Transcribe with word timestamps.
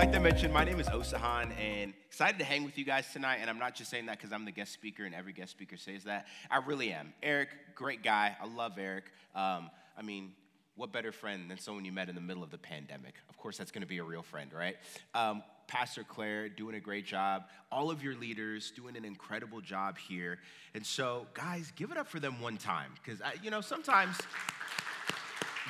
like 0.00 0.14
I 0.14 0.18
mentioned, 0.18 0.54
my 0.54 0.64
name 0.64 0.80
is 0.80 0.86
Osahan, 0.86 1.50
and 1.60 1.92
excited 2.08 2.38
to 2.38 2.44
hang 2.46 2.64
with 2.64 2.78
you 2.78 2.86
guys 2.86 3.12
tonight. 3.12 3.40
And 3.42 3.50
I'm 3.50 3.58
not 3.58 3.74
just 3.74 3.90
saying 3.90 4.06
that 4.06 4.16
because 4.16 4.32
I'm 4.32 4.46
the 4.46 4.50
guest 4.50 4.72
speaker, 4.72 5.04
and 5.04 5.14
every 5.14 5.34
guest 5.34 5.50
speaker 5.50 5.76
says 5.76 6.04
that. 6.04 6.26
I 6.50 6.56
really 6.66 6.90
am. 6.90 7.12
Eric, 7.22 7.50
great 7.74 8.02
guy. 8.02 8.34
I 8.40 8.46
love 8.46 8.78
Eric. 8.78 9.04
Um, 9.34 9.68
I 9.98 10.02
mean, 10.02 10.32
what 10.74 10.90
better 10.90 11.12
friend 11.12 11.50
than 11.50 11.58
someone 11.58 11.84
you 11.84 11.92
met 11.92 12.08
in 12.08 12.14
the 12.14 12.22
middle 12.22 12.42
of 12.42 12.50
the 12.50 12.56
pandemic? 12.56 13.12
Of 13.28 13.36
course, 13.36 13.58
that's 13.58 13.70
going 13.70 13.82
to 13.82 13.86
be 13.86 13.98
a 13.98 14.02
real 14.02 14.22
friend, 14.22 14.50
right? 14.54 14.76
Um, 15.12 15.42
Pastor 15.66 16.02
Claire 16.02 16.48
doing 16.48 16.76
a 16.76 16.80
great 16.80 17.04
job. 17.04 17.42
All 17.70 17.90
of 17.90 18.02
your 18.02 18.14
leaders 18.14 18.70
doing 18.70 18.96
an 18.96 19.04
incredible 19.04 19.60
job 19.60 19.98
here. 19.98 20.38
And 20.72 20.86
so, 20.86 21.26
guys, 21.34 21.74
give 21.76 21.90
it 21.90 21.98
up 21.98 22.08
for 22.08 22.20
them 22.20 22.40
one 22.40 22.56
time 22.56 22.92
because, 23.04 23.20
you 23.42 23.50
know, 23.50 23.60
sometimes 23.60 24.16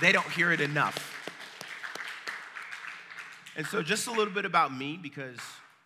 they 0.01 0.12
don't 0.12 0.30
hear 0.30 0.52
it 0.52 0.60
enough. 0.60 1.16
And 3.60 3.66
so, 3.66 3.82
just 3.82 4.06
a 4.06 4.10
little 4.10 4.32
bit 4.32 4.46
about 4.46 4.74
me 4.74 4.98
because, 5.02 5.37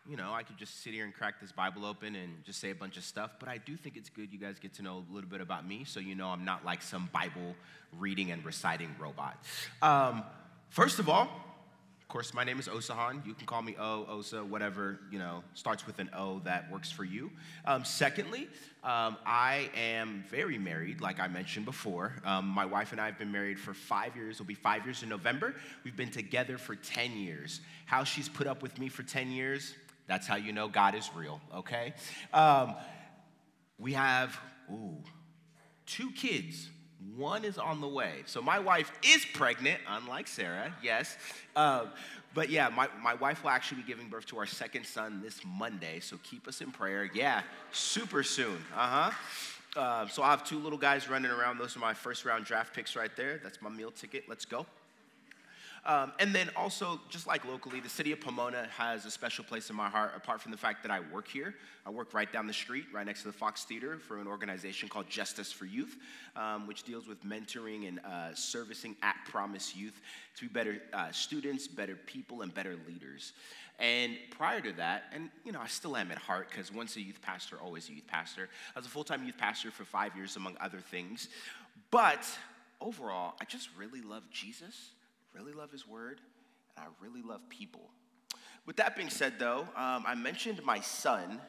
you 0.09 0.17
know, 0.17 0.33
I 0.33 0.45
could 0.45 0.57
just 0.57 0.85
sit 0.85 0.95
here 0.95 1.05
and 1.05 1.13
crack 1.13 1.41
this 1.41 1.51
Bible 1.51 1.85
open 1.85 2.15
and 2.15 2.45
just 2.45 2.61
say 2.61 2.71
a 2.71 2.75
bunch 2.77 2.97
of 2.97 3.03
stuff, 3.03 3.33
but 3.41 3.49
I 3.49 3.59
do 3.59 3.77
think 3.77 3.97
it's 3.97 4.09
good 4.09 4.33
you 4.33 4.39
guys 4.39 4.61
get 4.61 4.75
to 4.75 4.83
know 4.83 5.03
a 5.11 5.13
little 5.13 5.29
bit 5.29 5.41
about 5.41 5.67
me 5.67 5.83
so 5.83 5.99
you 5.99 6.15
know 6.15 6.29
I'm 6.29 6.45
not 6.45 6.65
like 6.65 6.83
some 6.83 7.11
Bible 7.13 7.57
reading 7.99 8.31
and 8.31 8.45
reciting 8.45 8.95
robot. 8.97 9.43
Um, 9.83 10.23
first 10.69 11.01
of 11.01 11.09
all, 11.09 11.29
course, 12.15 12.33
my 12.33 12.45
name 12.45 12.61
is 12.61 12.69
Osahan. 12.69 13.27
You 13.27 13.35
can 13.35 13.45
call 13.45 13.61
me 13.61 13.75
O, 13.77 14.07
Osa, 14.09 14.45
whatever, 14.45 15.01
you 15.11 15.19
know, 15.19 15.43
starts 15.55 15.85
with 15.85 15.99
an 15.99 16.09
O 16.17 16.39
that 16.45 16.71
works 16.71 16.89
for 16.89 17.03
you. 17.03 17.29
Um, 17.65 17.85
secondly, 17.85 18.47
um, 18.85 19.17
I 19.27 19.69
am 19.77 20.23
very 20.31 20.57
married, 20.57 21.01
like 21.01 21.19
I 21.19 21.27
mentioned 21.27 21.65
before. 21.65 22.13
Um, 22.25 22.47
my 22.47 22.67
wife 22.67 22.93
and 22.93 23.01
I 23.01 23.07
have 23.07 23.19
been 23.19 23.33
married 23.33 23.59
for 23.59 23.75
five 23.75 24.15
years. 24.15 24.37
It'll 24.37 24.47
be 24.47 24.55
five 24.55 24.85
years 24.85 25.03
in 25.03 25.09
November. 25.09 25.57
We've 25.83 25.97
been 25.97 26.13
together 26.13 26.57
for 26.57 26.77
10 26.77 27.17
years. 27.17 27.61
How 27.85 28.05
she's 28.05 28.29
put 28.29 28.47
up 28.47 28.63
with 28.63 28.79
me 28.79 28.89
for 28.89 29.03
10 29.03 29.33
years, 29.33 29.75
that's 30.07 30.29
how 30.29 30.37
you 30.37 30.53
know 30.53 30.69
God 30.69 30.95
is 30.95 31.11
real, 31.17 31.41
okay? 31.53 31.95
Um, 32.33 32.77
we 33.77 33.93
have, 33.95 34.39
ooh, 34.71 35.03
two 35.85 36.13
kids 36.13 36.69
one 37.17 37.45
is 37.45 37.59
on 37.59 37.81
the 37.81 37.89
way. 37.89 38.23
So 38.27 38.41
my 38.41 38.59
wife 38.59 38.91
is 39.03 39.25
pregnant, 39.25 39.81
unlike 39.89 40.27
Sarah, 40.27 40.75
yes. 40.83 41.17
Uh, 41.55 41.87
but 42.35 42.51
yeah, 42.51 42.69
my, 42.69 42.89
my 43.03 43.15
wife 43.15 43.45
will 43.45 43.51
actually 43.51 43.83
be 43.83 43.87
giving 43.87 44.09
birth 44.09 44.27
to 44.27 44.39
our 44.39 44.47
second 44.47 44.85
son 44.85 45.21
this 45.23 45.41
Monday. 45.47 46.01
So 46.01 46.19
keep 46.23 46.49
us 46.49 46.61
in 46.61 46.73
prayer. 46.73 47.09
Yeah, 47.15 47.43
super 47.73 48.23
soon. 48.23 48.59
Uh 48.75 49.11
huh. 49.11 49.81
Uh, 49.81 50.09
so 50.09 50.23
I 50.23 50.31
have 50.31 50.45
two 50.45 50.59
little 50.59 50.79
guys 50.79 51.09
running 51.09 51.31
around. 51.31 51.59
Those 51.59 51.77
are 51.77 51.81
my 51.81 51.95
first 51.95 52.25
round 52.25 52.45
draft 52.45 52.75
picks 52.75 52.97
right 52.97 53.15
there. 53.17 53.41
That's 53.43 53.61
my 53.61 53.71
meal 53.71 53.91
ticket. 53.91 54.25
Let's 54.29 54.45
go. 54.45 54.67
Um, 55.87 56.13
and 56.19 56.35
then 56.35 56.49
also, 56.57 56.99
just 57.11 57.27
like 57.27 57.45
locally, 57.45 57.79
the 57.79 57.91
city 57.91 58.13
of 58.13 58.21
Pomona 58.21 58.67
has 58.77 59.05
a 59.05 59.11
special 59.11 59.45
place 59.45 59.69
in 59.69 59.77
my 59.77 59.89
heart, 59.89 60.13
apart 60.17 60.41
from 60.41 60.51
the 60.51 60.57
fact 60.57 60.83
that 60.83 60.91
I 60.91 61.01
work 61.13 61.29
here. 61.29 61.55
I 61.85 61.91
work 61.91 62.15
right 62.15 62.33
down 62.33 62.47
the 62.47 62.55
street, 62.55 62.87
right 62.91 63.05
next 63.05 63.21
to 63.21 63.27
the 63.27 63.35
Fox 63.35 63.65
Theater, 63.65 63.99
for 63.99 64.19
an 64.19 64.27
organization 64.27 64.89
called 64.89 65.11
Justice 65.11 65.53
for 65.53 65.67
Youth, 65.67 65.99
um, 66.37 66.67
which 66.67 66.85
deals 66.85 67.07
with 67.07 67.23
mentoring 67.23 67.87
and 67.87 68.01
uh, 68.01 68.35
servicing 68.35 68.97
at 69.03 69.17
promise 69.29 69.77
youth 69.77 70.01
to 70.37 70.43
be 70.43 70.49
better 70.49 70.81
uh, 70.95 71.13
students, 71.13 71.69
better 71.69 71.97
people, 71.97 72.41
and 72.41 72.55
better 72.55 72.77
leaders. 72.89 73.35
And 73.79 74.17
prior 74.31 74.63
to 74.63 74.73
that, 74.73 75.05
and 75.13 75.29
you 75.45 75.53
know, 75.53 75.61
I 75.61 75.67
still 75.67 75.99
am 75.99 76.11
at 76.11 76.19
heart 76.19 76.49
because 76.49 76.73
once 76.73 76.97
a 76.97 77.03
youth 77.03 77.21
pastor, 77.21 77.59
always 77.63 77.91
a 77.91 77.93
youth 77.93 78.07
pastor. 78.07 78.49
I 78.75 78.79
was 78.79 78.87
a 78.87 78.91
full 78.91 79.05
time 79.05 79.25
youth 79.25 79.37
pastor 79.37 79.71
for 79.71 79.85
five 79.85 80.17
years, 80.17 80.37
among 80.37 80.57
other 80.61 80.79
things. 80.79 81.29
But 81.91 82.27
overall, 82.81 83.35
I 83.39 83.45
just 83.45 83.69
really 83.77 84.01
love 84.01 84.23
Jesus 84.31 84.93
really 85.35 85.53
love 85.53 85.71
his 85.71 85.87
word, 85.87 86.21
and 86.77 86.87
I 86.87 87.05
really 87.05 87.23
love 87.23 87.41
people. 87.49 87.91
With 88.67 88.77
that 88.77 88.97
being 88.97 89.11
said, 89.11 89.35
though, 89.39 89.61
um, 89.77 90.05
I 90.07 90.15
mentioned 90.15 90.65
my 90.65 90.81
son. 90.81 91.41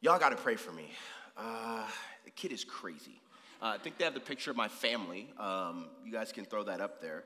Y'all 0.00 0.18
got 0.18 0.30
to 0.30 0.36
pray 0.36 0.56
for 0.56 0.72
me. 0.72 0.90
Uh, 1.36 1.86
the 2.24 2.30
kid 2.30 2.52
is 2.52 2.64
crazy. 2.64 3.20
Uh, 3.62 3.66
I 3.66 3.78
think 3.78 3.98
they 3.98 4.04
have 4.04 4.14
the 4.14 4.20
picture 4.20 4.50
of 4.50 4.56
my 4.56 4.68
family. 4.68 5.28
Um, 5.38 5.86
you 6.04 6.12
guys 6.12 6.32
can 6.32 6.44
throw 6.44 6.64
that 6.64 6.80
up 6.80 7.00
there. 7.00 7.24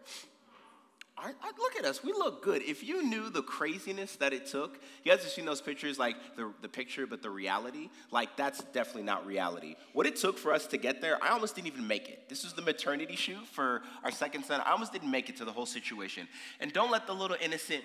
I, 1.17 1.29
I, 1.29 1.53
look 1.59 1.77
at 1.79 1.85
us, 1.85 2.03
we 2.03 2.13
look 2.13 2.43
good. 2.43 2.63
If 2.63 2.83
you 2.83 3.05
knew 3.05 3.31
the 3.31 3.43
craziness 3.43 4.17
that 4.17 4.33
it 4.33 4.47
took, 4.47 4.81
you 5.05 5.13
guys 5.13 5.23
have 5.23 5.31
seen 5.31 5.45
those 5.45 5.61
pictures, 5.61 5.97
like 5.97 6.17
the, 6.37 6.53
the 6.61 6.69
picture, 6.69 7.07
but 7.07 7.23
the 7.23 7.31
reality, 7.31 7.89
like 8.11 8.37
that's 8.37 8.65
definitely 8.73 9.05
not 9.05 9.25
reality. 9.25 9.77
What 9.93 10.07
it 10.07 10.17
took 10.17 10.39
for 10.39 10.53
us 10.53 10.67
to 10.69 10.77
get 10.77 11.01
there, 11.01 11.23
I 11.23 11.29
almost 11.29 11.55
didn't 11.55 11.69
even 11.69 11.87
make 11.87 12.09
it. 12.09 12.29
This 12.29 12.43
was 12.43 12.53
the 12.53 12.63
maternity 12.63 13.15
shoot 13.15 13.47
for 13.47 13.83
our 14.03 14.11
second 14.11 14.45
son. 14.45 14.61
I 14.67 14.73
almost 14.73 14.93
didn't 14.93 15.11
make 15.11 15.29
it 15.29 15.37
to 15.37 15.45
the 15.45 15.53
whole 15.53 15.67
situation. 15.67 16.27
And 16.59 16.73
don't 16.73 16.91
let 16.91 17.07
the 17.07 17.15
little 17.15 17.37
innocent 17.41 17.85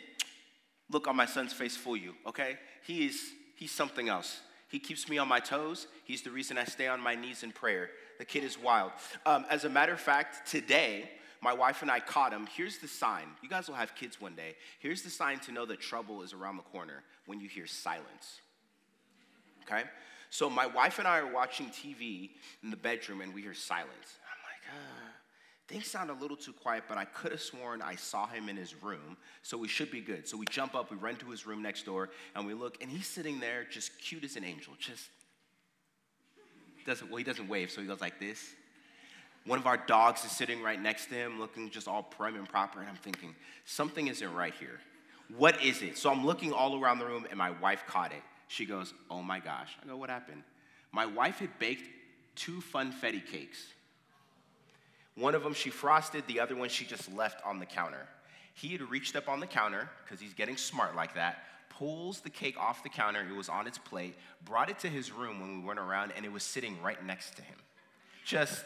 look 0.89 1.07
on 1.07 1.15
my 1.15 1.27
son's 1.27 1.53
face 1.53 1.77
fool 1.77 1.97
you, 1.97 2.15
okay? 2.25 2.57
He 2.85 3.05
is, 3.05 3.21
he's 3.55 3.71
something 3.71 4.09
else. 4.09 4.41
He 4.69 4.79
keeps 4.79 5.07
me 5.07 5.19
on 5.19 5.27
my 5.27 5.39
toes. 5.39 5.87
He's 6.03 6.23
the 6.23 6.31
reason 6.31 6.57
I 6.57 6.63
stay 6.63 6.87
on 6.87 6.99
my 6.99 7.13
knees 7.13 7.43
in 7.43 7.51
prayer. 7.51 7.89
The 8.17 8.25
kid 8.25 8.43
is 8.43 8.57
wild. 8.57 8.91
Um, 9.25 9.45
as 9.49 9.65
a 9.65 9.69
matter 9.69 9.93
of 9.93 9.99
fact, 9.99 10.49
today, 10.49 11.09
my 11.41 11.53
wife 11.53 11.81
and 11.81 11.89
I 11.89 11.99
caught 11.99 12.33
him. 12.33 12.47
Here's 12.55 12.77
the 12.77 12.87
sign. 12.87 13.27
You 13.41 13.49
guys 13.49 13.67
will 13.67 13.75
have 13.75 13.95
kids 13.95 14.19
one 14.19 14.35
day. 14.35 14.55
Here's 14.79 15.01
the 15.01 15.09
sign 15.09 15.39
to 15.39 15.51
know 15.51 15.65
that 15.65 15.79
trouble 15.79 16.21
is 16.21 16.33
around 16.33 16.57
the 16.57 16.63
corner 16.63 17.03
when 17.25 17.39
you 17.39 17.47
hear 17.47 17.67
silence. 17.67 18.41
Okay? 19.63 19.83
So 20.29 20.49
my 20.49 20.65
wife 20.65 20.99
and 20.99 21.07
I 21.07 21.19
are 21.19 21.31
watching 21.31 21.67
TV 21.67 22.31
in 22.63 22.69
the 22.69 22.77
bedroom 22.77 23.21
and 23.21 23.33
we 23.33 23.41
hear 23.41 23.53
silence. 23.53 23.89
I'm 23.91 24.41
like, 24.43 24.75
ah. 24.75 25.11
Things 25.67 25.85
sound 25.85 26.09
a 26.09 26.13
little 26.13 26.35
too 26.35 26.51
quiet, 26.51 26.85
but 26.87 26.97
I 26.97 27.05
could 27.05 27.31
have 27.31 27.41
sworn 27.41 27.81
I 27.83 27.95
saw 27.95 28.25
him 28.25 28.49
in 28.49 28.57
his 28.57 28.81
room, 28.81 29.17
so 29.43 29.55
we 29.55 29.67
should 29.67 29.91
be 29.91 30.01
good. 30.01 30.27
So 30.27 30.35
we 30.35 30.47
jump 30.47 30.73
up, 30.73 30.89
we 30.89 30.97
run 30.97 31.15
to 31.17 31.29
his 31.29 31.45
room 31.45 31.61
next 31.61 31.85
door, 31.85 32.09
and 32.35 32.47
we 32.47 32.55
look, 32.55 32.81
and 32.81 32.89
he's 32.89 33.05
sitting 33.05 33.39
there 33.39 33.65
just 33.69 33.91
cute 34.01 34.23
as 34.23 34.35
an 34.35 34.43
angel, 34.43 34.73
just 34.79 35.09
doesn't, 36.89 37.09
well, 37.09 37.17
he 37.17 37.23
doesn't 37.23 37.47
wave, 37.47 37.69
so 37.69 37.81
he 37.81 37.87
goes 37.87 38.01
like 38.01 38.19
this. 38.19 38.53
One 39.45 39.57
of 39.57 39.65
our 39.65 39.77
dogs 39.77 40.23
is 40.25 40.31
sitting 40.31 40.61
right 40.61 40.81
next 40.81 41.07
to 41.07 41.15
him, 41.15 41.39
looking 41.39 41.69
just 41.69 41.87
all 41.87 42.03
prim 42.03 42.35
and 42.35 42.47
proper, 42.47 42.79
and 42.79 42.89
I'm 42.89 42.95
thinking, 42.95 43.35
something 43.65 44.07
isn't 44.07 44.33
right 44.33 44.53
here. 44.59 44.79
What 45.37 45.63
is 45.63 45.81
it? 45.81 45.97
So 45.97 46.11
I'm 46.11 46.25
looking 46.25 46.51
all 46.51 46.79
around 46.79 46.99
the 46.99 47.05
room, 47.05 47.25
and 47.29 47.37
my 47.37 47.51
wife 47.51 47.83
caught 47.87 48.11
it. 48.11 48.21
She 48.47 48.65
goes, 48.65 48.93
Oh 49.09 49.21
my 49.21 49.39
gosh. 49.39 49.69
I 49.81 49.87
go, 49.87 49.95
What 49.95 50.09
happened? 50.09 50.43
My 50.91 51.05
wife 51.05 51.39
had 51.39 51.57
baked 51.59 51.87
two 52.35 52.61
funfetti 52.73 53.25
cakes. 53.25 53.59
One 55.15 55.35
of 55.35 55.43
them 55.43 55.53
she 55.53 55.69
frosted, 55.69 56.25
the 56.27 56.39
other 56.39 56.55
one 56.55 56.69
she 56.69 56.85
just 56.85 57.13
left 57.13 57.45
on 57.45 57.59
the 57.59 57.65
counter. 57.65 58.07
He 58.55 58.69
had 58.69 58.81
reached 58.81 59.15
up 59.15 59.29
on 59.29 59.39
the 59.39 59.47
counter, 59.47 59.89
because 60.03 60.19
he's 60.19 60.33
getting 60.33 60.57
smart 60.57 60.95
like 60.95 61.15
that, 61.15 61.43
pulls 61.69 62.21
the 62.21 62.29
cake 62.29 62.57
off 62.57 62.83
the 62.83 62.89
counter, 62.89 63.21
it 63.21 63.35
was 63.35 63.49
on 63.49 63.67
its 63.67 63.77
plate, 63.77 64.15
brought 64.43 64.69
it 64.69 64.79
to 64.79 64.87
his 64.87 65.11
room 65.11 65.39
when 65.39 65.59
we 65.59 65.67
went 65.67 65.79
around, 65.79 66.13
and 66.15 66.25
it 66.25 66.31
was 66.31 66.43
sitting 66.43 66.81
right 66.81 67.03
next 67.05 67.35
to 67.35 67.41
him. 67.41 67.55
Just 68.25 68.65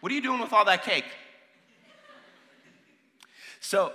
what 0.00 0.12
are 0.12 0.14
you 0.14 0.22
doing 0.22 0.40
with 0.40 0.52
all 0.52 0.64
that 0.64 0.84
cake? 0.84 1.04
So, 3.60 3.92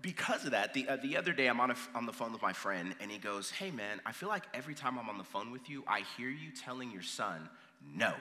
because 0.00 0.44
of 0.44 0.50
that, 0.50 0.74
the, 0.74 0.86
uh, 0.86 0.96
the 0.96 1.16
other 1.16 1.32
day 1.32 1.46
I'm 1.46 1.60
on, 1.60 1.70
a, 1.70 1.76
on 1.94 2.04
the 2.04 2.12
phone 2.12 2.32
with 2.32 2.42
my 2.42 2.52
friend, 2.52 2.94
and 3.00 3.10
he 3.10 3.18
goes, 3.18 3.50
Hey 3.50 3.70
man, 3.70 4.00
I 4.04 4.12
feel 4.12 4.28
like 4.28 4.44
every 4.52 4.74
time 4.74 4.98
I'm 4.98 5.08
on 5.08 5.18
the 5.18 5.24
phone 5.24 5.50
with 5.50 5.70
you, 5.70 5.82
I 5.86 6.02
hear 6.16 6.28
you 6.28 6.50
telling 6.50 6.90
your 6.90 7.02
son, 7.02 7.48
no, 7.96 8.12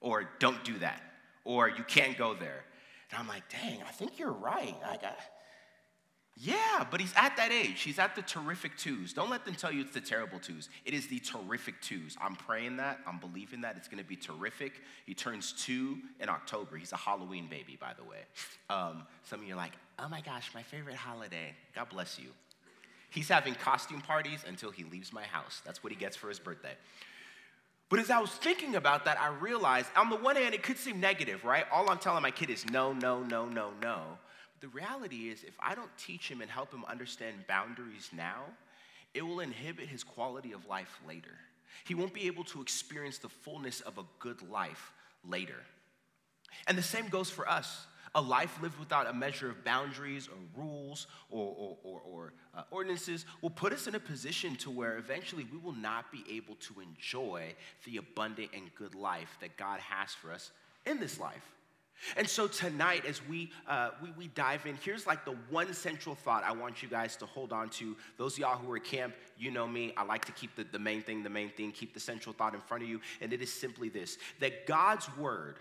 or 0.00 0.28
don't 0.38 0.62
do 0.64 0.78
that, 0.78 1.02
or 1.44 1.68
you 1.68 1.82
can't 1.84 2.16
go 2.18 2.34
there. 2.34 2.64
And 3.10 3.18
I'm 3.18 3.26
like, 3.28 3.48
Dang, 3.48 3.82
I 3.82 3.90
think 3.90 4.18
you're 4.18 4.32
right. 4.32 4.76
I 4.84 4.96
got, 4.96 5.18
yeah, 6.36 6.86
but 6.90 7.00
he's 7.00 7.12
at 7.14 7.36
that 7.36 7.52
age. 7.52 7.82
He's 7.82 7.98
at 7.98 8.16
the 8.16 8.22
terrific 8.22 8.76
twos. 8.76 9.12
Don't 9.12 9.30
let 9.30 9.44
them 9.44 9.54
tell 9.54 9.70
you 9.70 9.82
it's 9.82 9.92
the 9.92 10.00
terrible 10.00 10.38
twos. 10.38 10.70
It 10.84 10.94
is 10.94 11.06
the 11.06 11.18
terrific 11.20 11.80
twos. 11.82 12.16
I'm 12.20 12.36
praying 12.36 12.78
that. 12.78 13.00
I'm 13.06 13.18
believing 13.18 13.60
that. 13.60 13.76
It's 13.76 13.86
going 13.86 14.02
to 14.02 14.08
be 14.08 14.16
terrific. 14.16 14.80
He 15.04 15.14
turns 15.14 15.52
two 15.52 15.98
in 16.20 16.30
October. 16.30 16.76
He's 16.76 16.92
a 16.92 16.96
Halloween 16.96 17.48
baby, 17.48 17.76
by 17.78 17.92
the 17.96 18.04
way. 18.04 18.20
Um, 18.70 19.06
some 19.24 19.40
of 19.40 19.46
you 19.46 19.52
are 19.52 19.58
like, 19.58 19.72
oh 19.98 20.08
my 20.08 20.22
gosh, 20.22 20.50
my 20.54 20.62
favorite 20.62 20.96
holiday. 20.96 21.54
God 21.74 21.90
bless 21.90 22.18
you. 22.18 22.30
He's 23.10 23.28
having 23.28 23.54
costume 23.54 24.00
parties 24.00 24.42
until 24.48 24.70
he 24.70 24.84
leaves 24.84 25.12
my 25.12 25.24
house. 25.24 25.60
That's 25.66 25.84
what 25.84 25.92
he 25.92 25.98
gets 25.98 26.16
for 26.16 26.30
his 26.30 26.38
birthday. 26.38 26.72
But 27.90 28.00
as 28.00 28.08
I 28.08 28.20
was 28.20 28.30
thinking 28.30 28.74
about 28.74 29.04
that, 29.04 29.20
I 29.20 29.28
realized 29.28 29.88
on 29.96 30.08
the 30.08 30.16
one 30.16 30.36
hand, 30.36 30.54
it 30.54 30.62
could 30.62 30.78
seem 30.78 30.98
negative, 30.98 31.44
right? 31.44 31.66
All 31.70 31.90
I'm 31.90 31.98
telling 31.98 32.22
my 32.22 32.30
kid 32.30 32.48
is 32.48 32.64
no, 32.70 32.94
no, 32.94 33.22
no, 33.22 33.44
no, 33.44 33.72
no 33.82 34.16
the 34.62 34.68
reality 34.68 35.28
is, 35.28 35.42
if 35.42 35.56
I 35.60 35.74
don't 35.74 35.90
teach 35.98 36.30
him 36.30 36.40
and 36.40 36.50
help 36.50 36.72
him 36.72 36.84
understand 36.86 37.34
boundaries 37.48 38.08
now, 38.16 38.44
it 39.12 39.26
will 39.26 39.40
inhibit 39.40 39.88
his 39.88 40.04
quality 40.04 40.52
of 40.52 40.66
life 40.66 41.00
later. 41.06 41.34
He 41.84 41.96
won't 41.96 42.14
be 42.14 42.28
able 42.28 42.44
to 42.44 42.62
experience 42.62 43.18
the 43.18 43.28
fullness 43.28 43.80
of 43.80 43.98
a 43.98 44.04
good 44.20 44.40
life 44.48 44.92
later. 45.28 45.58
And 46.68 46.78
the 46.78 46.82
same 46.82 47.08
goes 47.08 47.28
for 47.28 47.48
us. 47.48 47.86
A 48.14 48.20
life 48.20 48.56
lived 48.62 48.78
without 48.78 49.08
a 49.08 49.12
measure 49.12 49.50
of 49.50 49.64
boundaries 49.64 50.28
or 50.28 50.62
rules 50.62 51.08
or, 51.30 51.54
or, 51.58 51.76
or, 51.82 52.00
or 52.00 52.32
uh, 52.54 52.62
ordinances 52.70 53.26
will 53.40 53.50
put 53.50 53.72
us 53.72 53.86
in 53.86 53.94
a 53.94 54.00
position 54.00 54.54
to 54.56 54.70
where 54.70 54.96
eventually 54.98 55.46
we 55.50 55.58
will 55.58 55.72
not 55.72 56.12
be 56.12 56.22
able 56.30 56.54
to 56.56 56.74
enjoy 56.80 57.54
the 57.84 57.96
abundant 57.96 58.50
and 58.54 58.72
good 58.76 58.94
life 58.94 59.38
that 59.40 59.56
God 59.56 59.80
has 59.80 60.12
for 60.12 60.30
us 60.30 60.52
in 60.86 61.00
this 61.00 61.18
life. 61.18 61.50
And 62.16 62.28
so 62.28 62.48
tonight, 62.48 63.04
as 63.06 63.20
we, 63.28 63.50
uh, 63.66 63.90
we, 64.02 64.10
we 64.16 64.28
dive 64.28 64.66
in, 64.66 64.76
here's 64.82 65.06
like 65.06 65.24
the 65.24 65.36
one 65.50 65.72
central 65.72 66.14
thought 66.14 66.44
I 66.44 66.52
want 66.52 66.82
you 66.82 66.88
guys 66.88 67.16
to 67.16 67.26
hold 67.26 67.52
on 67.52 67.68
to. 67.70 67.96
Those 68.18 68.34
of 68.34 68.40
y'all 68.40 68.56
who 68.56 68.70
are 68.72 68.76
at 68.76 68.84
camp, 68.84 69.14
you 69.38 69.50
know 69.50 69.66
me. 69.66 69.92
I 69.96 70.04
like 70.04 70.24
to 70.26 70.32
keep 70.32 70.54
the, 70.56 70.64
the 70.64 70.78
main 70.78 71.02
thing, 71.02 71.22
the 71.22 71.30
main 71.30 71.50
thing, 71.50 71.72
keep 71.72 71.94
the 71.94 72.00
central 72.00 72.32
thought 72.32 72.54
in 72.54 72.60
front 72.60 72.82
of 72.82 72.88
you. 72.88 73.00
And 73.20 73.32
it 73.32 73.40
is 73.40 73.52
simply 73.52 73.88
this 73.88 74.18
that 74.40 74.66
God's 74.66 75.08
word 75.16 75.56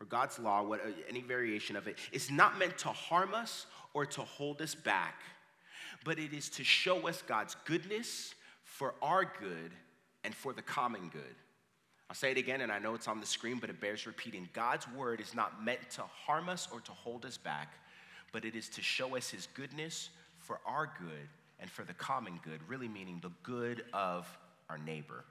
or 0.00 0.06
God's 0.06 0.38
law, 0.38 0.62
what, 0.62 0.80
uh, 0.80 0.90
any 1.08 1.22
variation 1.22 1.76
of 1.76 1.86
it, 1.86 1.98
is 2.12 2.30
not 2.30 2.58
meant 2.58 2.76
to 2.78 2.88
harm 2.88 3.34
us 3.34 3.66
or 3.92 4.04
to 4.06 4.22
hold 4.22 4.60
us 4.60 4.74
back, 4.74 5.20
but 6.04 6.18
it 6.18 6.32
is 6.32 6.48
to 6.50 6.64
show 6.64 7.06
us 7.08 7.22
God's 7.22 7.56
goodness 7.64 8.34
for 8.64 8.94
our 9.00 9.24
good 9.24 9.72
and 10.24 10.34
for 10.34 10.52
the 10.52 10.62
common 10.62 11.08
good. 11.08 11.36
I'll 12.14 12.18
say 12.18 12.30
it 12.30 12.38
again, 12.38 12.60
and 12.60 12.70
I 12.70 12.78
know 12.78 12.94
it's 12.94 13.08
on 13.08 13.18
the 13.18 13.26
screen, 13.26 13.58
but 13.58 13.70
it 13.70 13.80
bears 13.80 14.06
repeating. 14.06 14.48
God's 14.52 14.86
word 14.96 15.20
is 15.20 15.34
not 15.34 15.64
meant 15.64 15.80
to 15.96 16.02
harm 16.02 16.48
us 16.48 16.68
or 16.70 16.78
to 16.78 16.92
hold 16.92 17.24
us 17.24 17.36
back, 17.36 17.74
but 18.30 18.44
it 18.44 18.54
is 18.54 18.68
to 18.68 18.82
show 18.82 19.16
us 19.16 19.30
his 19.30 19.48
goodness 19.52 20.10
for 20.38 20.60
our 20.64 20.86
good 21.00 21.26
and 21.58 21.68
for 21.68 21.82
the 21.82 21.92
common 21.94 22.38
good, 22.44 22.60
really 22.68 22.86
meaning 22.86 23.18
the 23.20 23.32
good 23.42 23.82
of 23.92 24.28
our 24.70 24.78
neighbor. 24.78 25.24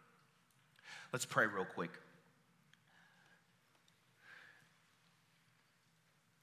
Let's 1.14 1.26
pray 1.26 1.46
real 1.48 1.64
quick. 1.64 1.92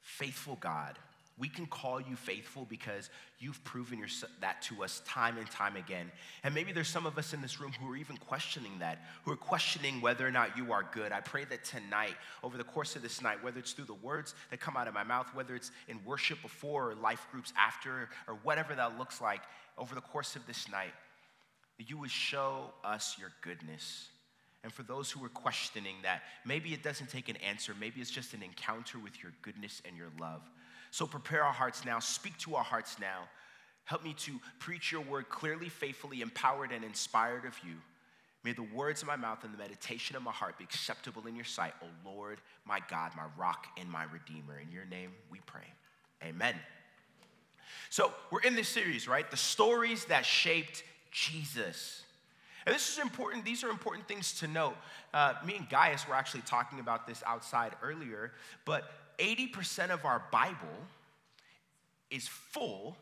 Faithful 0.00 0.56
God, 0.58 0.98
we 1.40 1.48
can 1.48 1.64
call 1.66 2.00
you 2.00 2.14
faithful 2.16 2.66
because 2.68 3.08
you've 3.38 3.64
proven 3.64 3.98
your, 3.98 4.08
that 4.42 4.60
to 4.60 4.84
us 4.84 5.00
time 5.06 5.38
and 5.38 5.50
time 5.50 5.74
again. 5.74 6.12
And 6.44 6.54
maybe 6.54 6.70
there's 6.70 6.88
some 6.88 7.06
of 7.06 7.16
us 7.16 7.32
in 7.32 7.40
this 7.40 7.60
room 7.60 7.72
who 7.80 7.90
are 7.90 7.96
even 7.96 8.18
questioning 8.18 8.78
that, 8.80 8.98
who 9.24 9.32
are 9.32 9.36
questioning 9.36 10.02
whether 10.02 10.26
or 10.26 10.30
not 10.30 10.56
you 10.56 10.70
are 10.72 10.86
good. 10.92 11.12
I 11.12 11.20
pray 11.20 11.46
that 11.46 11.64
tonight, 11.64 12.14
over 12.44 12.58
the 12.58 12.64
course 12.64 12.94
of 12.94 13.00
this 13.00 13.22
night, 13.22 13.42
whether 13.42 13.58
it's 13.58 13.72
through 13.72 13.86
the 13.86 13.94
words 13.94 14.34
that 14.50 14.60
come 14.60 14.76
out 14.76 14.86
of 14.86 14.92
my 14.92 15.02
mouth, 15.02 15.28
whether 15.34 15.56
it's 15.56 15.70
in 15.88 15.98
worship 16.04 16.42
before 16.42 16.90
or 16.90 16.94
life 16.94 17.26
groups 17.32 17.54
after, 17.58 18.10
or 18.28 18.34
whatever 18.42 18.74
that 18.74 18.98
looks 18.98 19.22
like, 19.22 19.40
over 19.78 19.94
the 19.94 20.02
course 20.02 20.36
of 20.36 20.46
this 20.46 20.70
night, 20.70 20.92
that 21.78 21.88
you 21.88 21.96
would 21.96 22.10
show 22.10 22.70
us 22.84 23.16
your 23.18 23.32
goodness. 23.40 24.10
And 24.62 24.70
for 24.70 24.82
those 24.82 25.10
who 25.10 25.24
are 25.24 25.30
questioning 25.30 25.96
that, 26.02 26.20
maybe 26.44 26.74
it 26.74 26.82
doesn't 26.82 27.08
take 27.08 27.30
an 27.30 27.36
answer, 27.36 27.74
maybe 27.80 28.02
it's 28.02 28.10
just 28.10 28.34
an 28.34 28.42
encounter 28.42 28.98
with 28.98 29.22
your 29.22 29.32
goodness 29.40 29.80
and 29.86 29.96
your 29.96 30.10
love. 30.20 30.42
So 30.90 31.06
prepare 31.06 31.44
our 31.44 31.52
hearts 31.52 31.84
now, 31.84 31.98
speak 31.98 32.36
to 32.38 32.56
our 32.56 32.64
hearts 32.64 32.96
now. 33.00 33.28
Help 33.84 34.04
me 34.04 34.14
to 34.18 34.38
preach 34.58 34.92
your 34.92 35.00
word 35.00 35.28
clearly, 35.28 35.68
faithfully, 35.68 36.20
empowered, 36.20 36.70
and 36.72 36.84
inspired 36.84 37.44
of 37.44 37.56
you. 37.66 37.74
May 38.44 38.52
the 38.52 38.66
words 38.74 39.02
of 39.02 39.08
my 39.08 39.16
mouth 39.16 39.44
and 39.44 39.52
the 39.52 39.58
meditation 39.58 40.16
of 40.16 40.22
my 40.22 40.30
heart 40.30 40.58
be 40.58 40.64
acceptable 40.64 41.26
in 41.26 41.34
your 41.36 41.44
sight, 41.44 41.74
O 41.82 41.86
Lord, 42.08 42.40
my 42.64 42.80
God, 42.88 43.12
my 43.16 43.24
rock, 43.36 43.66
and 43.78 43.90
my 43.90 44.04
redeemer. 44.04 44.58
In 44.58 44.72
your 44.72 44.86
name 44.86 45.10
we 45.30 45.40
pray. 45.44 45.66
Amen. 46.24 46.54
So 47.90 48.12
we're 48.30 48.40
in 48.40 48.54
this 48.54 48.68
series, 48.68 49.08
right? 49.08 49.30
The 49.30 49.36
stories 49.36 50.06
that 50.06 50.24
shaped 50.24 50.84
Jesus. 51.10 52.04
And 52.66 52.74
this 52.74 52.92
is 52.92 52.98
important, 52.98 53.44
these 53.44 53.64
are 53.64 53.68
important 53.68 54.06
things 54.06 54.38
to 54.40 54.46
note. 54.46 54.76
Uh, 55.12 55.34
me 55.44 55.56
and 55.56 55.68
Gaius 55.68 56.06
were 56.06 56.14
actually 56.14 56.42
talking 56.42 56.78
about 56.78 57.06
this 57.06 57.22
outside 57.26 57.72
earlier, 57.82 58.32
but 58.64 58.90
80% 59.20 59.90
of 59.90 60.04
our 60.04 60.22
Bible 60.32 60.56
is 62.10 62.26
full 62.26 62.96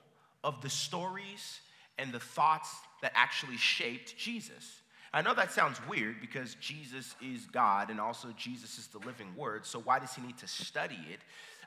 of 0.44 0.60
the 0.60 0.68
stories 0.68 1.60
and 1.98 2.12
the 2.12 2.20
thoughts 2.20 2.74
that 3.02 3.12
actually 3.14 3.56
shaped 3.56 4.16
Jesus. 4.16 4.82
I 5.12 5.22
know 5.22 5.34
that 5.34 5.52
sounds 5.52 5.80
weird 5.88 6.20
because 6.20 6.54
Jesus 6.56 7.14
is 7.22 7.46
God 7.46 7.90
and 7.90 8.00
also 8.00 8.28
Jesus 8.36 8.78
is 8.78 8.88
the 8.88 8.98
living 8.98 9.34
word, 9.36 9.64
so 9.64 9.78
why 9.80 9.98
does 9.98 10.14
he 10.14 10.22
need 10.22 10.36
to 10.38 10.48
study 10.48 10.98
it? 11.10 11.20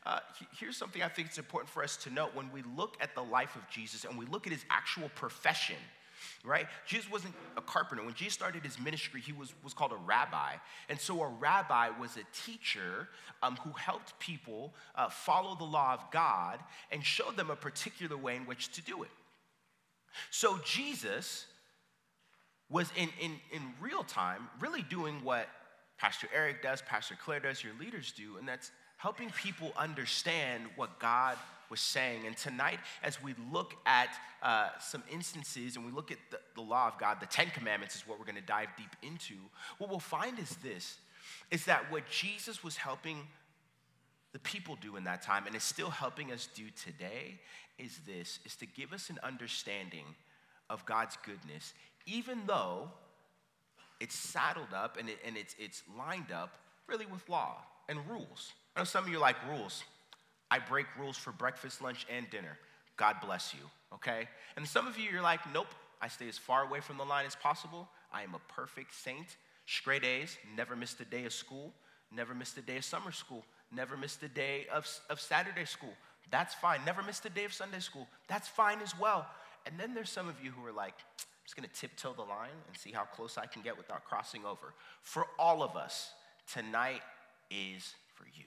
Uh, 0.06 0.20
here's 0.60 0.78
something 0.78 1.04
I 1.04 1.08
think 1.08 1.28
it's 1.28 1.38
important 1.38 1.70
for 1.70 1.84
us 1.84 1.96
to 1.98 2.10
note 2.10 2.34
when 2.34 2.52
we 2.52 2.64
look 2.76 2.98
at 3.02 3.14
the 3.14 3.22
life 3.22 3.56
of 3.56 3.68
Jesus 3.70 4.04
and 4.04 4.18
we 4.18 4.26
look 4.26 4.48
at 4.48 4.54
his 4.54 4.66
actual 4.70 5.10
profession 5.16 5.76
right? 6.44 6.68
Jesus 6.86 7.10
wasn't 7.12 7.34
a 7.58 7.62
carpenter. 7.62 8.04
When 8.04 8.14
Jesus 8.14 8.34
started 8.34 8.64
his 8.64 8.80
ministry, 8.80 9.22
he 9.22 9.34
was, 9.34 9.54
was 9.64 9.74
called 9.74 9.92
a 9.92 9.98
rabbi. 10.06 10.56
And 10.90 11.00
so 11.00 11.22
a 11.22 11.28
rabbi 11.28 11.90
was 12.00 12.18
a 12.18 12.24
teacher 12.46 13.08
um, 13.44 13.56
who 13.58 13.72
helped 13.72 14.18
people 14.20 14.74
uh, 14.96 15.10
follow 15.10 15.56
the 15.56 15.64
law 15.64 15.94
of 15.94 16.12
God 16.12 16.60
and 16.92 17.04
showed 17.04 17.38
them 17.38 17.50
a 17.50 17.56
particular 17.56 18.18
way 18.18 18.36
in 18.36 18.46
which 18.46 18.72
to 18.74 18.82
do 18.82 19.04
it. 19.04 19.10
So 20.30 20.60
Jesus 20.66 21.46
was 22.70 22.90
in, 22.96 23.10
in, 23.20 23.34
in 23.52 23.62
real 23.80 24.04
time 24.04 24.48
really 24.60 24.82
doing 24.82 25.24
what 25.24 25.48
Pastor 25.98 26.28
Eric 26.34 26.64
does, 26.64 26.82
Pastor 26.82 27.16
Claire 27.24 27.42
does, 27.42 27.64
your 27.64 27.74
leaders 27.80 28.12
do, 28.12 28.38
and 28.38 28.48
that's 28.48 28.72
helping 28.98 29.30
people 29.32 29.72
understand 29.78 30.64
what 30.76 31.00
God 31.00 31.38
was 31.72 31.80
saying. 31.80 32.28
And 32.28 32.38
tonight, 32.38 32.80
as 33.02 33.24
we 33.24 33.34
look 33.52 33.74
at 33.88 34.10
uh, 34.44 34.70
some 34.80 35.02
instances 35.12 35.78
and 35.78 35.86
we 35.86 35.92
look 35.92 36.12
at 36.12 36.18
the, 36.30 36.40
the 36.54 36.62
law 36.62 36.90
of 36.90 37.00
God, 37.00 37.18
the 37.20 37.26
Ten 37.26 37.50
Commandments 37.50 37.96
is 37.96 38.06
what 38.06 38.20
we're 38.20 38.26
going 38.26 38.36
to 38.36 38.42
dive 38.42 38.68
deep 38.78 38.96
into. 39.02 39.36
What 39.80 39.90
we'll 39.90 40.00
find 40.00 40.38
is 40.38 40.56
this 40.58 40.98
is 41.50 41.66
that 41.66 41.92
what 41.92 42.08
Jesus 42.10 42.64
was 42.64 42.76
helping 42.76 43.28
the 44.34 44.40
people 44.40 44.78
do 44.82 44.96
in 44.96 45.04
that 45.06 45.22
time 45.22 45.46
and 45.48 45.56
is 45.56 45.64
still 45.64 45.90
helping 45.90 46.32
us 46.32 46.48
do 46.54 46.64
today 46.84 47.40
is 47.78 48.00
this 48.06 48.40
is 48.46 48.56
to 48.58 48.66
give 48.66 48.94
us 48.94 49.10
an 49.10 49.20
understanding 49.24 50.06
of 50.70 50.86
God's 50.86 51.18
goodness, 51.26 51.74
even 52.06 52.40
though 52.48 52.90
it's 54.00 54.16
saddled 54.16 54.74
up 54.74 54.98
and, 55.00 55.10
it, 55.10 55.20
and 55.26 55.38
it's, 55.38 55.56
it's 55.60 55.84
lined 55.98 56.32
up 56.32 56.52
really 56.88 57.06
with 57.06 57.28
law 57.30 57.58
and 57.88 58.00
rules. 58.10 58.54
I 58.76 58.82
know 58.82 58.86
some 58.86 59.04
of 59.04 59.10
you 59.10 59.20
like 59.20 59.36
rules. 59.50 59.84
I 60.52 60.60
break 60.60 60.86
rules 61.00 61.18
for 61.18 61.32
breakfast, 61.32 61.82
lunch, 61.82 62.06
and 62.14 62.30
dinner. 62.30 62.60
God 62.98 63.16
bless 63.24 63.54
you, 63.54 63.62
okay? 63.96 64.28
And 64.58 64.68
some 64.68 64.86
of 64.86 65.00
you, 65.00 65.10
you're 65.10 65.22
like, 65.22 65.40
nope, 65.52 65.74
I 66.02 66.10
stay 66.10 66.28
as 66.28 66.38
far 66.38 66.64
away 66.64 66.82
from 66.82 66.98
the 66.98 67.06
line 67.06 67.26
as 67.26 67.36
possible. 67.36 67.88
I 68.14 68.22
am 68.24 68.36
a 68.36 68.54
perfect 68.54 68.94
saint. 68.94 69.38
Straight 69.66 70.04
A's, 70.04 70.38
never 70.56 70.76
missed 70.76 71.00
a 71.00 71.06
day 71.06 71.24
of 71.24 71.32
school, 71.32 71.74
never 72.12 72.36
missed 72.36 72.58
a 72.58 72.62
day 72.62 72.78
of 72.78 72.84
summer 72.84 73.12
school, 73.12 73.46
never 73.72 73.96
missed 73.96 74.22
a 74.24 74.28
day 74.28 74.68
of, 74.72 74.88
of 75.10 75.22
Saturday 75.22 75.66
school. 75.66 75.94
That's 76.30 76.54
fine. 76.54 76.80
Never 76.86 77.02
missed 77.04 77.26
a 77.26 77.30
day 77.30 77.46
of 77.46 77.54
Sunday 77.54 77.80
school. 77.80 78.08
That's 78.28 78.48
fine 78.48 78.80
as 78.82 78.98
well. 78.98 79.28
And 79.66 79.80
then 79.80 79.94
there's 79.94 80.10
some 80.10 80.28
of 80.28 80.36
you 80.44 80.52
who 80.52 80.66
are 80.66 80.72
like, 80.72 80.94
I'm 81.20 81.46
just 81.46 81.56
gonna 81.56 81.68
tiptoe 81.74 82.14
the 82.14 82.22
line 82.22 82.50
and 82.68 82.78
see 82.78 82.92
how 82.92 83.04
close 83.04 83.38
I 83.38 83.46
can 83.46 83.62
get 83.62 83.78
without 83.78 84.06
crossing 84.06 84.46
over. 84.46 84.74
For 85.02 85.28
all 85.40 85.64
of 85.64 85.76
us, 85.76 86.12
tonight 86.52 87.02
is 87.50 87.96
for 88.16 88.26
you. 88.36 88.46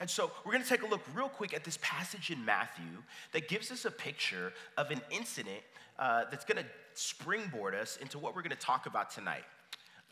And 0.00 0.08
so 0.08 0.30
we're 0.44 0.52
going 0.52 0.64
to 0.64 0.68
take 0.68 0.82
a 0.82 0.86
look 0.86 1.02
real 1.14 1.28
quick 1.28 1.54
at 1.54 1.64
this 1.64 1.78
passage 1.80 2.30
in 2.30 2.44
Matthew 2.44 3.02
that 3.32 3.48
gives 3.48 3.70
us 3.70 3.84
a 3.84 3.90
picture 3.90 4.52
of 4.76 4.90
an 4.90 5.00
incident 5.10 5.60
uh, 5.98 6.24
that's 6.30 6.44
going 6.44 6.62
to 6.62 6.68
springboard 6.94 7.74
us 7.74 7.96
into 8.00 8.18
what 8.18 8.34
we're 8.34 8.42
going 8.42 8.50
to 8.50 8.56
talk 8.56 8.86
about 8.86 9.10
tonight. 9.10 9.44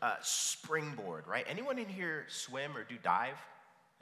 Uh, 0.01 0.15
springboard, 0.21 1.25
right? 1.27 1.45
Anyone 1.49 1.79
in 1.79 1.87
here 1.87 2.25
swim 2.27 2.77
or 2.77 2.83
do 2.83 2.95
dive? 3.01 3.37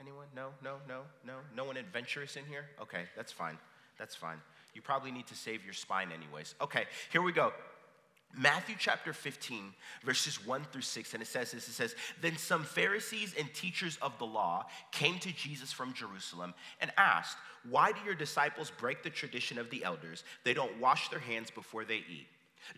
Anyone? 0.00 0.26
No, 0.34 0.48
no, 0.62 0.76
no, 0.88 1.00
no. 1.24 1.34
No 1.54 1.64
one 1.64 1.76
adventurous 1.76 2.36
in 2.36 2.44
here? 2.44 2.66
Okay, 2.80 3.04
that's 3.16 3.32
fine. 3.32 3.56
That's 3.98 4.14
fine. 4.14 4.36
You 4.74 4.82
probably 4.82 5.10
need 5.10 5.26
to 5.28 5.34
save 5.34 5.64
your 5.64 5.72
spine, 5.72 6.08
anyways. 6.12 6.54
Okay, 6.60 6.84
here 7.10 7.22
we 7.22 7.32
go. 7.32 7.52
Matthew 8.38 8.74
chapter 8.78 9.14
15, 9.14 9.72
verses 10.04 10.44
1 10.44 10.66
through 10.70 10.82
6, 10.82 11.14
and 11.14 11.22
it 11.22 11.26
says 11.26 11.52
this 11.52 11.68
it 11.68 11.72
says, 11.72 11.94
Then 12.20 12.36
some 12.36 12.64
Pharisees 12.64 13.34
and 13.38 13.52
teachers 13.54 13.98
of 14.02 14.18
the 14.18 14.26
law 14.26 14.66
came 14.92 15.18
to 15.20 15.32
Jesus 15.32 15.72
from 15.72 15.94
Jerusalem 15.94 16.52
and 16.80 16.92
asked, 16.98 17.38
Why 17.70 17.92
do 17.92 17.98
your 18.04 18.14
disciples 18.14 18.70
break 18.76 19.02
the 19.02 19.10
tradition 19.10 19.56
of 19.58 19.70
the 19.70 19.84
elders? 19.84 20.22
They 20.44 20.52
don't 20.52 20.78
wash 20.78 21.08
their 21.08 21.18
hands 21.18 21.50
before 21.50 21.84
they 21.84 21.96
eat. 21.96 22.26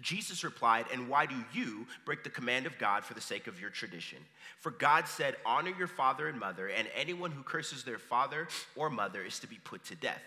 Jesus 0.00 0.44
replied, 0.44 0.86
And 0.92 1.08
why 1.08 1.26
do 1.26 1.34
you 1.52 1.86
break 2.04 2.22
the 2.22 2.30
command 2.30 2.66
of 2.66 2.78
God 2.78 3.04
for 3.04 3.14
the 3.14 3.20
sake 3.20 3.46
of 3.46 3.60
your 3.60 3.70
tradition? 3.70 4.18
For 4.60 4.70
God 4.70 5.08
said, 5.08 5.36
Honor 5.44 5.72
your 5.76 5.88
father 5.88 6.28
and 6.28 6.38
mother, 6.38 6.68
and 6.68 6.88
anyone 6.94 7.32
who 7.32 7.42
curses 7.42 7.82
their 7.82 7.98
father 7.98 8.48
or 8.76 8.90
mother 8.90 9.22
is 9.22 9.38
to 9.40 9.48
be 9.48 9.58
put 9.64 9.84
to 9.86 9.96
death. 9.96 10.22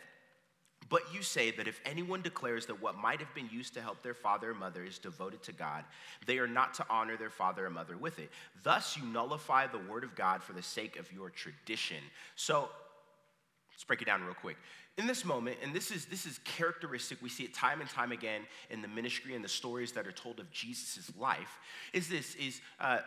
But 0.91 1.12
you 1.12 1.24
say 1.24 1.50
that 1.51 1.67
if 1.67 1.79
anyone 1.86 2.21
declares 2.21 2.67
that 2.67 2.81
what 2.81 2.98
might 2.98 3.19
have 3.19 3.33
been 3.33 3.50
used 3.51 3.74
to 3.74 3.81
help 3.81 4.03
their 4.03 4.13
father 4.13 4.51
or 4.51 4.53
mother 4.53 4.83
is 4.83 5.00
devoted 5.00 5.41
to 5.43 5.53
God, 5.53 5.86
they 6.27 6.38
are 6.38 6.48
not 6.48 6.75
to 6.75 6.86
honor 6.89 7.17
their 7.17 7.29
father 7.31 7.65
or 7.65 7.69
mother 7.71 7.98
with 7.98 8.19
it. 8.19 8.29
Thus, 8.62 8.98
you 8.98 9.05
nullify 9.05 9.67
the 9.67 9.79
word 9.79 10.03
of 10.03 10.13
God 10.15 10.43
for 10.43 10.53
the 10.53 10.62
sake 10.62 11.00
of 11.00 11.12
your 11.12 11.31
tradition. 11.31 12.03
So, 12.36 12.69
Let's 13.81 13.88
break 13.88 14.03
it 14.03 14.05
down 14.05 14.24
real 14.24 14.36
quick. 14.36 14.57
In 15.00 15.07
this 15.07 15.25
moment, 15.25 15.57
and 15.63 15.74
this 15.74 15.89
is 15.89 16.05
this 16.05 16.27
is 16.27 16.39
characteristic, 16.43 17.19
we 17.19 17.29
see 17.29 17.45
it 17.45 17.51
time 17.55 17.81
and 17.81 17.89
time 17.89 18.12
again 18.12 18.41
in 18.69 18.83
the 18.83 18.88
ministry 18.88 19.33
and 19.33 19.43
the 19.43 19.50
stories 19.50 19.91
that 19.93 20.05
are 20.05 20.12
told 20.12 20.39
of 20.39 20.51
Jesus' 20.51 21.12
life, 21.17 21.57
is 21.91 22.07
this 22.07 22.36
is 22.36 22.62
uh, 22.79 23.00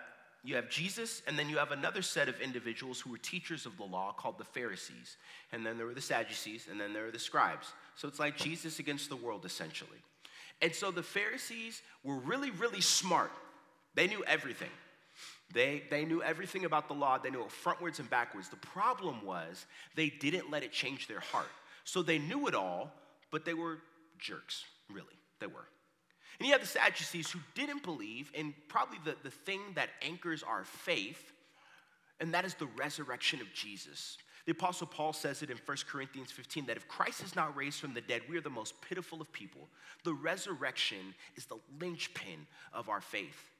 you 0.45 0.57
have 0.57 0.69
Jesus, 0.69 1.23
and 1.27 1.39
then 1.39 1.49
you 1.49 1.57
have 1.57 1.71
another 1.71 2.03
set 2.03 2.29
of 2.29 2.39
individuals 2.41 3.01
who 3.01 3.11
were 3.11 3.19
teachers 3.19 3.65
of 3.65 3.79
the 3.79 3.85
law 3.85 4.13
called 4.13 4.37
the 4.37 4.45
Pharisees. 4.45 5.17
And 5.53 5.65
then 5.65 5.79
there 5.79 5.87
were 5.87 5.95
the 5.95 6.03
Sadducees, 6.03 6.69
and 6.71 6.79
then 6.79 6.93
there 6.93 7.05
were 7.05 7.11
the 7.11 7.19
scribes. 7.19 7.73
So 7.97 8.09
it's 8.09 8.19
like 8.19 8.37
Jesus 8.37 8.79
against 8.79 9.09
the 9.09 9.17
world, 9.17 9.47
essentially. 9.47 9.99
And 10.61 10.75
so 10.75 10.91
the 10.91 11.03
Pharisees 11.03 11.81
were 12.03 12.17
really, 12.17 12.51
really 12.51 12.83
smart. 12.83 13.33
They 13.95 14.07
knew 14.07 14.23
everything. 14.27 14.71
They, 15.55 15.83
they 15.89 16.05
knew 16.05 16.23
everything 16.23 16.67
about 16.67 16.89
the 16.89 16.95
law, 16.95 17.17
they 17.17 17.31
knew 17.31 17.43
it 17.43 17.49
frontwards 17.49 17.99
and 17.99 18.11
backwards. 18.11 18.49
The 18.49 18.57
problem 18.57 19.25
was 19.25 19.65
they 19.95 20.11
didn't 20.11 20.51
let 20.51 20.63
it 20.63 20.73
change 20.73 21.07
their 21.07 21.21
heart. 21.21 21.51
So 21.85 22.03
they 22.03 22.19
knew 22.19 22.49
it 22.49 22.55
all, 22.55 22.93
but 23.31 23.45
they 23.45 23.55
were 23.55 23.79
jerks, 24.19 24.65
really. 24.93 25.07
They 25.39 25.47
were. 25.47 25.67
And 26.38 26.47
you 26.47 26.53
have 26.53 26.61
the 26.61 26.67
Sadducees 26.67 27.31
who 27.31 27.38
didn't 27.55 27.83
believe 27.83 28.31
in 28.35 28.55
probably 28.69 28.99
the, 29.05 29.17
the 29.23 29.31
thing 29.31 29.61
that 29.75 29.91
anchors 30.03 30.43
our 30.43 30.64
faith, 30.64 31.33
and 32.21 32.35
that 32.35 32.45
is 32.45 32.55
the 32.55 32.69
resurrection 32.76 33.41
of 33.41 33.53
Jesus. 33.53 34.19
The 34.47 34.53
Apostle 34.53 34.87
Paul 34.87 35.12
says 35.12 35.43
it 35.43 35.50
in 35.50 35.57
1 35.64 35.76
Corinthians 35.88 36.31
15 36.31 36.67
that 36.67 36.76
if 36.76 36.87
Christ 36.87 37.23
is 37.23 37.35
not 37.35 37.57
raised 37.57 37.81
from 37.81 37.95
the 37.95 38.00
dead, 38.00 38.23
we 38.29 38.37
are 38.37 38.43
the 38.43 38.50
most 38.50 38.75
pitiful 38.83 39.21
of 39.21 39.33
people. 39.33 39.69
The 40.05 40.12
resurrection 40.12 41.14
is 41.37 41.47
the 41.47 41.57
linchpin 41.81 42.47
of 42.73 42.88
our 42.88 43.00
faith. 43.00 43.50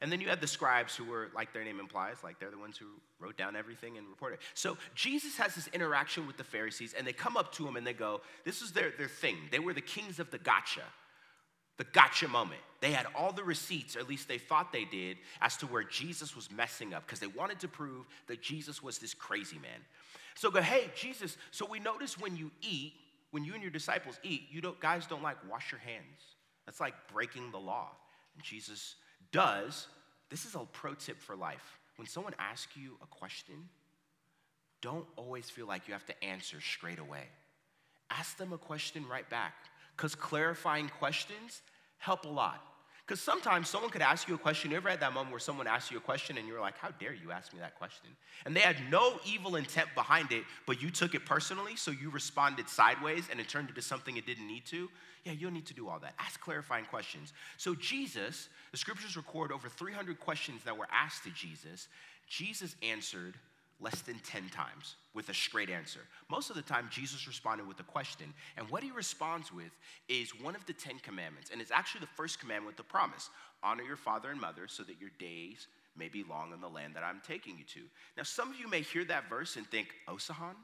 And 0.00 0.10
then 0.10 0.20
you 0.20 0.28
have 0.30 0.40
the 0.40 0.48
scribes 0.48 0.96
who 0.96 1.04
were, 1.04 1.28
like 1.32 1.52
their 1.52 1.62
name 1.62 1.78
implies, 1.78 2.16
like 2.24 2.40
they're 2.40 2.50
the 2.50 2.58
ones 2.58 2.76
who 2.76 2.86
wrote 3.20 3.36
down 3.36 3.54
everything 3.54 3.98
and 3.98 4.08
reported. 4.08 4.40
So 4.54 4.76
Jesus 4.96 5.36
has 5.36 5.54
this 5.54 5.68
interaction 5.68 6.26
with 6.26 6.36
the 6.36 6.44
Pharisees, 6.44 6.92
and 6.96 7.06
they 7.06 7.12
come 7.12 7.36
up 7.36 7.52
to 7.54 7.68
him 7.68 7.76
and 7.76 7.86
they 7.86 7.92
go, 7.92 8.20
This 8.44 8.62
is 8.62 8.72
their, 8.72 8.92
their 8.98 9.06
thing. 9.06 9.36
They 9.52 9.60
were 9.60 9.72
the 9.72 9.80
kings 9.80 10.18
of 10.18 10.30
the 10.32 10.38
gotcha, 10.38 10.82
the 11.78 11.84
gotcha 11.84 12.28
moment. 12.28 12.60
They 12.80 12.92
had 12.92 13.06
all 13.14 13.32
the 13.32 13.44
receipts, 13.44 13.96
or 13.96 14.00
at 14.00 14.08
least 14.08 14.28
they 14.28 14.38
thought 14.38 14.72
they 14.72 14.84
did, 14.84 15.18
as 15.40 15.56
to 15.58 15.66
where 15.66 15.84
Jesus 15.84 16.34
was 16.34 16.50
messing 16.50 16.94
up, 16.94 17.06
because 17.06 17.20
they 17.20 17.28
wanted 17.28 17.60
to 17.60 17.68
prove 17.68 18.06
that 18.26 18.42
Jesus 18.42 18.82
was 18.82 18.98
this 18.98 19.14
crazy 19.14 19.58
man. 19.58 19.80
So 20.34 20.50
go, 20.50 20.60
Hey, 20.60 20.90
Jesus, 20.96 21.36
so 21.50 21.66
we 21.66 21.78
notice 21.78 22.18
when 22.18 22.36
you 22.36 22.50
eat, 22.60 22.94
when 23.30 23.44
you 23.44 23.54
and 23.54 23.62
your 23.62 23.70
disciples 23.70 24.18
eat, 24.22 24.42
you 24.50 24.60
don't, 24.60 24.78
guys 24.80 25.06
don't 25.06 25.22
like 25.22 25.36
wash 25.48 25.70
your 25.70 25.80
hands. 25.80 26.36
That's 26.66 26.80
like 26.80 26.94
breaking 27.12 27.50
the 27.50 27.58
law. 27.58 27.88
And 28.34 28.44
Jesus 28.44 28.96
does, 29.30 29.86
this 30.30 30.44
is 30.44 30.54
a 30.54 30.66
pro 30.72 30.94
tip 30.94 31.20
for 31.20 31.36
life. 31.36 31.78
When 31.96 32.08
someone 32.08 32.34
asks 32.38 32.76
you 32.76 32.96
a 33.02 33.06
question, 33.06 33.68
don't 34.80 35.06
always 35.16 35.48
feel 35.48 35.66
like 35.66 35.86
you 35.86 35.92
have 35.94 36.06
to 36.06 36.24
answer 36.24 36.60
straight 36.60 36.98
away. 36.98 37.24
Ask 38.10 38.36
them 38.36 38.52
a 38.52 38.58
question 38.58 39.06
right 39.08 39.28
back, 39.30 39.54
because 40.02 40.16
clarifying 40.16 40.88
questions 40.98 41.62
help 41.98 42.24
a 42.24 42.28
lot. 42.28 42.60
Because 43.06 43.20
sometimes 43.20 43.68
someone 43.68 43.88
could 43.88 44.02
ask 44.02 44.26
you 44.26 44.34
a 44.34 44.38
question. 44.38 44.72
You 44.72 44.76
ever 44.76 44.90
had 44.90 44.98
that 44.98 45.12
moment 45.12 45.30
where 45.30 45.38
someone 45.38 45.68
asked 45.68 45.92
you 45.92 45.96
a 45.96 46.00
question 46.00 46.38
and 46.38 46.48
you're 46.48 46.60
like, 46.60 46.76
How 46.76 46.90
dare 46.98 47.14
you 47.14 47.30
ask 47.30 47.52
me 47.52 47.60
that 47.60 47.78
question? 47.78 48.08
And 48.44 48.56
they 48.56 48.60
had 48.60 48.76
no 48.90 49.20
evil 49.24 49.54
intent 49.54 49.90
behind 49.94 50.32
it, 50.32 50.42
but 50.66 50.82
you 50.82 50.90
took 50.90 51.14
it 51.14 51.24
personally, 51.24 51.76
so 51.76 51.92
you 51.92 52.10
responded 52.10 52.68
sideways 52.68 53.28
and 53.30 53.38
it 53.38 53.48
turned 53.48 53.68
into 53.68 53.80
something 53.80 54.16
it 54.16 54.26
didn't 54.26 54.48
need 54.48 54.66
to. 54.66 54.88
Yeah, 55.22 55.32
you 55.34 55.46
don't 55.46 55.54
need 55.54 55.66
to 55.66 55.74
do 55.74 55.88
all 55.88 56.00
that. 56.00 56.14
Ask 56.18 56.40
clarifying 56.40 56.86
questions. 56.86 57.32
So, 57.58 57.76
Jesus, 57.76 58.48
the 58.72 58.78
scriptures 58.78 59.16
record 59.16 59.52
over 59.52 59.68
300 59.68 60.18
questions 60.18 60.64
that 60.64 60.76
were 60.76 60.88
asked 60.90 61.22
to 61.24 61.30
Jesus. 61.30 61.86
Jesus 62.26 62.74
answered 62.82 63.36
less 63.82 64.00
than 64.02 64.18
10 64.20 64.48
times 64.50 64.94
with 65.12 65.28
a 65.28 65.34
straight 65.34 65.68
answer. 65.68 66.00
Most 66.30 66.50
of 66.50 66.56
the 66.56 66.62
time, 66.62 66.88
Jesus 66.90 67.26
responded 67.26 67.66
with 67.66 67.80
a 67.80 67.84
question. 67.84 68.32
And 68.56 68.68
what 68.70 68.82
he 68.82 68.90
responds 68.90 69.52
with 69.52 69.72
is 70.08 70.38
one 70.40 70.54
of 70.54 70.64
the 70.66 70.72
10 70.72 71.00
commandments. 71.00 71.50
And 71.50 71.60
it's 71.60 71.70
actually 71.70 72.02
the 72.02 72.14
first 72.16 72.38
commandment 72.38 72.68
with 72.68 72.76
the 72.76 72.90
promise 72.90 73.28
honor 73.62 73.82
your 73.82 73.96
father 73.96 74.30
and 74.30 74.40
mother 74.40 74.66
so 74.66 74.82
that 74.84 75.00
your 75.00 75.10
days 75.18 75.68
may 75.96 76.08
be 76.08 76.24
long 76.24 76.52
in 76.52 76.60
the 76.60 76.68
land 76.68 76.96
that 76.96 77.04
I'm 77.04 77.20
taking 77.26 77.58
you 77.58 77.64
to. 77.74 77.80
Now, 78.16 78.22
some 78.22 78.50
of 78.50 78.58
you 78.58 78.68
may 78.68 78.80
hear 78.80 79.04
that 79.04 79.28
verse 79.28 79.56
and 79.56 79.66
think, 79.66 79.88
Oh, 80.08 80.14
Sahan, 80.14 80.54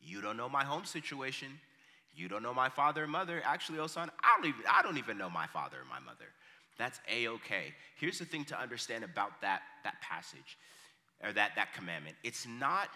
you 0.00 0.20
don't 0.20 0.36
know 0.36 0.48
my 0.48 0.64
home 0.64 0.84
situation. 0.84 1.48
You 2.14 2.28
don't 2.28 2.42
know 2.42 2.54
my 2.54 2.68
father 2.68 3.04
and 3.04 3.12
mother. 3.12 3.42
Actually, 3.44 3.78
Osan, 3.78 4.08
I 4.22 4.36
don't 4.36 4.46
even, 4.46 4.60
I 4.70 4.82
don't 4.82 4.98
even 4.98 5.16
know 5.16 5.30
my 5.30 5.46
father 5.46 5.78
and 5.80 5.88
my 5.88 6.00
mother. 6.00 6.26
That's 6.78 7.00
a-okay. 7.10 7.74
Here's 7.96 8.18
the 8.18 8.24
thing 8.24 8.44
to 8.46 8.60
understand 8.60 9.04
about 9.04 9.40
that, 9.40 9.62
that 9.84 10.00
passage 10.00 10.58
or 11.22 11.32
that, 11.32 11.52
that 11.56 11.72
commandment. 11.74 12.16
It's 12.22 12.46
not 12.46 12.88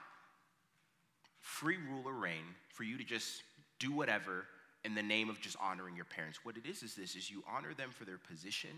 free 1.40 1.76
rule 1.76 2.02
or 2.06 2.12
reign 2.12 2.45
for 2.68 2.83
you 2.83 2.99
to 2.99 3.04
just 3.04 3.42
do 3.78 3.92
whatever 3.92 4.45
in 4.85 4.95
the 4.95 5.02
name 5.02 5.30
of 5.30 5.40
just 5.40 5.56
honoring 5.61 5.97
your 5.97 6.04
parents. 6.04 6.40
What 6.45 6.56
it 6.56 6.66
is 6.68 6.83
is 6.83 6.95
this 6.95 7.14
is 7.14 7.30
you 7.30 7.42
honor 7.49 7.75
them 7.75 7.90
for 7.90 8.04
their 8.04 8.18
position 8.18 8.71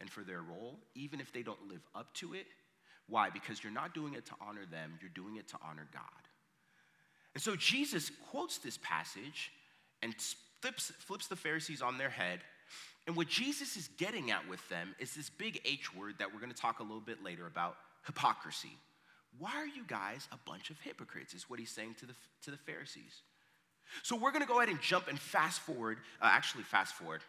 and 0.00 0.10
for 0.10 0.22
their 0.22 0.42
role, 0.42 0.78
even 0.94 1.20
if 1.20 1.32
they 1.32 1.42
don't 1.42 1.68
live 1.68 1.82
up 1.94 2.12
to 2.14 2.34
it. 2.34 2.46
Why? 3.08 3.30
Because 3.30 3.62
you're 3.62 3.72
not 3.72 3.94
doing 3.94 4.14
it 4.14 4.26
to 4.26 4.32
honor 4.40 4.66
them, 4.70 4.98
you're 5.00 5.10
doing 5.14 5.36
it 5.36 5.48
to 5.48 5.56
honor 5.62 5.86
God. 5.92 6.02
And 7.34 7.42
so 7.42 7.56
Jesus 7.56 8.10
quotes 8.30 8.58
this 8.58 8.78
passage 8.82 9.52
and 10.02 10.14
flips, 10.60 10.92
flips 10.98 11.28
the 11.28 11.36
Pharisees 11.36 11.82
on 11.82 11.98
their 11.98 12.10
head. 12.10 12.40
And 13.06 13.16
what 13.16 13.28
Jesus 13.28 13.76
is 13.76 13.88
getting 13.96 14.30
at 14.30 14.48
with 14.48 14.66
them 14.68 14.94
is 14.98 15.14
this 15.14 15.30
big 15.30 15.60
H 15.64 15.94
word 15.94 16.14
that 16.18 16.32
we're 16.32 16.40
going 16.40 16.52
to 16.52 16.60
talk 16.60 16.80
a 16.80 16.84
little 16.84 17.00
bit 17.00 17.22
later 17.22 17.46
about 17.46 17.76
hypocrisy. 18.04 18.76
Why 19.38 19.52
are 19.56 19.66
you 19.66 19.84
guys 19.86 20.28
a 20.30 20.38
bunch 20.46 20.70
of 20.70 20.78
hypocrites? 20.80 21.34
Is 21.34 21.48
what 21.48 21.58
he's 21.58 21.70
saying 21.70 21.96
to 22.00 22.06
the, 22.06 22.14
to 22.44 22.50
the 22.50 22.56
Pharisees. 22.56 23.22
So 24.02 24.16
we're 24.16 24.30
going 24.30 24.42
to 24.42 24.48
go 24.48 24.58
ahead 24.58 24.68
and 24.68 24.80
jump 24.80 25.08
and 25.08 25.18
fast 25.18 25.60
forward, 25.60 25.98
uh, 26.20 26.28
actually, 26.30 26.64
fast 26.64 26.94
forward, 26.94 27.20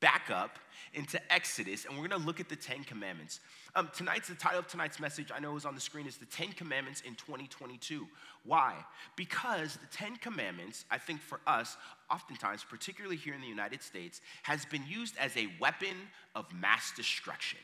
back 0.00 0.30
up 0.30 0.58
into 0.92 1.20
Exodus, 1.32 1.84
and 1.84 1.94
we're 1.94 2.06
going 2.08 2.20
to 2.20 2.26
look 2.26 2.40
at 2.40 2.48
the 2.48 2.56
Ten 2.56 2.84
Commandments. 2.84 3.40
Um, 3.74 3.90
tonight's 3.94 4.28
the 4.28 4.34
title 4.34 4.58
of 4.58 4.66
tonight's 4.66 5.00
message. 5.00 5.30
I 5.34 5.40
know 5.40 5.50
it 5.50 5.54
was 5.54 5.66
on 5.66 5.74
the 5.74 5.80
screen. 5.80 6.06
Is 6.06 6.16
the 6.16 6.26
Ten 6.26 6.52
Commandments 6.52 7.02
in 7.02 7.14
2022? 7.14 8.06
Why? 8.44 8.74
Because 9.16 9.74
the 9.74 9.86
Ten 9.90 10.16
Commandments, 10.16 10.84
I 10.90 10.98
think 10.98 11.20
for 11.20 11.40
us, 11.46 11.76
oftentimes, 12.10 12.64
particularly 12.68 13.16
here 13.16 13.34
in 13.34 13.40
the 13.40 13.46
United 13.46 13.82
States, 13.82 14.20
has 14.42 14.64
been 14.66 14.84
used 14.86 15.16
as 15.18 15.36
a 15.36 15.48
weapon 15.60 15.96
of 16.34 16.52
mass 16.54 16.92
destruction. 16.96 17.58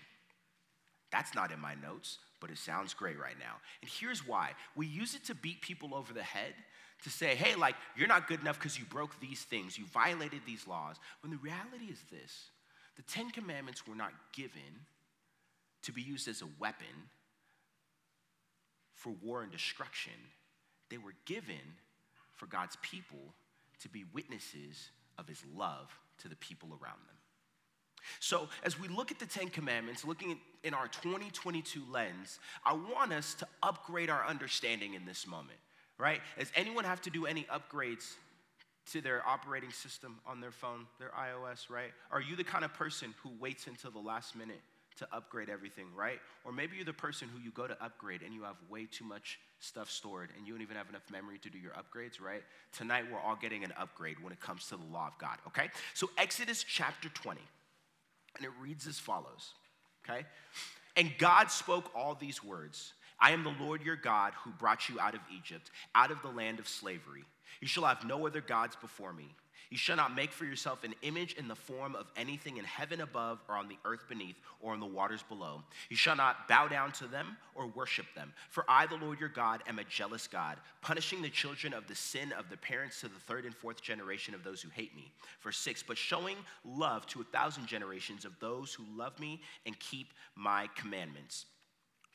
That's 1.12 1.34
not 1.34 1.52
in 1.52 1.60
my 1.60 1.74
notes, 1.74 2.18
but 2.40 2.50
it 2.50 2.58
sounds 2.58 2.94
great 2.94 3.18
right 3.18 3.38
now. 3.38 3.56
And 3.82 3.90
here's 3.90 4.26
why: 4.26 4.50
we 4.74 4.86
use 4.86 5.14
it 5.14 5.24
to 5.26 5.34
beat 5.34 5.60
people 5.60 5.94
over 5.94 6.12
the 6.12 6.22
head 6.22 6.54
to 7.04 7.10
say, 7.10 7.34
hey, 7.34 7.54
like, 7.56 7.74
you're 7.96 8.08
not 8.08 8.28
good 8.28 8.40
enough 8.40 8.58
because 8.58 8.78
you 8.78 8.84
broke 8.84 9.18
these 9.20 9.42
things, 9.42 9.76
you 9.76 9.84
violated 9.86 10.40
these 10.46 10.66
laws. 10.66 10.96
When 11.20 11.32
the 11.32 11.38
reality 11.38 11.86
is 11.90 11.98
this 12.10 12.50
the 12.96 13.02
Ten 13.02 13.30
Commandments 13.30 13.86
were 13.86 13.94
not 13.94 14.12
given 14.32 14.86
to 15.82 15.92
be 15.92 16.02
used 16.02 16.28
as 16.28 16.42
a 16.42 16.48
weapon 16.58 16.86
for 18.94 19.10
war 19.22 19.42
and 19.42 19.50
destruction, 19.50 20.12
they 20.90 20.98
were 20.98 21.14
given 21.26 21.76
for 22.34 22.46
God's 22.46 22.76
people 22.82 23.34
to 23.80 23.88
be 23.88 24.04
witnesses 24.12 24.90
of 25.18 25.26
his 25.26 25.42
love 25.56 25.90
to 26.18 26.28
the 26.28 26.36
people 26.36 26.68
around 26.68 27.00
them. 27.06 27.16
So, 28.20 28.48
as 28.64 28.78
we 28.78 28.88
look 28.88 29.10
at 29.10 29.18
the 29.18 29.26
Ten 29.26 29.48
Commandments, 29.48 30.04
looking 30.04 30.38
in 30.64 30.74
our 30.74 30.88
2022 30.88 31.82
lens, 31.90 32.38
I 32.64 32.72
want 32.72 33.12
us 33.12 33.34
to 33.34 33.46
upgrade 33.62 34.10
our 34.10 34.24
understanding 34.26 34.94
in 34.94 35.04
this 35.04 35.26
moment 35.26 35.58
right? 36.02 36.20
Does 36.36 36.50
anyone 36.56 36.84
have 36.84 37.00
to 37.02 37.10
do 37.10 37.26
any 37.26 37.44
upgrades 37.44 38.14
to 38.90 39.00
their 39.00 39.26
operating 39.26 39.70
system 39.70 40.18
on 40.26 40.40
their 40.40 40.50
phone, 40.50 40.86
their 40.98 41.10
iOS, 41.10 41.70
right? 41.70 41.92
Are 42.10 42.20
you 42.20 42.34
the 42.34 42.44
kind 42.44 42.64
of 42.64 42.74
person 42.74 43.14
who 43.22 43.30
waits 43.38 43.68
until 43.68 43.92
the 43.92 44.00
last 44.00 44.34
minute 44.34 44.60
to 44.98 45.06
upgrade 45.12 45.48
everything, 45.48 45.86
right? 45.94 46.18
Or 46.44 46.52
maybe 46.52 46.76
you're 46.76 46.84
the 46.84 46.92
person 46.92 47.28
who 47.32 47.40
you 47.40 47.50
go 47.52 47.66
to 47.66 47.82
upgrade 47.82 48.22
and 48.22 48.34
you 48.34 48.42
have 48.42 48.56
way 48.68 48.86
too 48.90 49.04
much 49.04 49.38
stuff 49.60 49.90
stored 49.90 50.30
and 50.36 50.46
you 50.46 50.52
don't 50.52 50.62
even 50.62 50.76
have 50.76 50.88
enough 50.88 51.08
memory 51.10 51.38
to 51.38 51.50
do 51.50 51.58
your 51.58 51.72
upgrades, 51.72 52.20
right? 52.20 52.42
Tonight 52.76 53.04
we're 53.10 53.20
all 53.20 53.38
getting 53.40 53.62
an 53.62 53.72
upgrade 53.78 54.16
when 54.20 54.32
it 54.32 54.40
comes 54.40 54.66
to 54.66 54.76
the 54.76 54.84
law 54.92 55.06
of 55.06 55.16
God, 55.18 55.38
okay? 55.46 55.70
So 55.94 56.10
Exodus 56.18 56.64
chapter 56.64 57.08
20, 57.08 57.40
and 58.36 58.44
it 58.44 58.52
reads 58.60 58.86
as 58.86 58.98
follows, 58.98 59.54
okay? 60.04 60.24
And 60.96 61.12
God 61.18 61.50
spoke 61.50 61.90
all 61.94 62.14
these 62.14 62.42
words. 62.42 62.92
I 63.22 63.30
am 63.30 63.44
the 63.44 63.54
Lord 63.64 63.82
your 63.82 63.94
God 63.94 64.32
who 64.42 64.50
brought 64.50 64.88
you 64.88 64.98
out 64.98 65.14
of 65.14 65.20
Egypt, 65.32 65.70
out 65.94 66.10
of 66.10 66.20
the 66.22 66.28
land 66.28 66.58
of 66.58 66.66
slavery. 66.66 67.22
You 67.60 67.68
shall 67.68 67.84
have 67.84 68.04
no 68.04 68.26
other 68.26 68.40
gods 68.40 68.74
before 68.74 69.12
me. 69.12 69.28
You 69.70 69.78
shall 69.78 69.96
not 69.96 70.14
make 70.14 70.32
for 70.32 70.44
yourself 70.44 70.82
an 70.82 70.94
image 71.02 71.34
in 71.34 71.46
the 71.46 71.54
form 71.54 71.94
of 71.94 72.10
anything 72.16 72.56
in 72.56 72.64
heaven 72.64 73.00
above, 73.00 73.38
or 73.48 73.54
on 73.54 73.68
the 73.68 73.78
earth 73.84 74.06
beneath, 74.08 74.34
or 74.60 74.74
in 74.74 74.80
the 74.80 74.86
waters 74.86 75.22
below. 75.22 75.62
You 75.88 75.96
shall 75.96 76.16
not 76.16 76.48
bow 76.48 76.66
down 76.66 76.90
to 76.92 77.06
them 77.06 77.36
or 77.54 77.68
worship 77.68 78.06
them. 78.14 78.32
For 78.50 78.64
I, 78.68 78.86
the 78.86 78.96
Lord 78.96 79.20
your 79.20 79.28
God, 79.28 79.62
am 79.68 79.78
a 79.78 79.84
jealous 79.84 80.26
God, 80.26 80.58
punishing 80.82 81.22
the 81.22 81.30
children 81.30 81.72
of 81.72 81.86
the 81.86 81.94
sin 81.94 82.32
of 82.32 82.50
the 82.50 82.56
parents 82.56 83.00
to 83.00 83.08
the 83.08 83.20
third 83.26 83.44
and 83.46 83.54
fourth 83.54 83.80
generation 83.80 84.34
of 84.34 84.42
those 84.42 84.60
who 84.60 84.68
hate 84.68 84.96
me. 84.96 85.12
Verse 85.42 85.58
6 85.58 85.84
But 85.84 85.96
showing 85.96 86.36
love 86.64 87.06
to 87.06 87.20
a 87.20 87.24
thousand 87.24 87.66
generations 87.66 88.24
of 88.24 88.38
those 88.40 88.74
who 88.74 88.84
love 88.94 89.18
me 89.20 89.40
and 89.64 89.78
keep 89.78 90.08
my 90.34 90.68
commandments. 90.76 91.46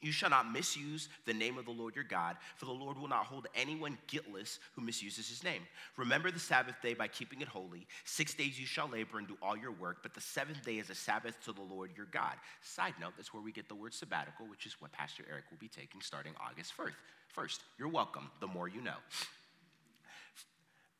You 0.02 0.12
shall 0.12 0.30
not 0.30 0.52
misuse 0.52 1.10
the 1.26 1.34
name 1.34 1.58
of 1.58 1.66
the 1.66 1.72
Lord 1.72 1.96
your 1.96 2.04
God, 2.04 2.38
for 2.56 2.66
the 2.66 2.72
Lord 2.72 3.00
will 3.00 3.08
not 3.08 3.26
hold 3.26 3.48
anyone 3.56 3.98
guiltless 4.08 4.60
who 4.76 4.82
misuses 4.82 5.28
his 5.28 5.44
name. 5.44 5.62
Remember 5.98 6.30
the 6.30 6.40
Sabbath 6.40 6.76
day 6.84 6.94
by 6.94 7.08
keeping 7.08 7.42
it 7.42 7.48
holy. 7.48 7.88
Six 8.06 8.34
days 8.36 8.60
you 8.60 8.68
shall 8.68 8.88
labor 8.88 9.18
and 9.18 9.28
do 9.28 9.38
all 9.42 9.58
your 9.58 9.72
work, 9.72 9.98
but 10.04 10.14
the 10.14 10.22
seventh 10.22 10.64
day 10.64 10.78
is 10.78 10.90
a 10.90 10.96
Sabbath 10.96 11.44
to 11.46 11.52
the 11.52 11.62
Lord 11.62 11.92
your 11.98 12.06
God. 12.08 12.36
Side 12.62 12.94
note, 13.02 13.14
that's 13.18 13.34
where 13.34 13.42
we 13.42 13.52
get 13.52 13.68
the 13.68 13.76
word 13.76 13.94
sabbatical, 13.94 14.46
which 14.48 14.66
is 14.66 14.76
what 14.80 14.92
Pastor 14.92 15.24
Eric 15.30 15.46
will 15.50 15.58
be 15.58 15.68
taking 15.68 16.02
starting 16.02 16.34
August 16.48 16.74
1st. 16.78 16.94
First, 17.30 17.62
you're 17.80 17.88
welcome, 17.88 18.30
the 18.40 18.48
more 18.48 18.68
you 18.68 18.82
know. 18.82 18.98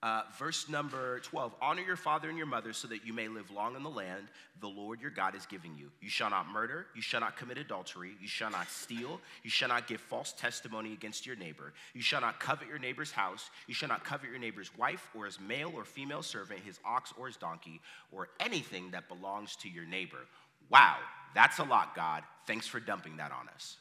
Uh, 0.04 0.22
verse 0.38 0.70
number 0.70 1.20
12 1.22 1.56
Honor 1.60 1.82
your 1.82 1.96
father 1.96 2.30
and 2.30 2.38
your 2.38 2.46
mother 2.46 2.72
so 2.72 2.88
that 2.88 3.04
you 3.04 3.14
may 3.14 3.28
live 3.28 3.50
long 3.50 3.76
in 3.76 3.82
the 3.82 3.90
land 3.90 4.28
the 4.62 4.68
Lord 4.68 5.02
your 5.02 5.10
God 5.10 5.36
is 5.36 5.48
giving 5.48 5.76
you. 5.76 5.92
You 6.02 6.10
shall 6.10 6.30
not 6.30 6.48
murder, 6.48 6.86
you 6.96 7.02
shall 7.02 7.20
not 7.20 7.36
commit 7.36 7.58
adultery, 7.58 8.12
you 8.22 8.28
shall 8.28 8.52
not 8.52 8.70
steal, 8.70 9.20
you 9.44 9.50
shall 9.50 9.70
not 9.70 9.88
give 9.88 10.00
false 10.00 10.34
testimony 10.34 10.94
against 10.94 11.26
your 11.26 11.36
neighbor, 11.36 11.74
you 11.96 12.02
shall 12.02 12.22
not 12.22 12.40
covet 12.40 12.68
your 12.68 12.78
neighbor's 12.78 13.12
house, 13.12 13.50
you 13.66 13.74
shall 13.74 13.90
not 13.90 14.04
covet 14.04 14.30
your 14.30 14.40
neighbor's 14.40 14.76
wife 14.78 15.10
or 15.16 15.26
his 15.26 15.40
male 15.40 15.72
or 15.76 15.84
female 15.84 16.22
servant, 16.22 16.60
his 16.60 16.80
ox 16.86 17.12
or 17.18 17.26
his 17.26 17.38
donkey, 17.38 17.82
or 18.12 18.30
anything 18.40 18.92
that 18.92 19.08
belongs 19.08 19.56
to 19.58 19.70
your 19.70 19.86
neighbor. 19.86 20.28
Wow, 20.70 20.98
that's 21.34 21.58
a 21.58 21.64
lot, 21.64 21.96
God. 21.96 22.24
Thanks 22.46 22.68
for 22.68 22.80
dumping 22.80 23.18
that 23.18 23.32
on 23.32 23.50
us. 23.50 23.78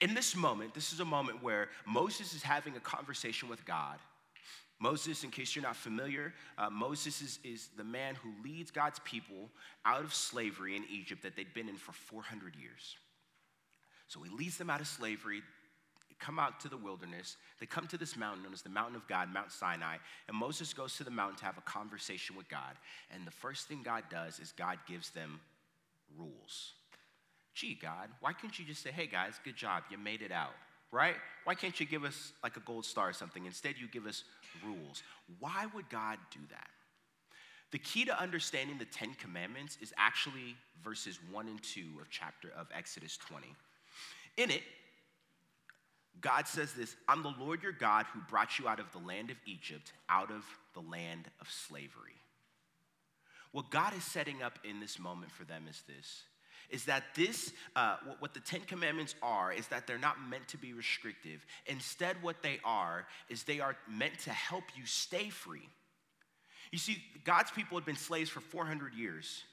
In 0.00 0.14
this 0.14 0.34
moment, 0.36 0.74
this 0.74 0.92
is 0.92 1.00
a 1.00 1.04
moment 1.04 1.42
where 1.42 1.68
Moses 1.86 2.34
is 2.34 2.42
having 2.42 2.76
a 2.76 2.80
conversation 2.80 3.48
with 3.48 3.64
God 3.66 3.98
Moses, 4.82 5.22
in 5.22 5.30
case 5.30 5.54
you're 5.54 5.62
not 5.62 5.76
familiar, 5.76 6.34
uh, 6.58 6.68
Moses 6.68 7.22
is, 7.22 7.38
is 7.44 7.68
the 7.76 7.84
man 7.84 8.16
who 8.16 8.30
leads 8.42 8.72
God's 8.72 8.98
people 9.04 9.48
out 9.84 10.02
of 10.02 10.12
slavery 10.12 10.74
in 10.74 10.82
Egypt 10.90 11.22
that 11.22 11.36
they'd 11.36 11.54
been 11.54 11.68
in 11.68 11.76
for 11.76 11.92
400 11.92 12.56
years. 12.56 12.96
So 14.08 14.20
he 14.22 14.30
leads 14.36 14.58
them 14.58 14.70
out 14.70 14.80
of 14.80 14.88
slavery, 14.88 15.42
come 16.18 16.40
out 16.40 16.58
to 16.60 16.68
the 16.68 16.76
wilderness. 16.76 17.36
They 17.60 17.66
come 17.66 17.86
to 17.88 17.96
this 17.96 18.16
mountain 18.16 18.42
known 18.42 18.52
as 18.52 18.62
the 18.62 18.70
Mountain 18.70 18.96
of 18.96 19.06
God, 19.06 19.32
Mount 19.32 19.52
Sinai. 19.52 19.98
And 20.26 20.36
Moses 20.36 20.74
goes 20.74 20.96
to 20.96 21.04
the 21.04 21.10
mountain 21.12 21.38
to 21.38 21.44
have 21.44 21.58
a 21.58 21.62
conversation 21.62 22.34
with 22.34 22.48
God. 22.48 22.74
And 23.14 23.24
the 23.24 23.30
first 23.30 23.68
thing 23.68 23.82
God 23.84 24.02
does 24.10 24.40
is 24.40 24.50
God 24.50 24.78
gives 24.88 25.10
them 25.10 25.38
rules. 26.18 26.72
Gee, 27.54 27.78
God, 27.80 28.08
why 28.20 28.32
couldn't 28.32 28.58
you 28.58 28.64
just 28.64 28.82
say, 28.82 28.90
hey 28.90 29.06
guys, 29.06 29.34
good 29.44 29.56
job, 29.56 29.84
you 29.90 29.98
made 29.98 30.22
it 30.22 30.32
out? 30.32 30.54
Right? 30.92 31.16
Why 31.44 31.54
can't 31.54 31.78
you 31.80 31.86
give 31.86 32.04
us 32.04 32.32
like 32.42 32.56
a 32.56 32.60
gold 32.60 32.84
star 32.84 33.08
or 33.08 33.12
something? 33.12 33.46
Instead, 33.46 33.74
you 33.78 33.88
give 33.88 34.06
us 34.06 34.24
rules. 34.64 35.02
Why 35.40 35.66
would 35.74 35.88
God 35.88 36.18
do 36.30 36.40
that? 36.50 36.68
The 37.72 37.78
key 37.78 38.04
to 38.04 38.20
understanding 38.20 38.78
the 38.78 38.84
Ten 38.84 39.14
Commandments 39.14 39.78
is 39.80 39.94
actually 39.96 40.54
verses 40.84 41.18
1 41.30 41.48
and 41.48 41.60
2 41.62 41.80
of 42.00 42.10
chapter 42.10 42.50
of 42.56 42.68
Exodus 42.76 43.16
20. 43.16 43.46
In 44.36 44.50
it, 44.50 44.62
God 46.20 46.46
says 46.46 46.74
this 46.74 46.94
I'm 47.08 47.22
the 47.22 47.34
Lord 47.40 47.62
your 47.62 47.72
God 47.72 48.06
who 48.12 48.20
brought 48.28 48.58
you 48.58 48.68
out 48.68 48.78
of 48.78 48.92
the 48.92 48.98
land 48.98 49.30
of 49.30 49.36
Egypt, 49.46 49.92
out 50.10 50.30
of 50.30 50.44
the 50.74 50.80
land 50.80 51.28
of 51.40 51.50
slavery. 51.50 52.20
What 53.52 53.70
God 53.70 53.94
is 53.96 54.04
setting 54.04 54.42
up 54.42 54.58
in 54.64 54.80
this 54.80 54.98
moment 54.98 55.32
for 55.32 55.44
them 55.44 55.64
is 55.68 55.82
this 55.86 56.24
is 56.72 56.86
that 56.86 57.04
this, 57.14 57.52
uh, 57.76 57.96
what 58.18 58.34
the 58.34 58.40
Ten 58.40 58.62
Commandments 58.62 59.14
are, 59.22 59.52
is 59.52 59.68
that 59.68 59.86
they're 59.86 59.98
not 59.98 60.16
meant 60.28 60.48
to 60.48 60.58
be 60.58 60.72
restrictive. 60.72 61.44
Instead, 61.66 62.16
what 62.22 62.42
they 62.42 62.58
are 62.64 63.06
is 63.28 63.44
they 63.44 63.60
are 63.60 63.76
meant 63.88 64.18
to 64.20 64.30
help 64.30 64.64
you 64.74 64.84
stay 64.86 65.28
free. 65.28 65.68
You 66.72 66.78
see, 66.78 66.96
God's 67.24 67.50
people 67.50 67.76
had 67.76 67.84
been 67.84 67.94
slaves 67.94 68.30
for 68.30 68.40
400 68.40 68.94
years. 68.94 69.44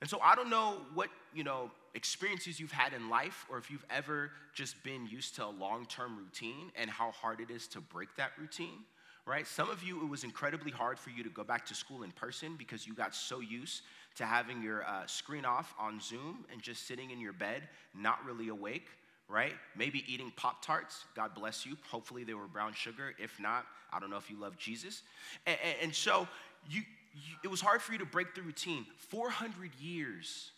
And 0.00 0.08
so 0.08 0.18
I 0.22 0.34
don't 0.34 0.48
know 0.48 0.78
what, 0.94 1.10
you 1.34 1.44
know, 1.44 1.70
experiences 1.94 2.58
you've 2.58 2.72
had 2.72 2.94
in 2.94 3.10
life 3.10 3.44
or 3.50 3.58
if 3.58 3.70
you've 3.70 3.84
ever 3.90 4.30
just 4.54 4.82
been 4.82 5.06
used 5.06 5.34
to 5.36 5.44
a 5.44 5.50
long-term 5.50 6.16
routine 6.16 6.70
and 6.76 6.88
how 6.88 7.10
hard 7.10 7.40
it 7.40 7.50
is 7.50 7.66
to 7.68 7.80
break 7.80 8.08
that 8.16 8.30
routine 8.40 8.84
right? 9.28 9.46
Some 9.46 9.68
of 9.68 9.82
you, 9.82 10.02
it 10.02 10.08
was 10.08 10.24
incredibly 10.24 10.72
hard 10.72 10.98
for 10.98 11.10
you 11.10 11.22
to 11.22 11.28
go 11.28 11.44
back 11.44 11.66
to 11.66 11.74
school 11.74 12.02
in 12.02 12.10
person 12.12 12.56
because 12.56 12.86
you 12.86 12.94
got 12.94 13.14
so 13.14 13.40
used 13.40 13.82
to 14.18 14.26
having 14.26 14.62
your 14.62 14.84
uh, 14.84 15.06
screen 15.06 15.44
off 15.44 15.72
on 15.78 16.00
Zoom 16.00 16.44
and 16.52 16.60
just 16.60 16.86
sitting 16.86 17.10
in 17.10 17.20
your 17.20 17.32
bed, 17.32 17.68
not 17.94 18.18
really 18.26 18.48
awake, 18.48 18.86
right? 19.28 19.54
Maybe 19.76 20.04
eating 20.12 20.32
Pop 20.34 20.64
Tarts. 20.64 21.04
God 21.14 21.34
bless 21.36 21.64
you. 21.64 21.76
Hopefully 21.88 22.24
they 22.24 22.34
were 22.34 22.48
brown 22.48 22.72
sugar. 22.72 23.14
If 23.18 23.38
not, 23.38 23.64
I 23.92 24.00
don't 24.00 24.10
know 24.10 24.16
if 24.16 24.28
you 24.28 24.36
love 24.36 24.58
Jesus. 24.58 25.02
And, 25.46 25.56
and, 25.64 25.76
and 25.84 25.94
so 25.94 26.26
you, 26.68 26.82
you, 27.14 27.34
it 27.44 27.48
was 27.48 27.60
hard 27.60 27.80
for 27.80 27.92
you 27.92 27.98
to 27.98 28.04
break 28.04 28.34
the 28.34 28.42
routine. 28.42 28.86
400 29.08 29.70
years 29.80 30.50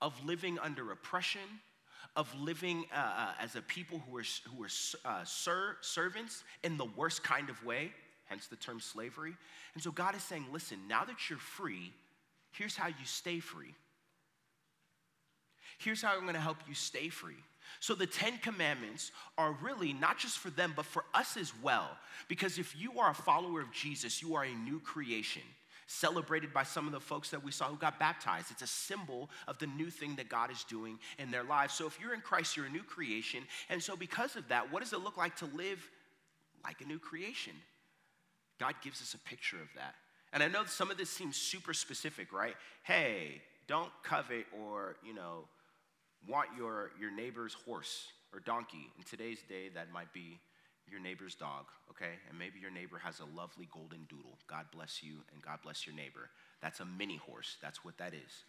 of 0.00 0.14
living 0.24 0.58
under 0.58 0.90
oppression, 0.90 1.42
of 2.16 2.34
living 2.40 2.86
uh, 2.94 2.98
uh, 2.98 3.32
as 3.42 3.56
a 3.56 3.62
people 3.62 4.02
who 4.08 4.16
are, 4.16 4.24
who 4.56 4.64
are 4.64 4.68
uh, 5.04 5.24
ser- 5.24 5.76
servants 5.82 6.44
in 6.64 6.78
the 6.78 6.86
worst 6.96 7.22
kind 7.22 7.50
of 7.50 7.62
way, 7.62 7.92
hence 8.24 8.46
the 8.46 8.56
term 8.56 8.80
slavery. 8.80 9.34
And 9.74 9.82
so 9.82 9.90
God 9.90 10.14
is 10.14 10.22
saying, 10.22 10.46
listen, 10.50 10.78
now 10.88 11.04
that 11.04 11.28
you're 11.28 11.38
free, 11.38 11.92
Here's 12.52 12.76
how 12.76 12.88
you 12.88 13.04
stay 13.04 13.40
free. 13.40 13.74
Here's 15.78 16.02
how 16.02 16.16
I'm 16.16 16.26
gonna 16.26 16.40
help 16.40 16.58
you 16.68 16.74
stay 16.74 17.08
free. 17.08 17.42
So, 17.80 17.94
the 17.94 18.06
Ten 18.06 18.38
Commandments 18.38 19.10
are 19.38 19.56
really 19.62 19.92
not 19.92 20.18
just 20.18 20.38
for 20.38 20.50
them, 20.50 20.72
but 20.76 20.84
for 20.84 21.04
us 21.14 21.36
as 21.36 21.52
well. 21.62 21.88
Because 22.28 22.58
if 22.58 22.78
you 22.78 23.00
are 23.00 23.10
a 23.10 23.14
follower 23.14 23.60
of 23.60 23.72
Jesus, 23.72 24.22
you 24.22 24.34
are 24.34 24.44
a 24.44 24.54
new 24.54 24.78
creation, 24.78 25.42
celebrated 25.86 26.52
by 26.52 26.62
some 26.62 26.86
of 26.86 26.92
the 26.92 27.00
folks 27.00 27.30
that 27.30 27.42
we 27.42 27.50
saw 27.50 27.68
who 27.68 27.76
got 27.76 27.98
baptized. 27.98 28.50
It's 28.50 28.62
a 28.62 28.66
symbol 28.66 29.30
of 29.48 29.58
the 29.58 29.66
new 29.66 29.90
thing 29.90 30.14
that 30.16 30.28
God 30.28 30.50
is 30.50 30.64
doing 30.64 30.98
in 31.18 31.30
their 31.30 31.44
lives. 31.44 31.74
So, 31.74 31.86
if 31.86 31.98
you're 32.00 32.14
in 32.14 32.20
Christ, 32.20 32.56
you're 32.56 32.66
a 32.66 32.70
new 32.70 32.84
creation. 32.84 33.42
And 33.68 33.82
so, 33.82 33.96
because 33.96 34.36
of 34.36 34.46
that, 34.48 34.70
what 34.72 34.82
does 34.82 34.92
it 34.92 35.00
look 35.00 35.16
like 35.16 35.36
to 35.36 35.46
live 35.46 35.84
like 36.64 36.80
a 36.80 36.84
new 36.84 36.98
creation? 36.98 37.54
God 38.60 38.74
gives 38.84 39.00
us 39.00 39.14
a 39.14 39.18
picture 39.18 39.60
of 39.60 39.68
that. 39.74 39.94
And 40.32 40.42
I 40.42 40.48
know 40.48 40.64
some 40.64 40.90
of 40.90 40.96
this 40.96 41.10
seems 41.10 41.36
super 41.36 41.74
specific, 41.74 42.32
right? 42.32 42.54
Hey, 42.84 43.42
don't 43.66 43.90
covet 44.02 44.46
or, 44.58 44.96
you 45.06 45.14
know, 45.14 45.44
want 46.26 46.48
your, 46.56 46.90
your 46.98 47.10
neighbor's 47.10 47.54
horse 47.54 48.06
or 48.32 48.40
donkey. 48.40 48.90
In 48.96 49.04
today's 49.04 49.40
day, 49.48 49.68
that 49.74 49.92
might 49.92 50.12
be 50.12 50.40
your 50.90 51.00
neighbor's 51.00 51.34
dog, 51.34 51.66
okay? 51.90 52.12
And 52.28 52.38
maybe 52.38 52.58
your 52.60 52.70
neighbor 52.70 52.98
has 52.98 53.20
a 53.20 53.36
lovely 53.36 53.68
golden 53.72 54.04
doodle. 54.08 54.38
God 54.48 54.66
bless 54.74 55.02
you 55.02 55.18
and 55.32 55.42
God 55.42 55.58
bless 55.62 55.86
your 55.86 55.94
neighbor. 55.94 56.30
That's 56.60 56.80
a 56.80 56.84
mini 56.84 57.16
horse. 57.16 57.56
That's 57.62 57.84
what 57.84 57.98
that 57.98 58.14
is. 58.14 58.44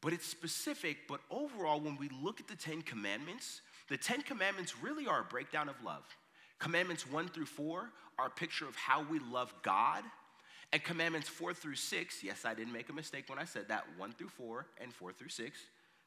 But 0.00 0.12
it's 0.12 0.26
specific, 0.26 1.08
but 1.08 1.20
overall, 1.30 1.80
when 1.80 1.96
we 1.96 2.08
look 2.22 2.38
at 2.38 2.46
the 2.46 2.54
Ten 2.54 2.82
Commandments, 2.82 3.62
the 3.88 3.96
Ten 3.96 4.22
Commandments 4.22 4.74
really 4.80 5.06
are 5.06 5.22
a 5.22 5.24
breakdown 5.24 5.68
of 5.68 5.74
love. 5.84 6.04
Commandments 6.58 7.10
one 7.10 7.28
through 7.28 7.46
four 7.46 7.90
are 8.18 8.26
a 8.26 8.30
picture 8.30 8.66
of 8.66 8.74
how 8.74 9.04
we 9.08 9.18
love 9.18 9.54
God 9.62 10.02
and 10.72 10.82
commandments 10.84 11.28
four 11.28 11.54
through 11.54 11.76
six, 11.76 12.22
yes, 12.22 12.44
I 12.44 12.54
didn't 12.54 12.72
make 12.72 12.90
a 12.90 12.92
mistake 12.92 13.24
when 13.28 13.38
I 13.38 13.44
said 13.44 13.68
that, 13.68 13.84
one 13.96 14.12
through 14.12 14.28
four 14.28 14.66
and 14.80 14.92
four 14.92 15.12
through 15.12 15.30
six, 15.30 15.58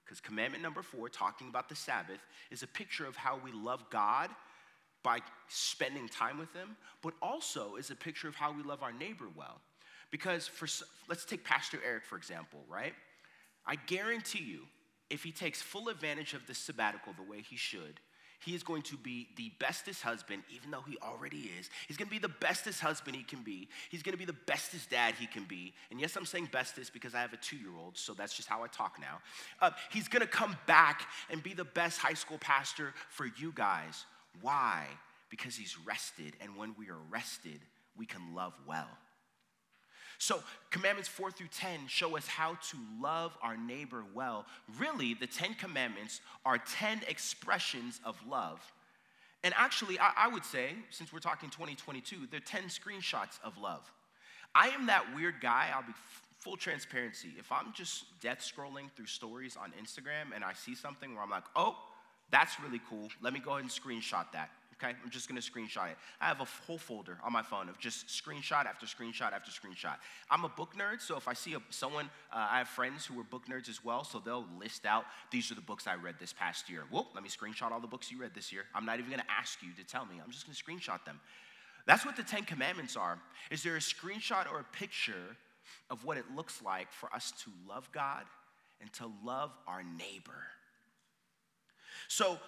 because 0.05 0.19
commandment 0.19 0.61
number 0.61 0.83
four, 0.83 1.09
talking 1.09 1.47
about 1.49 1.67
the 1.67 1.75
Sabbath, 1.75 2.19
is 2.51 2.61
a 2.61 2.67
picture 2.67 3.07
of 3.07 3.15
how 3.15 3.39
we 3.43 3.51
love 3.51 3.83
God 3.89 4.29
by 5.03 5.19
spending 5.47 6.07
time 6.07 6.37
with 6.37 6.53
Him, 6.53 6.75
but 7.01 7.13
also 7.23 7.75
is 7.75 7.89
a 7.89 7.95
picture 7.95 8.27
of 8.27 8.35
how 8.35 8.51
we 8.51 8.61
love 8.61 8.83
our 8.83 8.93
neighbor 8.93 9.25
well. 9.35 9.61
Because 10.11 10.47
for, 10.47 10.67
let's 11.09 11.25
take 11.25 11.43
Pastor 11.43 11.79
Eric, 11.83 12.05
for 12.05 12.17
example, 12.17 12.59
right? 12.69 12.93
I 13.65 13.75
guarantee 13.75 14.43
you, 14.43 14.67
if 15.09 15.23
he 15.23 15.31
takes 15.31 15.61
full 15.61 15.89
advantage 15.89 16.33
of 16.33 16.45
this 16.47 16.57
sabbatical 16.57 17.13
the 17.13 17.23
way 17.23 17.41
he 17.41 17.55
should, 17.55 17.99
he 18.43 18.55
is 18.55 18.63
going 18.63 18.81
to 18.83 18.97
be 18.97 19.27
the 19.35 19.51
bestest 19.59 20.01
husband, 20.01 20.43
even 20.53 20.71
though 20.71 20.83
he 20.87 20.97
already 21.03 21.51
is. 21.59 21.69
He's 21.87 21.97
going 21.97 22.07
to 22.07 22.11
be 22.11 22.19
the 22.19 22.27
bestest 22.27 22.81
husband 22.81 23.15
he 23.15 23.23
can 23.23 23.43
be. 23.43 23.67
He's 23.89 24.01
going 24.01 24.13
to 24.13 24.17
be 24.17 24.25
the 24.25 24.33
bestest 24.33 24.89
dad 24.89 25.13
he 25.19 25.27
can 25.27 25.43
be. 25.43 25.73
And 25.91 25.99
yes, 25.99 26.15
I'm 26.15 26.25
saying 26.25 26.49
bestest 26.51 26.91
because 26.91 27.13
I 27.13 27.21
have 27.21 27.33
a 27.33 27.37
two 27.37 27.57
year 27.57 27.71
old, 27.79 27.97
so 27.97 28.13
that's 28.13 28.35
just 28.35 28.47
how 28.47 28.63
I 28.63 28.67
talk 28.67 28.97
now. 28.99 29.19
Uh, 29.61 29.71
he's 29.91 30.07
going 30.07 30.21
to 30.21 30.27
come 30.27 30.57
back 30.65 31.07
and 31.29 31.41
be 31.43 31.53
the 31.53 31.63
best 31.63 31.99
high 31.99 32.15
school 32.15 32.39
pastor 32.39 32.93
for 33.09 33.27
you 33.37 33.51
guys. 33.53 34.05
Why? 34.41 34.87
Because 35.29 35.55
he's 35.55 35.77
rested, 35.85 36.33
and 36.41 36.57
when 36.57 36.75
we 36.77 36.89
are 36.89 36.99
rested, 37.09 37.59
we 37.97 38.05
can 38.05 38.33
love 38.33 38.53
well. 38.67 38.89
So, 40.21 40.43
commandments 40.69 41.09
four 41.09 41.31
through 41.31 41.47
10 41.47 41.87
show 41.87 42.15
us 42.15 42.27
how 42.27 42.51
to 42.51 42.77
love 43.01 43.35
our 43.41 43.57
neighbor 43.57 44.03
well. 44.13 44.45
Really, 44.77 45.15
the 45.15 45.25
10 45.25 45.55
commandments 45.55 46.21
are 46.45 46.59
10 46.59 47.01
expressions 47.07 47.99
of 48.05 48.15
love. 48.29 48.61
And 49.43 49.51
actually, 49.57 49.97
I, 49.97 50.11
I 50.15 50.27
would 50.27 50.45
say, 50.45 50.73
since 50.91 51.11
we're 51.11 51.21
talking 51.21 51.49
2022, 51.49 52.27
they're 52.29 52.39
10 52.39 52.65
screenshots 52.65 53.39
of 53.43 53.57
love. 53.57 53.91
I 54.53 54.67
am 54.67 54.85
that 54.85 55.03
weird 55.15 55.41
guy, 55.41 55.69
I'll 55.73 55.81
be 55.81 55.95
full 56.37 56.55
transparency. 56.55 57.29
If 57.39 57.51
I'm 57.51 57.73
just 57.73 58.03
death 58.21 58.41
scrolling 58.41 58.91
through 58.95 59.07
stories 59.07 59.57
on 59.59 59.71
Instagram 59.71 60.35
and 60.35 60.43
I 60.43 60.53
see 60.53 60.75
something 60.75 61.15
where 61.15 61.23
I'm 61.23 61.31
like, 61.31 61.45
oh, 61.55 61.75
that's 62.29 62.59
really 62.59 62.81
cool, 62.87 63.07
let 63.23 63.33
me 63.33 63.39
go 63.39 63.53
ahead 63.53 63.63
and 63.63 63.71
screenshot 63.71 64.31
that 64.33 64.51
okay? 64.81 64.95
I'm 65.03 65.09
just 65.09 65.27
gonna 65.27 65.41
screenshot 65.41 65.91
it. 65.91 65.97
I 66.19 66.27
have 66.27 66.41
a 66.41 66.47
whole 66.65 66.77
folder 66.77 67.17
on 67.23 67.31
my 67.31 67.41
phone 67.41 67.69
of 67.69 67.77
just 67.77 68.07
screenshot 68.07 68.65
after 68.65 68.85
screenshot 68.85 69.33
after 69.33 69.51
screenshot. 69.51 69.95
I'm 70.29 70.43
a 70.43 70.49
book 70.49 70.73
nerd, 70.75 71.01
so 71.01 71.17
if 71.17 71.27
I 71.27 71.33
see 71.33 71.53
a, 71.53 71.59
someone, 71.69 72.05
uh, 72.31 72.47
I 72.51 72.59
have 72.59 72.67
friends 72.67 73.05
who 73.05 73.19
are 73.19 73.23
book 73.23 73.43
nerds 73.47 73.69
as 73.69 73.83
well, 73.83 74.03
so 74.03 74.19
they'll 74.19 74.45
list 74.59 74.85
out, 74.85 75.05
these 75.31 75.51
are 75.51 75.55
the 75.55 75.61
books 75.61 75.87
I 75.87 75.95
read 75.95 76.15
this 76.19 76.33
past 76.33 76.69
year. 76.69 76.83
Whoop, 76.91 77.07
let 77.13 77.23
me 77.23 77.29
screenshot 77.29 77.71
all 77.71 77.79
the 77.79 77.87
books 77.87 78.11
you 78.11 78.19
read 78.19 78.31
this 78.33 78.51
year. 78.51 78.63
I'm 78.73 78.85
not 78.85 78.99
even 78.99 79.11
gonna 79.11 79.23
ask 79.29 79.61
you 79.61 79.69
to 79.77 79.83
tell 79.83 80.05
me, 80.05 80.15
I'm 80.23 80.31
just 80.31 80.45
gonna 80.45 80.55
screenshot 80.55 81.03
them. 81.05 81.19
That's 81.85 82.05
what 82.05 82.15
the 82.15 82.23
Ten 82.23 82.43
Commandments 82.43 82.95
are. 82.95 83.19
Is 83.49 83.63
there 83.63 83.75
a 83.75 83.79
screenshot 83.79 84.51
or 84.51 84.59
a 84.59 84.77
picture 84.77 85.37
of 85.89 86.05
what 86.05 86.17
it 86.17 86.25
looks 86.35 86.61
like 86.61 86.91
for 86.91 87.13
us 87.13 87.31
to 87.43 87.51
love 87.67 87.89
God 87.91 88.23
and 88.79 88.91
to 88.93 89.11
love 89.23 89.51
our 89.67 89.83
neighbor? 89.83 90.43
So 92.07 92.39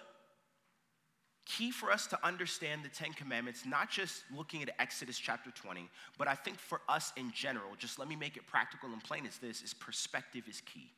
key 1.46 1.70
for 1.70 1.90
us 1.90 2.06
to 2.08 2.26
understand 2.26 2.84
the 2.84 2.88
Ten 2.88 3.12
Commandments, 3.12 3.64
not 3.66 3.90
just 3.90 4.24
looking 4.34 4.62
at 4.62 4.70
Exodus 4.78 5.18
chapter 5.18 5.50
20, 5.50 5.88
but 6.18 6.28
I 6.28 6.34
think 6.34 6.58
for 6.58 6.80
us 6.88 7.12
in 7.16 7.30
general, 7.32 7.70
just 7.78 7.98
let 7.98 8.08
me 8.08 8.16
make 8.16 8.36
it 8.36 8.46
practical 8.46 8.92
and 8.92 9.02
plain 9.02 9.26
as 9.26 9.38
this, 9.38 9.62
is 9.62 9.74
perspective 9.74 10.44
is 10.48 10.60
key. 10.62 10.90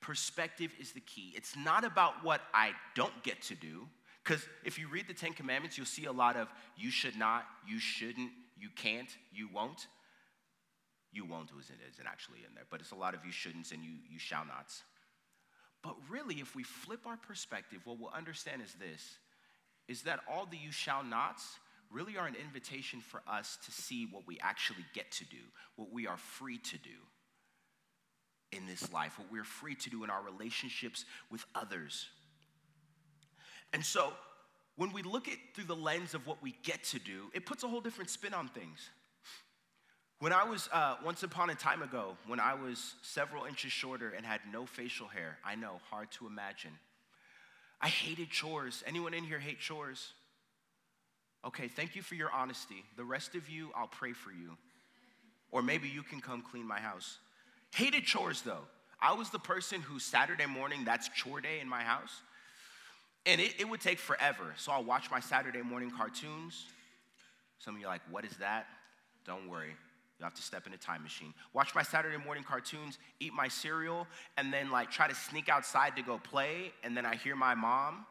Perspective 0.00 0.72
is 0.80 0.92
the 0.92 1.00
key. 1.00 1.32
It's 1.36 1.56
not 1.56 1.84
about 1.84 2.24
what 2.24 2.40
I 2.54 2.72
don't 2.94 3.22
get 3.22 3.42
to 3.42 3.54
do, 3.54 3.86
because 4.24 4.46
if 4.64 4.78
you 4.78 4.88
read 4.88 5.08
the 5.08 5.14
Ten 5.14 5.32
Commandments, 5.32 5.76
you'll 5.76 5.86
see 5.86 6.06
a 6.06 6.12
lot 6.12 6.36
of 6.36 6.48
you 6.76 6.90
should 6.90 7.16
not, 7.16 7.44
you 7.66 7.78
shouldn't, 7.78 8.30
you 8.56 8.68
can't, 8.74 9.10
you 9.32 9.48
won't. 9.52 9.86
You 11.10 11.24
won't 11.24 11.50
isn't 11.58 12.06
actually 12.06 12.40
in 12.46 12.54
there, 12.54 12.64
but 12.70 12.80
it's 12.80 12.90
a 12.90 12.94
lot 12.94 13.14
of 13.14 13.24
you 13.24 13.32
shouldn'ts 13.32 13.72
and 13.72 13.82
you, 13.82 13.92
you 14.10 14.18
shall 14.18 14.44
nots. 14.44 14.82
But 15.82 15.96
really, 16.08 16.36
if 16.36 16.54
we 16.54 16.64
flip 16.64 17.06
our 17.06 17.16
perspective, 17.16 17.80
what 17.84 17.98
we'll 17.98 18.12
understand 18.12 18.62
is 18.62 18.74
this 18.74 19.18
is 19.88 20.02
that 20.02 20.20
all 20.30 20.44
the 20.44 20.56
you 20.58 20.70
shall 20.70 21.02
nots 21.02 21.58
really 21.90 22.18
are 22.18 22.26
an 22.26 22.34
invitation 22.34 23.00
for 23.00 23.22
us 23.26 23.56
to 23.64 23.72
see 23.72 24.06
what 24.10 24.26
we 24.26 24.38
actually 24.40 24.84
get 24.92 25.10
to 25.10 25.24
do, 25.24 25.38
what 25.76 25.90
we 25.90 26.06
are 26.06 26.18
free 26.18 26.58
to 26.58 26.76
do 26.76 26.90
in 28.52 28.66
this 28.66 28.92
life, 28.92 29.18
what 29.18 29.32
we're 29.32 29.44
free 29.44 29.74
to 29.74 29.90
do 29.90 30.04
in 30.04 30.10
our 30.10 30.22
relationships 30.22 31.04
with 31.30 31.44
others. 31.54 32.08
And 33.72 33.84
so, 33.84 34.12
when 34.76 34.92
we 34.92 35.02
look 35.02 35.26
at 35.28 35.36
through 35.54 35.64
the 35.64 35.76
lens 35.76 36.14
of 36.14 36.26
what 36.26 36.42
we 36.42 36.54
get 36.62 36.84
to 36.84 36.98
do, 36.98 37.30
it 37.34 37.46
puts 37.46 37.64
a 37.64 37.68
whole 37.68 37.80
different 37.80 38.10
spin 38.10 38.32
on 38.32 38.48
things. 38.48 38.90
When 40.20 40.32
I 40.32 40.44
was, 40.44 40.68
uh, 40.72 40.96
once 41.04 41.22
upon 41.22 41.50
a 41.50 41.54
time 41.54 41.82
ago, 41.82 42.16
when 42.26 42.40
I 42.40 42.54
was 42.54 42.94
several 43.02 43.44
inches 43.44 43.70
shorter 43.70 44.10
and 44.10 44.26
had 44.26 44.40
no 44.52 44.66
facial 44.66 45.06
hair, 45.06 45.38
I 45.44 45.54
know, 45.54 45.80
hard 45.90 46.10
to 46.12 46.26
imagine. 46.26 46.72
I 47.80 47.88
hated 47.88 48.28
chores. 48.28 48.82
Anyone 48.84 49.14
in 49.14 49.22
here 49.22 49.38
hate 49.38 49.60
chores? 49.60 50.12
Okay, 51.44 51.68
thank 51.68 51.94
you 51.94 52.02
for 52.02 52.16
your 52.16 52.32
honesty. 52.32 52.82
The 52.96 53.04
rest 53.04 53.36
of 53.36 53.48
you, 53.48 53.70
I'll 53.76 53.86
pray 53.86 54.12
for 54.12 54.32
you. 54.32 54.56
Or 55.52 55.62
maybe 55.62 55.88
you 55.88 56.02
can 56.02 56.20
come 56.20 56.42
clean 56.42 56.66
my 56.66 56.80
house. 56.80 57.18
Hated 57.72 58.04
chores 58.04 58.42
though. 58.42 58.66
I 59.00 59.14
was 59.14 59.30
the 59.30 59.38
person 59.38 59.80
who 59.80 60.00
Saturday 60.00 60.46
morning, 60.46 60.84
that's 60.84 61.08
chore 61.10 61.40
day 61.40 61.60
in 61.60 61.68
my 61.68 61.82
house. 61.82 62.22
And 63.24 63.40
it, 63.40 63.54
it 63.60 63.68
would 63.68 63.80
take 63.80 64.00
forever. 64.00 64.54
So 64.56 64.72
I'll 64.72 64.82
watch 64.82 65.12
my 65.12 65.20
Saturday 65.20 65.62
morning 65.62 65.92
cartoons. 65.96 66.66
Some 67.60 67.76
of 67.76 67.80
you 67.80 67.86
are 67.86 67.90
like, 67.90 68.02
what 68.10 68.24
is 68.24 68.36
that? 68.38 68.66
Don't 69.24 69.48
worry. 69.48 69.74
You 70.18 70.24
have 70.24 70.34
to 70.34 70.42
step 70.42 70.66
in 70.66 70.72
a 70.72 70.76
time 70.76 71.04
machine. 71.04 71.32
Watch 71.52 71.74
my 71.74 71.82
Saturday 71.82 72.16
morning 72.16 72.42
cartoons, 72.42 72.98
eat 73.20 73.32
my 73.32 73.46
cereal, 73.46 74.06
and 74.36 74.52
then 74.52 74.70
like 74.70 74.90
try 74.90 75.06
to 75.06 75.14
sneak 75.14 75.48
outside 75.48 75.94
to 75.96 76.02
go 76.02 76.18
play. 76.18 76.72
And 76.82 76.96
then 76.96 77.06
I 77.06 77.14
hear 77.14 77.36
my 77.36 77.54
mom 77.54 78.04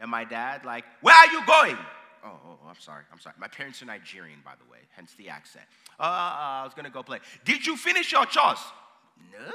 and 0.00 0.10
my 0.10 0.24
dad 0.24 0.64
like, 0.64 0.84
Where 1.02 1.14
are 1.14 1.26
you 1.26 1.44
going? 1.46 1.76
Oh, 2.24 2.28
oh, 2.32 2.58
oh 2.64 2.68
I'm 2.68 2.80
sorry. 2.80 3.04
I'm 3.12 3.20
sorry. 3.20 3.34
My 3.38 3.48
parents 3.48 3.82
are 3.82 3.86
Nigerian, 3.86 4.38
by 4.42 4.52
the 4.62 4.70
way, 4.70 4.78
hence 4.96 5.14
the 5.18 5.28
accent. 5.28 5.64
Uh, 5.98 6.02
uh, 6.02 6.06
I 6.06 6.64
was 6.64 6.72
gonna 6.72 6.88
go 6.88 7.02
play. 7.02 7.18
Did 7.44 7.66
you 7.66 7.76
finish 7.76 8.10
your 8.10 8.24
chores? 8.24 8.60
No. 9.30 9.52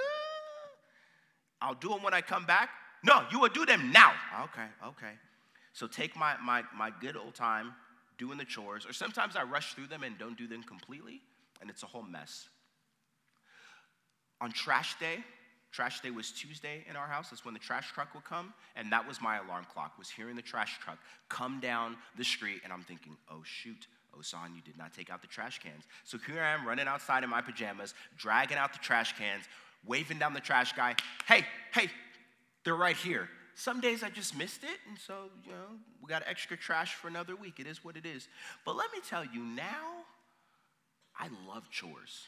I'll 1.60 1.74
do 1.74 1.89
them 1.89 2.04
when 2.04 2.13
I 2.13 2.22
come 2.22 2.46
back. 2.46 2.70
No, 3.04 3.24
you 3.32 3.39
will 3.39 3.50
do 3.50 3.65
them 3.65 3.91
now. 3.91 4.13
Okay, 4.44 4.68
okay. 4.86 5.13
So 5.74 5.88
take 5.88 6.15
my, 6.15 6.36
my, 6.44 6.63
my 6.76 6.91
good 7.02 7.18
old 7.18 7.34
time 7.34 7.74
doing 8.18 8.38
the 8.38 8.46
chores, 8.46 8.86
or 8.86 8.94
sometimes 8.94 9.36
I 9.36 9.44
rush 9.44 9.74
through 9.74 9.88
them 9.88 10.04
and 10.04 10.18
don't 10.18 10.38
do 10.38 10.48
them 10.48 10.63
completely 10.63 11.22
and 11.62 11.70
it's 11.70 11.84
a 11.84 11.88
whole 11.88 12.04
mess. 12.04 12.50
On 14.41 14.52
trash 14.52 15.00
day, 15.00 15.24
trash 15.72 16.02
day 16.02 16.12
was 16.12 16.32
Tuesday 16.32 16.86
in 16.89 16.96
our 16.96 17.08
house. 17.08 17.30
That's 17.30 17.46
when 17.46 17.54
the 17.54 17.60
trash 17.60 17.91
truck 17.91 18.13
would 18.13 18.26
come, 18.26 18.54
and 18.76 18.91
that 18.91 19.08
was 19.08 19.22
my 19.22 19.38
alarm 19.38 19.65
clock. 19.72 19.98
Was 19.98 20.10
hearing 20.10 20.36
the 20.36 20.41
trash 20.41 20.80
truck 20.80 20.98
come 21.30 21.60
down 21.60 21.98
the 22.18 22.24
street, 22.24 22.62
and 22.63 22.72
I'm 22.72 22.84
thinking, 22.84 23.18
oh 23.30 23.41
shoot, 23.44 23.88
Osan, 24.18 24.56
you 24.56 24.62
did 24.62 24.78
not 24.78 24.94
take 24.94 25.10
out 25.10 25.22
the 25.22 25.28
trash 25.28 25.60
cans. 25.60 25.84
So 26.04 26.18
here 26.18 26.41
I 26.41 26.54
am 26.54 26.65
running 26.65 26.88
outside 26.88 27.24
in 27.24 27.30
my 27.30 27.41
pajamas, 27.41 27.94
dragging 28.18 28.58
out 28.58 28.74
the 28.74 28.80
trash 28.80 29.18
cans, 29.18 29.46
waving 29.86 30.20
down 30.20 30.34
the 30.34 30.39
trash 30.39 30.74
guy. 30.74 30.96
Hey, 31.28 31.46
hey, 31.74 31.89
they're 32.63 32.76
right 32.76 32.98
here. 32.98 33.30
Some 33.56 33.80
days 33.80 34.04
I 34.04 34.10
just 34.10 34.38
missed 34.38 34.63
it, 34.63 34.80
and 34.89 34.98
so, 35.00 35.30
you 35.46 35.52
know, 35.52 35.78
we 36.02 36.10
got 36.10 36.24
extra 36.26 36.58
trash 36.58 36.94
for 36.94 37.08
another 37.08 37.36
week. 37.36 37.60
It 37.60 37.68
is 37.68 37.84
what 37.86 37.96
it 37.96 38.06
is. 38.06 38.28
But 38.65 38.76
let 38.76 38.91
me 38.91 39.00
tell 39.08 39.24
you, 39.24 39.41
now 39.44 40.04
I 41.19 41.30
love 41.47 41.69
chores. 41.69 42.28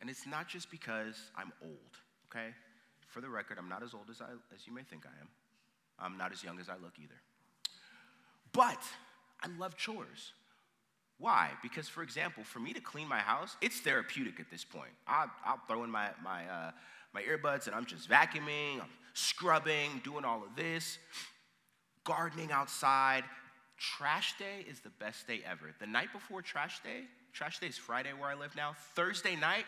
And 0.00 0.10
it's 0.10 0.26
not 0.26 0.48
just 0.48 0.70
because 0.70 1.16
I'm 1.36 1.52
old, 1.62 1.96
okay? 2.30 2.48
For 3.08 3.20
the 3.20 3.28
record, 3.28 3.58
I'm 3.58 3.68
not 3.68 3.82
as 3.82 3.94
old 3.94 4.10
as, 4.10 4.20
I, 4.20 4.26
as 4.54 4.66
you 4.66 4.74
may 4.74 4.82
think 4.82 5.04
I 5.06 5.20
am. 5.20 5.28
I'm 5.98 6.18
not 6.18 6.32
as 6.32 6.44
young 6.44 6.60
as 6.60 6.68
I 6.68 6.74
look 6.74 6.94
either. 7.02 7.14
But 8.52 8.82
I 9.42 9.48
love 9.58 9.76
chores. 9.76 10.32
Why? 11.18 11.50
Because, 11.62 11.88
for 11.88 12.02
example, 12.02 12.44
for 12.44 12.58
me 12.58 12.72
to 12.74 12.80
clean 12.80 13.08
my 13.08 13.18
house, 13.18 13.56
it's 13.62 13.80
therapeutic 13.80 14.38
at 14.38 14.50
this 14.50 14.64
point. 14.64 14.90
I'll, 15.06 15.30
I'll 15.44 15.60
throw 15.66 15.84
in 15.84 15.90
my, 15.90 16.08
my, 16.22 16.46
uh, 16.46 16.70
my 17.14 17.22
earbuds 17.22 17.66
and 17.66 17.74
I'm 17.74 17.86
just 17.86 18.08
vacuuming, 18.08 18.80
I'm 18.80 18.90
scrubbing, 19.14 20.02
doing 20.04 20.24
all 20.24 20.42
of 20.42 20.54
this, 20.56 20.98
gardening 22.04 22.52
outside. 22.52 23.24
Trash 23.78 24.36
day 24.38 24.64
is 24.68 24.80
the 24.80 24.90
best 24.90 25.26
day 25.26 25.40
ever. 25.50 25.74
The 25.80 25.86
night 25.86 26.12
before 26.12 26.42
trash 26.42 26.82
day, 26.82 27.04
Trash 27.36 27.58
day 27.58 27.66
is 27.66 27.76
Friday 27.76 28.14
where 28.18 28.30
I 28.30 28.34
live 28.34 28.56
now. 28.56 28.74
Thursday 28.94 29.36
night, 29.36 29.66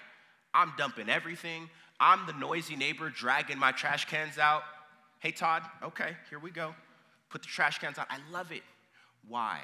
I'm 0.55 0.73
dumping 0.79 1.11
everything. 1.11 1.69
I'm 2.01 2.25
the 2.25 2.33
noisy 2.33 2.77
neighbor 2.77 3.11
dragging 3.11 3.59
my 3.59 3.73
trash 3.73 4.07
cans 4.07 4.39
out. 4.39 4.63
Hey, 5.19 5.33
Todd, 5.33 5.65
okay, 5.83 6.17
here 6.31 6.39
we 6.39 6.51
go. 6.51 6.75
Put 7.29 7.43
the 7.43 7.49
trash 7.49 7.79
cans 7.79 7.99
out. 7.99 8.07
I 8.09 8.21
love 8.33 8.53
it. 8.53 8.63
Why? 9.29 9.61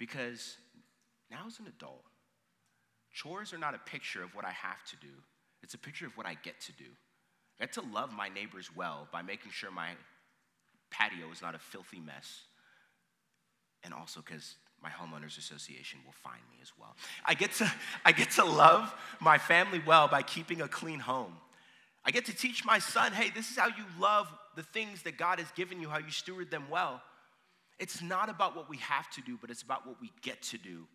Because 0.00 0.56
now 1.30 1.44
as 1.46 1.60
an 1.60 1.66
adult, 1.68 2.02
chores 3.12 3.52
are 3.52 3.58
not 3.58 3.72
a 3.72 3.78
picture 3.78 4.24
of 4.24 4.34
what 4.34 4.44
I 4.44 4.50
have 4.50 4.84
to 4.90 4.96
do, 4.96 5.14
it's 5.62 5.74
a 5.74 5.78
picture 5.78 6.06
of 6.06 6.16
what 6.16 6.26
I 6.26 6.34
get 6.42 6.60
to 6.62 6.72
do. 6.72 6.90
I 7.60 7.66
get 7.66 7.74
to 7.74 7.82
love 7.82 8.12
my 8.12 8.28
neighbors 8.28 8.68
well 8.74 9.06
by 9.12 9.22
making 9.22 9.52
sure 9.52 9.70
my 9.70 9.90
patio 10.90 11.30
is 11.32 11.40
not 11.40 11.54
a 11.54 11.60
filthy 11.60 12.00
mess. 12.00 12.40
And 13.84 13.94
also 13.94 14.22
because 14.26 14.56
my 14.82 14.90
homeowners 14.90 15.38
association 15.38 16.00
will 16.04 16.12
find 16.12 16.40
me 16.50 16.58
as 16.62 16.72
well. 16.78 16.96
I 17.24 17.34
get 17.34 17.52
to 17.54 17.70
I 18.04 18.12
get 18.12 18.30
to 18.32 18.44
love 18.44 18.94
my 19.20 19.38
family 19.38 19.80
well 19.84 20.08
by 20.08 20.22
keeping 20.22 20.60
a 20.60 20.68
clean 20.68 21.00
home. 21.00 21.34
I 22.04 22.10
get 22.10 22.24
to 22.26 22.34
teach 22.34 22.64
my 22.64 22.78
son, 22.78 23.12
hey, 23.12 23.30
this 23.30 23.50
is 23.50 23.58
how 23.58 23.66
you 23.66 23.84
love 24.00 24.32
the 24.56 24.62
things 24.62 25.02
that 25.02 25.18
God 25.18 25.38
has 25.40 25.50
given 25.52 25.80
you, 25.80 25.88
how 25.88 25.98
you 25.98 26.10
steward 26.10 26.50
them 26.50 26.64
well. 26.70 27.02
It's 27.78 28.00
not 28.00 28.28
about 28.28 28.56
what 28.56 28.68
we 28.68 28.78
have 28.78 29.10
to 29.10 29.20
do, 29.20 29.36
but 29.40 29.50
it's 29.50 29.62
about 29.62 29.86
what 29.86 30.00
we 30.00 30.10
get 30.22 30.40
to 30.44 30.58
do. 30.58 30.86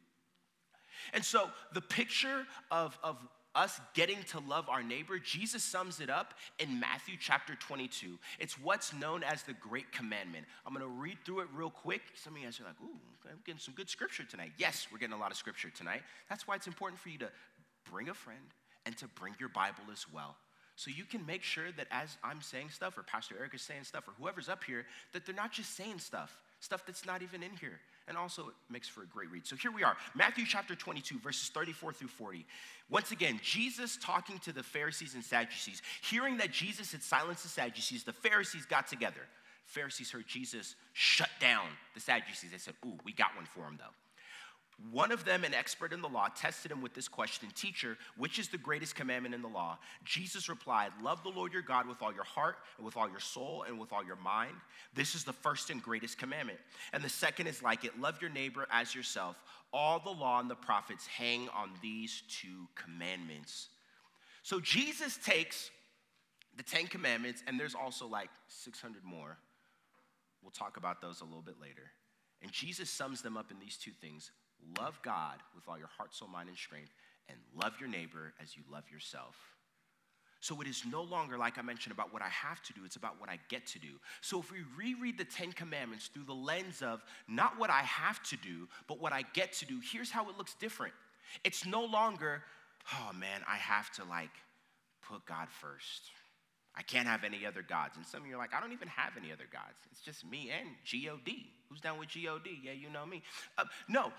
And 1.13 1.23
so 1.23 1.49
the 1.73 1.81
picture 1.81 2.45
of, 2.71 2.97
of 3.03 3.17
us 3.55 3.79
getting 3.93 4.23
to 4.23 4.39
love 4.39 4.69
our 4.69 4.83
neighbor, 4.83 5.19
Jesus 5.19 5.63
sums 5.63 5.99
it 5.99 6.09
up 6.09 6.33
in 6.59 6.79
Matthew 6.79 7.15
chapter 7.19 7.55
22. 7.55 8.17
It's 8.39 8.59
what's 8.59 8.93
known 8.93 9.23
as 9.23 9.43
the 9.43 9.53
Great 9.53 9.91
Commandment. 9.91 10.45
I'm 10.65 10.73
gonna 10.73 10.87
read 10.87 11.17
through 11.25 11.41
it 11.41 11.47
real 11.53 11.69
quick. 11.69 12.01
Some 12.15 12.33
of 12.33 12.39
you 12.39 12.45
guys 12.45 12.59
are 12.59 12.63
like, 12.63 12.81
ooh, 12.83 12.97
I'm 13.29 13.39
getting 13.45 13.59
some 13.59 13.75
good 13.75 13.89
scripture 13.89 14.23
tonight. 14.23 14.51
Yes, 14.57 14.87
we're 14.91 14.97
getting 14.97 15.15
a 15.15 15.19
lot 15.19 15.31
of 15.31 15.37
scripture 15.37 15.69
tonight. 15.69 16.01
That's 16.29 16.47
why 16.47 16.55
it's 16.55 16.67
important 16.67 16.99
for 16.99 17.09
you 17.09 17.19
to 17.19 17.29
bring 17.91 18.09
a 18.09 18.13
friend 18.13 18.39
and 18.85 18.97
to 18.97 19.07
bring 19.07 19.35
your 19.39 19.49
Bible 19.49 19.83
as 19.91 20.05
well. 20.11 20.35
So 20.75 20.89
you 20.89 21.05
can 21.05 21.25
make 21.25 21.43
sure 21.43 21.71
that 21.77 21.87
as 21.91 22.17
I'm 22.23 22.41
saying 22.41 22.69
stuff, 22.69 22.97
or 22.97 23.03
Pastor 23.03 23.35
Eric 23.37 23.53
is 23.53 23.61
saying 23.61 23.83
stuff, 23.83 24.07
or 24.07 24.13
whoever's 24.19 24.49
up 24.49 24.63
here, 24.63 24.85
that 25.13 25.25
they're 25.25 25.35
not 25.35 25.51
just 25.51 25.75
saying 25.75 25.99
stuff, 25.99 26.35
stuff 26.63 26.85
that's 26.85 27.05
not 27.05 27.21
even 27.21 27.43
in 27.43 27.51
here 27.59 27.79
and 28.07 28.17
also 28.17 28.47
it 28.47 28.53
makes 28.69 28.87
for 28.87 29.03
a 29.03 29.05
great 29.05 29.29
read. 29.31 29.45
So 29.45 29.55
here 29.55 29.71
we 29.71 29.83
are, 29.83 29.95
Matthew 30.15 30.45
chapter 30.45 30.75
22, 30.75 31.19
verses 31.19 31.49
34 31.49 31.93
through 31.93 32.07
40. 32.09 32.45
Once 32.89 33.11
again, 33.11 33.39
Jesus 33.41 33.97
talking 34.01 34.39
to 34.39 34.51
the 34.51 34.63
Pharisees 34.63 35.13
and 35.15 35.23
Sadducees. 35.23 35.81
Hearing 36.01 36.37
that 36.37 36.51
Jesus 36.51 36.91
had 36.91 37.01
silenced 37.01 37.43
the 37.43 37.49
Sadducees, 37.49 38.03
the 38.03 38.13
Pharisees 38.13 38.65
got 38.65 38.87
together. 38.87 39.21
Pharisees 39.65 40.11
heard 40.11 40.27
Jesus 40.27 40.75
shut 40.91 41.29
down 41.39 41.65
the 41.93 41.99
Sadducees. 41.99 42.51
They 42.51 42.57
said, 42.57 42.75
Ooh, 42.85 42.97
we 43.03 43.13
got 43.13 43.35
one 43.35 43.45
for 43.45 43.61
him 43.61 43.77
though. 43.77 43.93
One 44.91 45.11
of 45.11 45.23
them, 45.23 45.43
an 45.43 45.53
expert 45.53 45.93
in 45.93 46.01
the 46.01 46.09
law, 46.09 46.27
tested 46.35 46.71
him 46.71 46.81
with 46.81 46.93
this 46.93 47.07
question 47.07 47.49
Teacher, 47.55 47.97
which 48.17 48.39
is 48.39 48.47
the 48.47 48.57
greatest 48.57 48.95
commandment 48.95 49.35
in 49.35 49.41
the 49.41 49.47
law? 49.47 49.77
Jesus 50.03 50.49
replied, 50.49 50.91
Love 51.01 51.23
the 51.23 51.29
Lord 51.29 51.53
your 51.53 51.61
God 51.61 51.87
with 51.87 52.01
all 52.01 52.13
your 52.13 52.23
heart, 52.23 52.57
and 52.77 52.85
with 52.85 52.97
all 52.97 53.09
your 53.09 53.19
soul, 53.19 53.63
and 53.67 53.79
with 53.79 53.93
all 53.93 54.03
your 54.03 54.15
mind. 54.17 54.55
This 54.95 55.15
is 55.15 55.23
the 55.23 55.33
first 55.33 55.69
and 55.69 55.81
greatest 55.81 56.17
commandment. 56.17 56.59
And 56.91 57.03
the 57.03 57.09
second 57.09 57.47
is 57.47 57.61
like 57.61 57.85
it 57.85 57.99
love 57.99 58.21
your 58.21 58.31
neighbor 58.31 58.67
as 58.71 58.95
yourself. 58.95 59.35
All 59.71 59.99
the 59.99 60.11
law 60.11 60.39
and 60.39 60.49
the 60.49 60.55
prophets 60.55 61.05
hang 61.07 61.49
on 61.49 61.71
these 61.81 62.23
two 62.27 62.67
commandments. 62.75 63.69
So 64.41 64.59
Jesus 64.59 65.17
takes 65.17 65.69
the 66.57 66.63
Ten 66.63 66.87
Commandments, 66.87 67.43
and 67.47 67.59
there's 67.59 67.75
also 67.75 68.07
like 68.07 68.29
600 68.47 69.03
more. 69.03 69.37
We'll 70.41 70.51
talk 70.51 70.77
about 70.77 71.01
those 71.01 71.21
a 71.21 71.25
little 71.25 71.41
bit 71.41 71.55
later. 71.61 71.91
And 72.41 72.51
Jesus 72.51 72.89
sums 72.89 73.21
them 73.21 73.37
up 73.37 73.51
in 73.51 73.59
these 73.59 73.77
two 73.77 73.91
things 74.01 74.31
love 74.79 74.99
God 75.03 75.37
with 75.55 75.67
all 75.67 75.77
your 75.77 75.89
heart, 75.97 76.13
soul, 76.13 76.27
mind, 76.27 76.49
and 76.49 76.57
strength, 76.57 76.93
and 77.29 77.37
love 77.55 77.73
your 77.79 77.89
neighbor 77.89 78.33
as 78.41 78.55
you 78.55 78.63
love 78.71 78.83
yourself. 78.91 79.35
So 80.39 80.59
it 80.59 80.67
is 80.67 80.83
no 80.85 81.03
longer, 81.03 81.37
like 81.37 81.57
I 81.57 81.61
mentioned, 81.61 81.93
about 81.93 82.11
what 82.11 82.21
I 82.21 82.27
have 82.27 82.61
to 82.63 82.73
do, 82.73 82.81
it's 82.83 82.97
about 82.97 83.17
what 83.17 83.29
I 83.29 83.39
get 83.47 83.65
to 83.67 83.79
do. 83.79 83.93
So 84.19 84.41
if 84.41 84.51
we 84.51 84.57
reread 84.77 85.17
the 85.17 85.23
Ten 85.23 85.53
Commandments 85.53 86.09
through 86.13 86.25
the 86.25 86.33
lens 86.33 86.81
of 86.81 87.01
not 87.29 87.57
what 87.57 87.69
I 87.69 87.81
have 87.83 88.21
to 88.23 88.35
do, 88.35 88.67
but 88.89 88.99
what 88.99 89.13
I 89.13 89.23
get 89.33 89.53
to 89.53 89.65
do, 89.65 89.79
here's 89.91 90.11
how 90.11 90.29
it 90.29 90.37
looks 90.37 90.53
different. 90.55 90.93
It's 91.45 91.65
no 91.65 91.85
longer, 91.85 92.43
oh 92.93 93.11
man, 93.13 93.39
I 93.47 93.55
have 93.55 93.89
to 93.93 94.03
like 94.03 94.31
put 95.01 95.25
God 95.25 95.47
first. 95.49 96.11
I 96.75 96.81
can't 96.81 97.07
have 97.07 97.23
any 97.23 97.45
other 97.45 97.61
gods. 97.61 97.95
And 97.95 98.05
some 98.05 98.21
of 98.21 98.27
you 98.27 98.35
are 98.35 98.37
like, 98.37 98.53
I 98.53 98.59
don't 98.59 98.73
even 98.73 98.87
have 98.87 99.13
any 99.17 99.31
other 99.31 99.45
gods. 99.51 99.77
It's 99.91 100.01
just 100.01 100.25
me 100.25 100.51
and 100.59 100.67
G-O-D. 100.83 101.45
Who's 101.69 101.81
down 101.81 101.99
with 101.99 102.09
G-O-D? 102.09 102.61
Yeah, 102.63 102.71
you 102.71 102.89
know 102.89 103.05
me. 103.05 103.21
Uh, 103.57 103.65
no, 103.87 104.11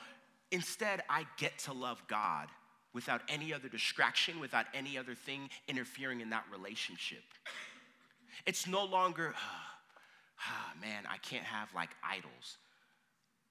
instead, 0.51 1.03
I 1.09 1.27
get 1.39 1.59
to 1.61 1.73
love 1.73 2.03
God 2.09 2.49
without 2.93 3.23
any 3.29 3.53
other 3.53 3.69
distraction, 3.69 4.41
without 4.41 4.67
any 4.73 4.97
other 4.97 5.15
thing 5.15 5.49
interfering 5.69 6.21
in 6.21 6.31
that 6.31 6.45
relationship. 6.53 7.25
It's 8.47 8.67
no 8.67 8.85
longer, 8.85 9.35
ah, 10.41 10.73
man, 10.81 11.05
I 11.11 11.19
can't 11.19 11.45
have 11.45 11.69
like 11.75 11.91
idols. 12.03 12.59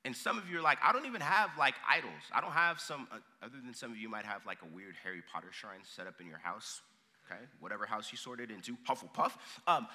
And 0.06 0.16
some 0.16 0.38
of 0.38 0.50
you 0.50 0.60
are 0.60 0.62
like, 0.62 0.80
I 0.84 0.92
don't 0.92 1.06
even 1.06 1.22
have 1.22 1.52
like 1.58 1.76
idols. 1.90 2.12
I 2.34 2.42
don't 2.42 2.52
have 2.52 2.80
some, 2.80 3.08
uh, 3.12 3.18
other 3.42 3.56
than 3.64 3.74
some 3.74 3.92
of 3.92 3.98
you 3.98 4.10
might 4.10 4.26
have 4.26 4.46
like 4.46 4.60
a 4.62 4.76
weird 4.76 4.96
Harry 5.04 5.22
Potter 5.32 5.48
shrine 5.52 5.80
set 5.84 6.08
up 6.08 6.20
in 6.20 6.28
your 6.28 6.40
house 6.40 6.82
okay? 7.26 7.42
Whatever 7.60 7.86
house 7.86 8.12
you 8.12 8.18
sorted 8.18 8.52
into, 8.52 8.78
Hufflepuff. 8.88 9.32
Um, 9.68 9.88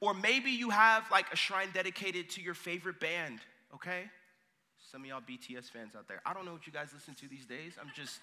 or 0.00 0.14
maybe 0.14 0.50
you 0.50 0.70
have 0.70 1.04
like 1.10 1.32
a 1.32 1.36
shrine 1.36 1.68
dedicated 1.72 2.28
to 2.30 2.42
your 2.42 2.54
favorite 2.54 3.00
band, 3.00 3.40
okay? 3.74 4.04
Some 4.94 5.02
of 5.02 5.08
y'all 5.08 5.20
BTS 5.20 5.72
fans 5.72 5.96
out 5.96 6.06
there. 6.06 6.20
I 6.24 6.32
don't 6.32 6.44
know 6.44 6.52
what 6.52 6.68
you 6.68 6.72
guys 6.72 6.90
listen 6.94 7.16
to 7.16 7.28
these 7.28 7.44
days. 7.44 7.72
I'm 7.80 7.90
just, 7.96 8.20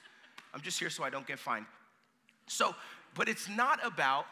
I'm 0.54 0.62
just 0.62 0.80
here 0.80 0.90
so 0.90 1.04
I 1.04 1.10
don't 1.10 1.28
get 1.28 1.38
fined. 1.38 1.66
So, 2.48 2.74
but 3.14 3.28
it's 3.28 3.50
not 3.50 3.86
about 3.86 4.26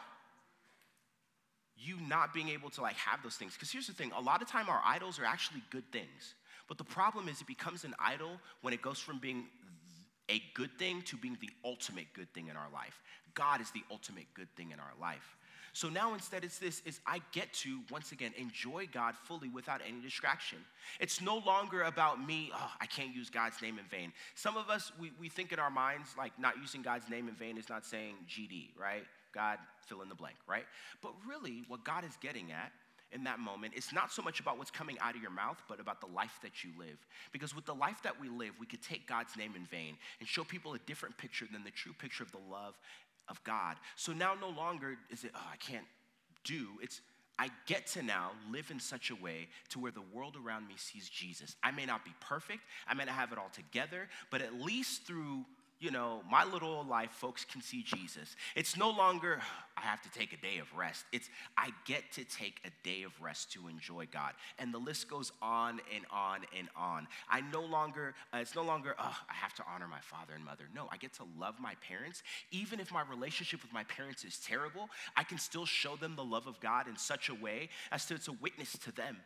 you 1.76 1.96
not 2.08 2.32
being 2.32 2.48
able 2.48 2.70
to 2.70 2.80
like 2.80 2.96
have 2.96 3.22
those 3.22 3.34
things. 3.34 3.52
Because 3.52 3.70
here's 3.70 3.88
the 3.88 3.92
thing: 3.92 4.10
a 4.16 4.22
lot 4.22 4.40
of 4.40 4.48
time 4.48 4.70
our 4.70 4.80
idols 4.86 5.18
are 5.18 5.26
actually 5.26 5.62
good 5.68 5.84
things. 5.92 6.34
But 6.66 6.78
the 6.78 6.84
problem 6.84 7.28
is 7.28 7.42
it 7.42 7.46
becomes 7.46 7.84
an 7.84 7.94
idol 7.98 8.40
when 8.62 8.72
it 8.72 8.80
goes 8.80 8.98
from 8.98 9.18
being 9.18 9.44
a 10.30 10.42
good 10.54 10.70
thing 10.78 11.02
to 11.02 11.18
being 11.18 11.36
the 11.42 11.50
ultimate 11.62 12.06
good 12.14 12.32
thing 12.32 12.48
in 12.48 12.56
our 12.56 12.70
life. 12.72 13.02
God 13.34 13.60
is 13.60 13.70
the 13.72 13.82
ultimate 13.90 14.32
good 14.32 14.48
thing 14.56 14.70
in 14.70 14.80
our 14.80 14.94
life. 14.98 15.36
So 15.72 15.88
now 15.88 16.14
instead 16.14 16.44
it's 16.44 16.58
this 16.58 16.82
is 16.84 17.00
I 17.06 17.20
get 17.32 17.52
to 17.54 17.80
once 17.90 18.12
again 18.12 18.32
enjoy 18.36 18.88
God 18.92 19.14
fully 19.24 19.48
without 19.48 19.80
any 19.86 20.00
distraction. 20.00 20.58
It's 20.98 21.20
no 21.20 21.38
longer 21.38 21.82
about 21.82 22.24
me, 22.24 22.50
oh, 22.54 22.70
I 22.80 22.86
can't 22.86 23.14
use 23.14 23.30
God's 23.30 23.60
name 23.62 23.78
in 23.78 23.84
vain. 23.86 24.12
Some 24.34 24.56
of 24.56 24.68
us 24.68 24.92
we, 25.00 25.12
we 25.18 25.28
think 25.28 25.52
in 25.52 25.58
our 25.58 25.70
minds 25.70 26.10
like 26.16 26.32
not 26.38 26.56
using 26.58 26.82
God's 26.82 27.08
name 27.08 27.28
in 27.28 27.34
vain 27.34 27.56
is 27.58 27.68
not 27.68 27.84
saying 27.84 28.14
GD, 28.28 28.70
right? 28.78 29.04
God 29.32 29.58
fill 29.86 30.02
in 30.02 30.08
the 30.08 30.14
blank, 30.14 30.36
right? 30.48 30.64
But 31.02 31.12
really 31.26 31.64
what 31.68 31.84
God 31.84 32.04
is 32.04 32.16
getting 32.20 32.50
at 32.52 32.72
in 33.12 33.24
that 33.24 33.40
moment, 33.40 33.72
it's 33.76 33.92
not 33.92 34.12
so 34.12 34.22
much 34.22 34.38
about 34.38 34.56
what's 34.56 34.70
coming 34.70 34.96
out 35.00 35.16
of 35.16 35.22
your 35.22 35.32
mouth, 35.32 35.60
but 35.68 35.80
about 35.80 36.00
the 36.00 36.06
life 36.06 36.38
that 36.42 36.62
you 36.62 36.70
live. 36.78 36.96
Because 37.32 37.56
with 37.56 37.66
the 37.66 37.74
life 37.74 38.00
that 38.04 38.20
we 38.20 38.28
live, 38.28 38.52
we 38.60 38.66
could 38.66 38.82
take 38.82 39.06
God's 39.08 39.36
name 39.36 39.54
in 39.56 39.64
vain 39.64 39.96
and 40.20 40.28
show 40.28 40.44
people 40.44 40.74
a 40.74 40.78
different 40.80 41.18
picture 41.18 41.46
than 41.52 41.64
the 41.64 41.72
true 41.72 41.92
picture 41.92 42.22
of 42.22 42.30
the 42.30 42.38
love 42.50 42.78
of 43.28 43.42
God. 43.44 43.76
So 43.96 44.12
now 44.12 44.34
no 44.40 44.50
longer 44.50 44.96
is 45.10 45.24
it, 45.24 45.32
oh, 45.34 45.48
I 45.52 45.56
can't 45.56 45.86
do. 46.44 46.68
It's, 46.82 47.00
I 47.38 47.48
get 47.66 47.86
to 47.88 48.02
now 48.02 48.32
live 48.52 48.70
in 48.70 48.78
such 48.78 49.10
a 49.10 49.14
way 49.14 49.48
to 49.70 49.78
where 49.78 49.92
the 49.92 50.02
world 50.12 50.36
around 50.36 50.68
me 50.68 50.74
sees 50.76 51.08
Jesus. 51.08 51.56
I 51.62 51.70
may 51.70 51.86
not 51.86 52.04
be 52.04 52.12
perfect, 52.20 52.60
I 52.86 52.94
may 52.94 53.04
not 53.04 53.14
have 53.14 53.32
it 53.32 53.38
all 53.38 53.50
together, 53.52 54.08
but 54.30 54.42
at 54.42 54.60
least 54.60 55.06
through 55.06 55.44
you 55.80 55.90
know, 55.90 56.22
my 56.30 56.44
little 56.44 56.84
life, 56.84 57.10
folks 57.10 57.44
can 57.44 57.62
see 57.62 57.82
Jesus. 57.82 58.36
It's 58.54 58.76
no 58.76 58.90
longer, 58.90 59.40
I 59.78 59.80
have 59.80 60.02
to 60.02 60.10
take 60.10 60.34
a 60.34 60.36
day 60.36 60.58
of 60.58 60.72
rest. 60.76 61.06
It's, 61.10 61.30
I 61.56 61.70
get 61.86 62.12
to 62.12 62.24
take 62.24 62.60
a 62.66 62.70
day 62.86 63.02
of 63.02 63.12
rest 63.20 63.50
to 63.52 63.66
enjoy 63.66 64.06
God. 64.12 64.34
And 64.58 64.74
the 64.74 64.78
list 64.78 65.08
goes 65.08 65.32
on 65.40 65.80
and 65.94 66.04
on 66.12 66.40
and 66.56 66.68
on. 66.76 67.08
I 67.30 67.40
no 67.40 67.62
longer, 67.62 68.14
uh, 68.34 68.38
it's 68.38 68.54
no 68.54 68.62
longer, 68.62 68.94
oh, 68.98 69.16
I 69.28 69.32
have 69.32 69.54
to 69.54 69.64
honor 69.74 69.88
my 69.88 70.00
father 70.00 70.34
and 70.34 70.44
mother. 70.44 70.64
No, 70.74 70.86
I 70.92 70.98
get 70.98 71.14
to 71.14 71.24
love 71.38 71.54
my 71.58 71.74
parents. 71.86 72.22
Even 72.50 72.78
if 72.78 72.92
my 72.92 73.02
relationship 73.08 73.62
with 73.62 73.72
my 73.72 73.84
parents 73.84 74.22
is 74.22 74.38
terrible, 74.38 74.90
I 75.16 75.24
can 75.24 75.38
still 75.38 75.64
show 75.64 75.96
them 75.96 76.14
the 76.14 76.24
love 76.24 76.46
of 76.46 76.60
God 76.60 76.88
in 76.88 76.98
such 76.98 77.30
a 77.30 77.34
way 77.34 77.70
as 77.90 78.04
to 78.06 78.14
it's 78.14 78.28
a 78.28 78.32
witness 78.32 78.72
to 78.84 78.92
them 78.92 79.16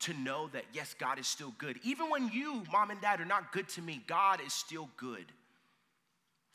to 0.00 0.14
know 0.14 0.48
that, 0.52 0.64
yes, 0.72 0.94
God 0.98 1.18
is 1.18 1.26
still 1.26 1.54
good. 1.58 1.78
Even 1.82 2.10
when 2.10 2.28
you, 2.28 2.62
mom 2.70 2.90
and 2.90 3.00
dad, 3.00 3.20
are 3.20 3.24
not 3.24 3.52
good 3.52 3.68
to 3.70 3.82
me, 3.82 4.02
God 4.06 4.40
is 4.44 4.52
still 4.52 4.88
good. 4.96 5.26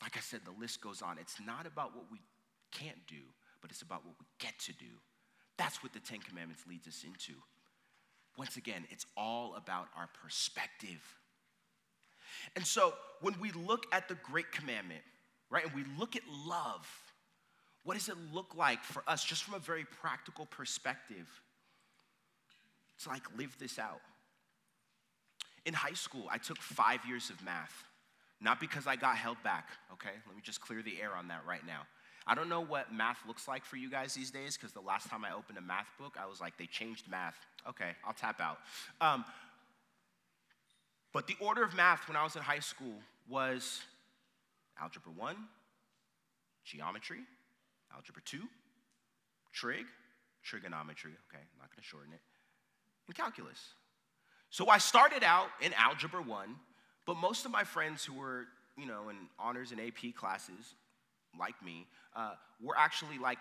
Like 0.00 0.16
I 0.16 0.20
said, 0.20 0.40
the 0.44 0.60
list 0.60 0.80
goes 0.80 1.02
on. 1.02 1.18
It's 1.18 1.38
not 1.44 1.66
about 1.66 1.94
what 1.94 2.06
we 2.10 2.18
can't 2.70 3.06
do, 3.06 3.22
but 3.60 3.70
it's 3.70 3.82
about 3.82 4.04
what 4.04 4.14
we 4.18 4.26
get 4.38 4.58
to 4.60 4.72
do. 4.72 4.86
That's 5.58 5.82
what 5.82 5.92
the 5.92 6.00
Ten 6.00 6.18
Commandments 6.20 6.64
leads 6.68 6.88
us 6.88 7.04
into. 7.04 7.32
Once 8.36 8.56
again, 8.56 8.84
it's 8.90 9.06
all 9.16 9.54
about 9.56 9.88
our 9.96 10.08
perspective. 10.22 11.00
And 12.56 12.66
so 12.66 12.94
when 13.20 13.34
we 13.40 13.52
look 13.52 13.86
at 13.92 14.08
the 14.08 14.14
great 14.14 14.50
commandment, 14.52 15.02
right, 15.50 15.64
and 15.64 15.74
we 15.74 15.84
look 15.98 16.16
at 16.16 16.22
love, 16.46 16.86
what 17.84 17.94
does 17.94 18.08
it 18.08 18.16
look 18.32 18.54
like 18.56 18.82
for 18.82 19.02
us 19.06 19.24
just 19.24 19.44
from 19.44 19.54
a 19.54 19.58
very 19.58 19.84
practical 19.84 20.46
perspective? 20.46 21.28
To 23.04 23.08
like 23.08 23.22
live 23.36 23.56
this 23.58 23.78
out. 23.78 24.00
In 25.64 25.74
high 25.74 25.94
school, 25.94 26.26
I 26.30 26.38
took 26.38 26.58
five 26.58 27.00
years 27.06 27.30
of 27.30 27.42
math. 27.44 27.84
Not 28.40 28.58
because 28.58 28.86
I 28.86 28.96
got 28.96 29.16
held 29.16 29.40
back, 29.44 29.68
okay? 29.92 30.10
Let 30.26 30.34
me 30.34 30.42
just 30.42 30.60
clear 30.60 30.82
the 30.82 31.00
air 31.00 31.14
on 31.14 31.28
that 31.28 31.42
right 31.46 31.64
now. 31.64 31.82
I 32.26 32.34
don't 32.34 32.48
know 32.48 32.60
what 32.60 32.92
math 32.92 33.18
looks 33.26 33.46
like 33.46 33.64
for 33.64 33.76
you 33.76 33.90
guys 33.90 34.14
these 34.14 34.30
days 34.30 34.56
because 34.56 34.72
the 34.72 34.80
last 34.80 35.08
time 35.08 35.24
I 35.24 35.32
opened 35.32 35.58
a 35.58 35.62
math 35.62 35.88
book, 35.98 36.16
I 36.20 36.26
was 36.26 36.40
like, 36.40 36.56
they 36.56 36.66
changed 36.66 37.08
math. 37.08 37.36
Okay, 37.68 37.90
I'll 38.04 38.14
tap 38.14 38.40
out. 38.40 38.58
Um, 39.00 39.24
but 41.12 41.26
the 41.26 41.36
order 41.40 41.62
of 41.62 41.74
math 41.74 42.08
when 42.08 42.16
I 42.16 42.24
was 42.24 42.34
in 42.34 42.42
high 42.42 42.60
school 42.60 42.94
was 43.28 43.82
algebra 44.80 45.12
1, 45.12 45.36
geometry, 46.64 47.20
algebra 47.94 48.22
2, 48.24 48.40
trig, 49.52 49.86
trigonometry. 50.42 51.12
Okay, 51.28 51.42
I'm 51.42 51.58
not 51.60 51.70
going 51.70 51.82
to 51.82 51.88
shorten 51.88 52.12
it 52.12 52.20
in 53.08 53.14
calculus. 53.14 53.74
So 54.50 54.68
I 54.68 54.78
started 54.78 55.22
out 55.24 55.48
in 55.60 55.72
Algebra 55.74 56.22
1, 56.22 56.56
but 57.06 57.16
most 57.16 57.44
of 57.44 57.50
my 57.50 57.64
friends 57.64 58.04
who 58.04 58.14
were, 58.14 58.44
you 58.76 58.86
know, 58.86 59.08
in 59.08 59.16
honors 59.38 59.72
and 59.72 59.80
AP 59.80 60.14
classes, 60.14 60.74
like 61.38 61.54
me, 61.64 61.86
uh, 62.14 62.34
were 62.60 62.76
actually 62.76 63.18
like 63.18 63.38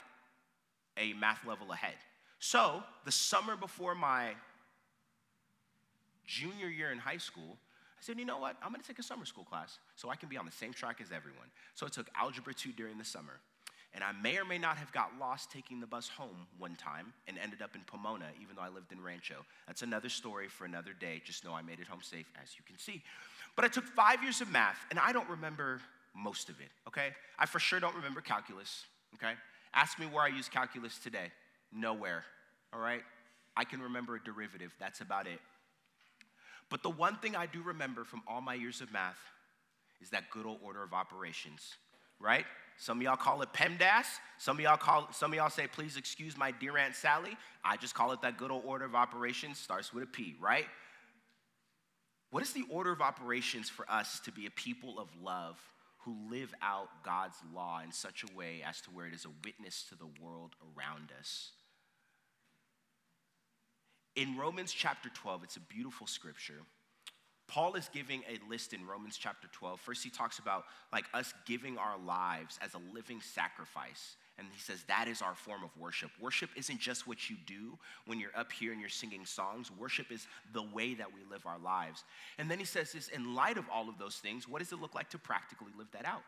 a 0.97 1.13
math 1.13 1.45
level 1.45 1.71
ahead. 1.71 1.95
So 2.39 2.82
the 3.06 3.12
summer 3.12 3.56
before 3.56 3.93
my 3.93 4.32
junior 6.26 6.67
year 6.67 6.91
in 6.91 6.97
high 6.97 7.17
school, 7.17 7.58
I 8.00 8.04
said, 8.04 8.17
you 8.17 8.26
know 8.26 8.39
what? 8.39 8.56
I'm 8.63 8.71
gonna 8.71 8.84
take 8.84 9.00
a 9.00 9.04
summer 9.04 9.26
school 9.26 9.43
class 9.43 9.78
so 9.95 10.10
I 10.10 10.15
can 10.15 10.30
be 10.30 10.38
on 10.38 10.45
the 10.45 10.52
same 10.52 10.74
track 10.74 11.02
as 11.02 11.12
everyone. 11.12 11.47
So 11.76 11.86
I 11.86 11.89
took 11.89 12.10
Algebra 12.15 12.54
2 12.54 12.71
during 12.71 12.97
the 12.97 13.06
summer. 13.06 13.39
And 13.94 14.04
I 14.04 14.14
may 14.14 14.38
or 14.38 14.46
may 14.46 14.58
not 14.58 14.78
have 14.78 14.92
got 14.94 15.12
lost 15.20 15.52
taking 15.52 15.82
the 15.82 15.88
bus 15.88 16.08
home 16.08 16.48
one 16.58 16.76
time 16.76 17.14
and 17.28 17.38
ended 17.38 17.62
up 17.62 17.76
in 17.76 17.82
Pomona, 17.82 18.28
even 18.42 18.56
though 18.56 18.62
I 18.62 18.70
lived 18.70 18.94
in 18.94 19.02
Rancho. 19.02 19.46
That's 19.68 19.82
another 19.82 20.08
story 20.08 20.48
for 20.48 20.64
another 20.64 20.92
day. 20.98 21.22
Just 21.26 21.44
know 21.44 21.54
I 21.54 21.62
made 21.62 21.80
it 21.80 21.88
home 21.88 22.02
safe, 22.02 22.32
as 22.42 22.56
you 22.58 22.64
can 22.66 22.78
see. 22.78 23.04
But 23.56 23.66
I 23.66 23.68
took 23.68 23.84
five 23.84 24.24
years 24.24 24.40
of 24.40 24.50
math, 24.50 24.78
and 24.90 25.00
I 25.00 25.12
don't 25.12 25.28
remember 25.30 25.82
most 26.16 26.50
of 26.50 26.60
it, 26.60 26.70
okay? 26.88 27.10
I 27.38 27.46
for 27.46 27.60
sure 27.60 27.80
don't 27.80 27.96
remember 27.96 28.22
calculus, 28.22 28.86
okay? 29.16 29.34
Ask 29.74 30.00
me 30.00 30.06
where 30.06 30.24
I 30.24 30.28
use 30.28 30.50
calculus 30.50 30.98
today. 30.98 31.32
Nowhere, 31.74 32.24
all 32.74 32.80
right? 32.80 33.02
I 33.56 33.66
can 33.66 33.82
remember 33.82 34.16
a 34.16 34.24
derivative, 34.24 34.74
that's 34.80 35.02
about 35.02 35.28
it. 35.28 35.40
But 36.70 36.84
the 36.84 36.90
one 36.90 37.18
thing 37.18 37.36
I 37.36 37.46
do 37.46 37.62
remember 37.62 38.06
from 38.06 38.22
all 38.28 38.42
my 38.42 38.54
years 38.54 38.80
of 38.80 38.92
math 38.94 39.20
is 40.02 40.10
that 40.12 40.30
good 40.32 40.46
old 40.46 40.60
order 40.64 40.84
of 40.84 40.94
operations, 40.94 41.76
right? 42.20 42.46
Some 42.82 42.98
of 42.98 43.04
y'all 43.04 43.15
call 43.15 43.44
it 43.44 43.54
PEMDAS. 43.54 44.08
Some 44.39 44.58
of 44.58 44.63
y'all 44.63 44.76
call 44.76 45.08
some 45.12 45.32
of 45.32 45.38
y'all 45.38 45.52
say, 45.52 45.67
please 45.67 45.98
excuse 45.98 46.36
my 46.36 46.50
dear 46.50 46.80
Aunt 46.80 46.96
Sally. 46.96 47.38
I 47.63 47.78
just 47.78 47.94
call 47.94 48.12
it 48.12 48.24
that 48.24 48.39
good 48.39 48.50
old 48.50 48.63
order 48.65 48.86
of 48.86 48.96
operations, 48.96 49.60
starts 49.60 49.94
with 49.94 50.02
a 50.02 50.08
P, 50.08 50.36
right? 50.41 50.65
What 52.32 52.41
is 52.41 52.54
the 52.54 52.63
order 52.72 52.91
of 52.91 53.00
operations 53.00 53.70
for 53.70 53.86
us 53.88 54.20
to 54.22 54.32
be 54.32 54.48
a 54.48 54.50
people 54.50 54.98
of 54.98 55.10
love 55.22 55.60
who 56.06 56.17
live 56.32 56.56
out 56.63 56.89
God's 57.06 57.38
law 57.54 57.82
in 57.86 57.91
such 57.91 58.24
a 58.24 58.36
way 58.36 58.63
as 58.67 58.82
to 58.82 58.89
where 58.89 59.06
it 59.06 59.13
is 59.13 59.26
a 59.26 59.46
witness 59.46 59.86
to 59.89 59.96
the 59.96 60.10
world 60.20 60.56
around 60.76 61.12
us? 61.20 61.52
In 64.15 64.36
Romans 64.38 64.74
chapter 64.74 65.10
12, 65.10 65.44
it's 65.44 65.56
a 65.56 65.60
beautiful 65.60 66.08
scripture. 66.08 66.62
Paul 67.52 67.76
is 67.76 67.90
giving 67.94 68.24
a 68.30 68.40
list 68.50 68.72
in 68.72 68.88
Romans 68.88 69.18
chapter 69.18 69.50
12. 69.52 69.82
First, 69.82 70.06
he 70.06 70.10
talks 70.10 70.40
about 70.40 70.64
like 70.94 71.04
us 71.14 71.34
giving 71.46 71.78
our 71.78 71.98
lives 71.98 72.58
as 72.62 72.74
a 72.76 72.82
living 72.94 73.20
sacrifice. 73.20 74.16
And 74.38 74.48
he 74.54 74.60
says 74.60 74.86
that 74.88 75.10
is 75.10 75.22
our 75.22 75.36
form 75.36 75.62
of 75.62 75.70
worship. 75.78 76.12
Worship 76.18 76.50
isn't 76.56 76.80
just 76.80 77.08
what 77.08 77.30
you 77.30 77.36
do 77.46 77.78
when 78.06 78.22
you're 78.22 78.36
up 78.38 78.54
here 78.54 78.72
and 78.72 78.80
you're 78.80 78.90
singing 78.90 79.26
songs. 79.26 79.70
Worship 79.70 80.14
is 80.14 80.28
the 80.54 80.64
way 80.64 80.94
that 80.94 81.14
we 81.14 81.20
live 81.30 81.46
our 81.46 81.60
lives. 81.60 82.06
And 82.38 82.50
then 82.50 82.58
he 82.58 82.64
says 82.64 82.94
this 82.94 83.10
in 83.10 83.36
light 83.36 83.58
of 83.58 83.66
all 83.70 83.90
of 83.90 83.98
those 84.00 84.16
things, 84.16 84.48
what 84.48 84.60
does 84.60 84.72
it 84.72 84.80
look 84.80 84.96
like 84.96 85.10
to 85.10 85.18
practically 85.18 85.74
live 85.78 85.92
that 85.92 86.06
out? 86.06 86.24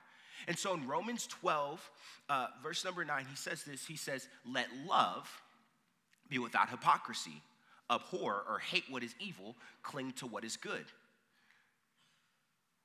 And 0.50 0.58
so 0.58 0.74
in 0.74 0.86
Romans 0.86 1.26
12, 1.28 1.90
uh, 2.28 2.48
verse 2.62 2.84
number 2.84 3.06
9, 3.06 3.26
he 3.30 3.38
says 3.38 3.64
this 3.64 3.86
He 3.86 3.96
says, 3.96 4.28
Let 4.46 4.68
love 4.86 5.42
be 6.28 6.38
without 6.38 6.70
hypocrisy 6.70 7.42
abhor 7.90 8.44
or 8.48 8.60
hate 8.60 8.84
what 8.90 9.04
is 9.04 9.16
evil, 9.20 9.56
cling 9.84 10.12
to 10.14 10.26
what 10.28 10.44
is 10.44 10.58
good. 10.58 10.86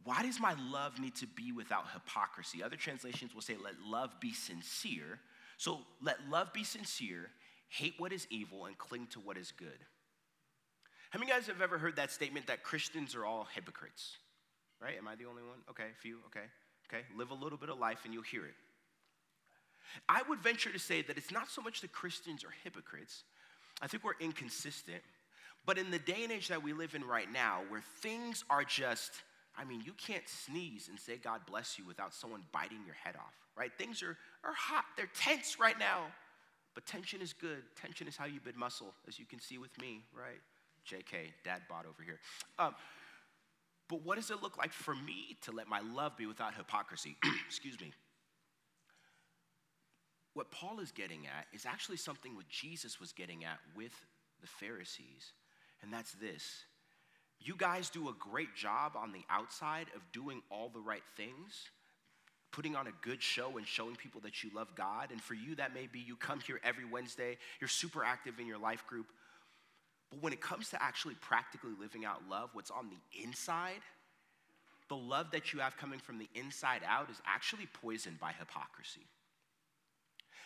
Why 0.05 0.23
does 0.23 0.41
my 0.41 0.55
love 0.71 0.99
need 1.01 1.17
to 1.17 1.27
be 1.27 1.53
without 1.53 1.85
hypocrisy? 1.93 2.63
Other 2.63 2.77
translations 2.77 3.35
will 3.35 3.43
say, 3.43 3.57
let 3.63 3.75
love 3.85 4.11
be 4.21 4.33
sincere. 4.33 5.21
So 5.57 5.81
let 6.01 6.17
love 6.31 6.53
be 6.53 6.65
sincere, 6.65 7.31
hate 7.69 7.95
what 7.99 8.13
is 8.13 8.27
evil, 8.31 8.67
and 8.67 8.79
cling 8.79 9.09
to 9.13 9.21
what 9.21 9.37
is 9.37 9.53
good. 9.53 9.79
How 11.11 11.19
many 11.19 11.31
guys 11.31 11.47
have 11.47 11.61
ever 11.61 11.79
heard 11.79 11.97
that 11.97 12.11
statement 12.11 12.47
that 12.47 12.63
Christians 12.63 13.15
are 13.15 13.25
all 13.25 13.49
hypocrites? 13.55 14.17
Right? 14.81 14.97
Am 14.97 15.09
I 15.09 15.17
the 15.17 15.25
only 15.25 15.43
one? 15.43 15.59
Okay, 15.71 15.87
a 15.93 16.01
few, 16.01 16.19
okay, 16.27 16.47
okay. 16.89 17.05
Live 17.17 17.31
a 17.31 17.35
little 17.35 17.59
bit 17.59 17.69
of 17.69 17.79
life 17.79 18.01
and 18.05 18.15
you'll 18.15 18.23
hear 18.23 18.45
it. 18.45 18.55
I 20.09 20.23
would 20.29 20.41
venture 20.41 20.71
to 20.71 20.79
say 20.79 21.03
that 21.03 21.17
it's 21.17 21.33
not 21.33 21.51
so 21.51 21.63
much 21.63 21.81
that 21.81 21.93
Christians 21.93 22.45
are 22.45 22.55
hypocrites, 22.63 23.25
I 23.81 23.87
think 23.87 24.05
we're 24.05 24.13
inconsistent. 24.21 25.03
But 25.67 25.79
in 25.79 25.91
the 25.91 25.99
day 25.99 26.23
and 26.23 26.33
age 26.33 26.49
that 26.49 26.63
we 26.63 26.73
live 26.73 26.95
in 26.95 27.05
right 27.05 27.31
now, 27.31 27.61
where 27.69 27.83
things 28.01 28.45
are 28.49 28.65
just, 28.65 29.11
I 29.59 29.65
mean, 29.65 29.83
you 29.85 29.93
can't 29.93 30.29
sneeze 30.29 30.89
and 30.89 30.99
say 30.99 31.17
God 31.17 31.41
bless 31.47 31.79
you 31.79 31.85
without 31.85 32.15
someone 32.15 32.43
biting 32.53 32.79
your 32.87 32.95
head 32.95 33.17
off, 33.17 33.35
right? 33.57 33.73
Things 33.77 34.03
are, 34.03 34.17
are 34.45 34.55
hot, 34.55 34.85
they're 34.97 35.11
tense 35.15 35.59
right 35.59 35.79
now. 35.79 36.07
But 36.75 36.87
tension 36.87 37.21
is 37.21 37.33
good. 37.33 37.65
Tension 37.75 38.07
is 38.07 38.17
how 38.17 38.27
you 38.27 38.39
build 38.39 38.55
muscle, 38.55 38.95
as 39.09 39.19
you 39.19 39.25
can 39.27 39.41
see 39.41 39.59
with 39.59 39.77
me, 39.81 40.05
right? 40.17 40.39
JK, 40.89 41.33
dad 41.45 41.63
bought 41.69 41.87
over 41.87 42.05
here. 42.05 42.21
Um, 42.57 42.73
but 43.89 44.05
what 44.05 44.17
does 44.17 44.31
it 44.31 44.43
look 44.43 44.57
like 44.57 44.73
for 44.73 44.95
me 44.95 45.37
to 45.43 45.51
let 45.51 45.67
my 45.67 45.81
love 45.81 46.17
be 46.17 46.27
without 46.27 46.55
hypocrisy? 46.55 47.17
Excuse 47.49 47.81
me. 47.81 47.93
What 50.35 50.53
Paul 50.53 50.79
is 50.79 50.93
getting 50.93 51.27
at 51.27 51.47
is 51.53 51.67
actually 51.67 51.97
something 51.97 52.37
what 52.37 52.49
Jesus 52.49 53.01
was 53.01 53.13
getting 53.13 53.45
at 53.45 53.59
with 53.75 53.93
the 54.41 54.47
Pharisees, 54.47 55.33
and 55.83 55.93
that's 55.93 56.13
this. 56.13 56.63
You 57.41 57.55
guys 57.57 57.91
do 57.91 58.09
a 58.09 58.15
great 58.19 58.55
job 58.55 58.93
on 58.97 59.13
the 59.13 59.23
outside 59.31 59.87
of 59.95 60.03
doing 60.13 60.43
all 60.51 60.69
the 60.69 60.81
right 60.81 61.03
things, 61.17 61.71
putting 62.51 62.75
on 62.77 62.87
a 62.87 62.93
good 63.01 63.23
show 63.23 63.57
and 63.57 63.67
showing 63.67 63.97
people 63.97 64.21
that 64.23 64.43
you 64.43 64.51
love 64.55 64.69
God. 64.75 65.11
And 65.11 65.21
for 65.21 65.35
you, 65.35 65.55
that 65.57 65.75
may 65.75 65.87
be 65.87 66.01
you 66.01 66.17
come 66.17 66.41
here 66.41 66.61
every 66.65 66.85
Wednesday, 66.85 67.39
you're 67.61 67.69
super 67.69 68.05
active 68.05 68.39
in 68.39 68.47
your 68.47 68.59
life 68.59 68.87
group. 68.87 69.07
But 70.11 70.23
when 70.23 70.33
it 70.33 70.41
comes 70.41 70.71
to 70.71 70.83
actually 70.83 71.15
practically 71.15 71.73
living 71.79 72.05
out 72.05 72.23
love, 72.29 72.51
what's 72.55 72.71
on 72.71 72.89
the 72.89 73.23
inside, 73.23 73.83
the 74.89 74.97
love 74.97 75.31
that 75.33 75.53
you 75.53 75.61
have 75.61 75.77
coming 75.77 75.99
from 76.01 76.19
the 76.19 76.29
inside 76.35 76.81
out 76.87 77.11
is 77.11 77.21
actually 77.27 77.67
poisoned 77.83 78.19
by 78.19 78.33
hypocrisy. 78.33 79.07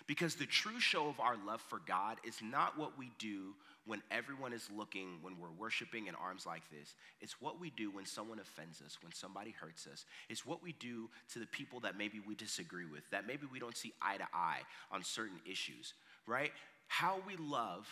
Because 0.06 0.34
the 0.34 0.46
true 0.46 0.80
show 0.80 1.08
of 1.08 1.20
our 1.20 1.36
love 1.46 1.60
for 1.60 1.80
God 1.86 2.18
is 2.24 2.36
not 2.42 2.78
what 2.78 2.98
we 2.98 3.10
do 3.18 3.54
when 3.84 4.02
everyone 4.10 4.52
is 4.52 4.68
looking, 4.76 5.18
when 5.22 5.38
we're 5.38 5.50
worshiping 5.50 6.06
in 6.06 6.14
arms 6.14 6.46
like 6.46 6.62
this. 6.70 6.94
It's 7.20 7.40
what 7.40 7.60
we 7.60 7.70
do 7.70 7.90
when 7.90 8.06
someone 8.06 8.38
offends 8.38 8.80
us, 8.82 8.98
when 9.02 9.12
somebody 9.12 9.50
hurts 9.50 9.86
us. 9.86 10.04
It's 10.28 10.46
what 10.46 10.62
we 10.62 10.72
do 10.72 11.08
to 11.32 11.38
the 11.38 11.46
people 11.46 11.80
that 11.80 11.96
maybe 11.96 12.20
we 12.26 12.34
disagree 12.34 12.86
with, 12.86 13.02
that 13.10 13.26
maybe 13.26 13.46
we 13.50 13.58
don't 13.58 13.76
see 13.76 13.92
eye 14.00 14.16
to 14.16 14.26
eye 14.32 14.60
on 14.90 15.04
certain 15.04 15.40
issues, 15.50 15.94
right? 16.26 16.52
How 16.88 17.20
we 17.26 17.36
love 17.36 17.88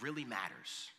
really 0.00 0.24
matters. 0.24 0.90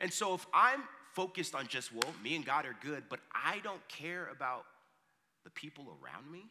And 0.00 0.12
so 0.12 0.34
if 0.34 0.46
I'm 0.52 0.82
focused 1.14 1.54
on 1.54 1.68
just, 1.68 1.92
well, 1.92 2.12
me 2.22 2.36
and 2.36 2.44
God 2.44 2.66
are 2.66 2.76
good, 2.82 3.04
but 3.08 3.20
I 3.34 3.60
don't 3.64 3.86
care 3.88 4.28
about 4.30 4.64
the 5.44 5.50
people 5.50 5.84
around 5.84 6.30
me, 6.30 6.44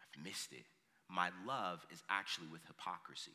I've 0.00 0.24
missed 0.24 0.52
it 0.52 0.64
my 1.12 1.30
love 1.46 1.84
is 1.92 2.02
actually 2.08 2.48
with 2.48 2.64
hypocrisy. 2.66 3.32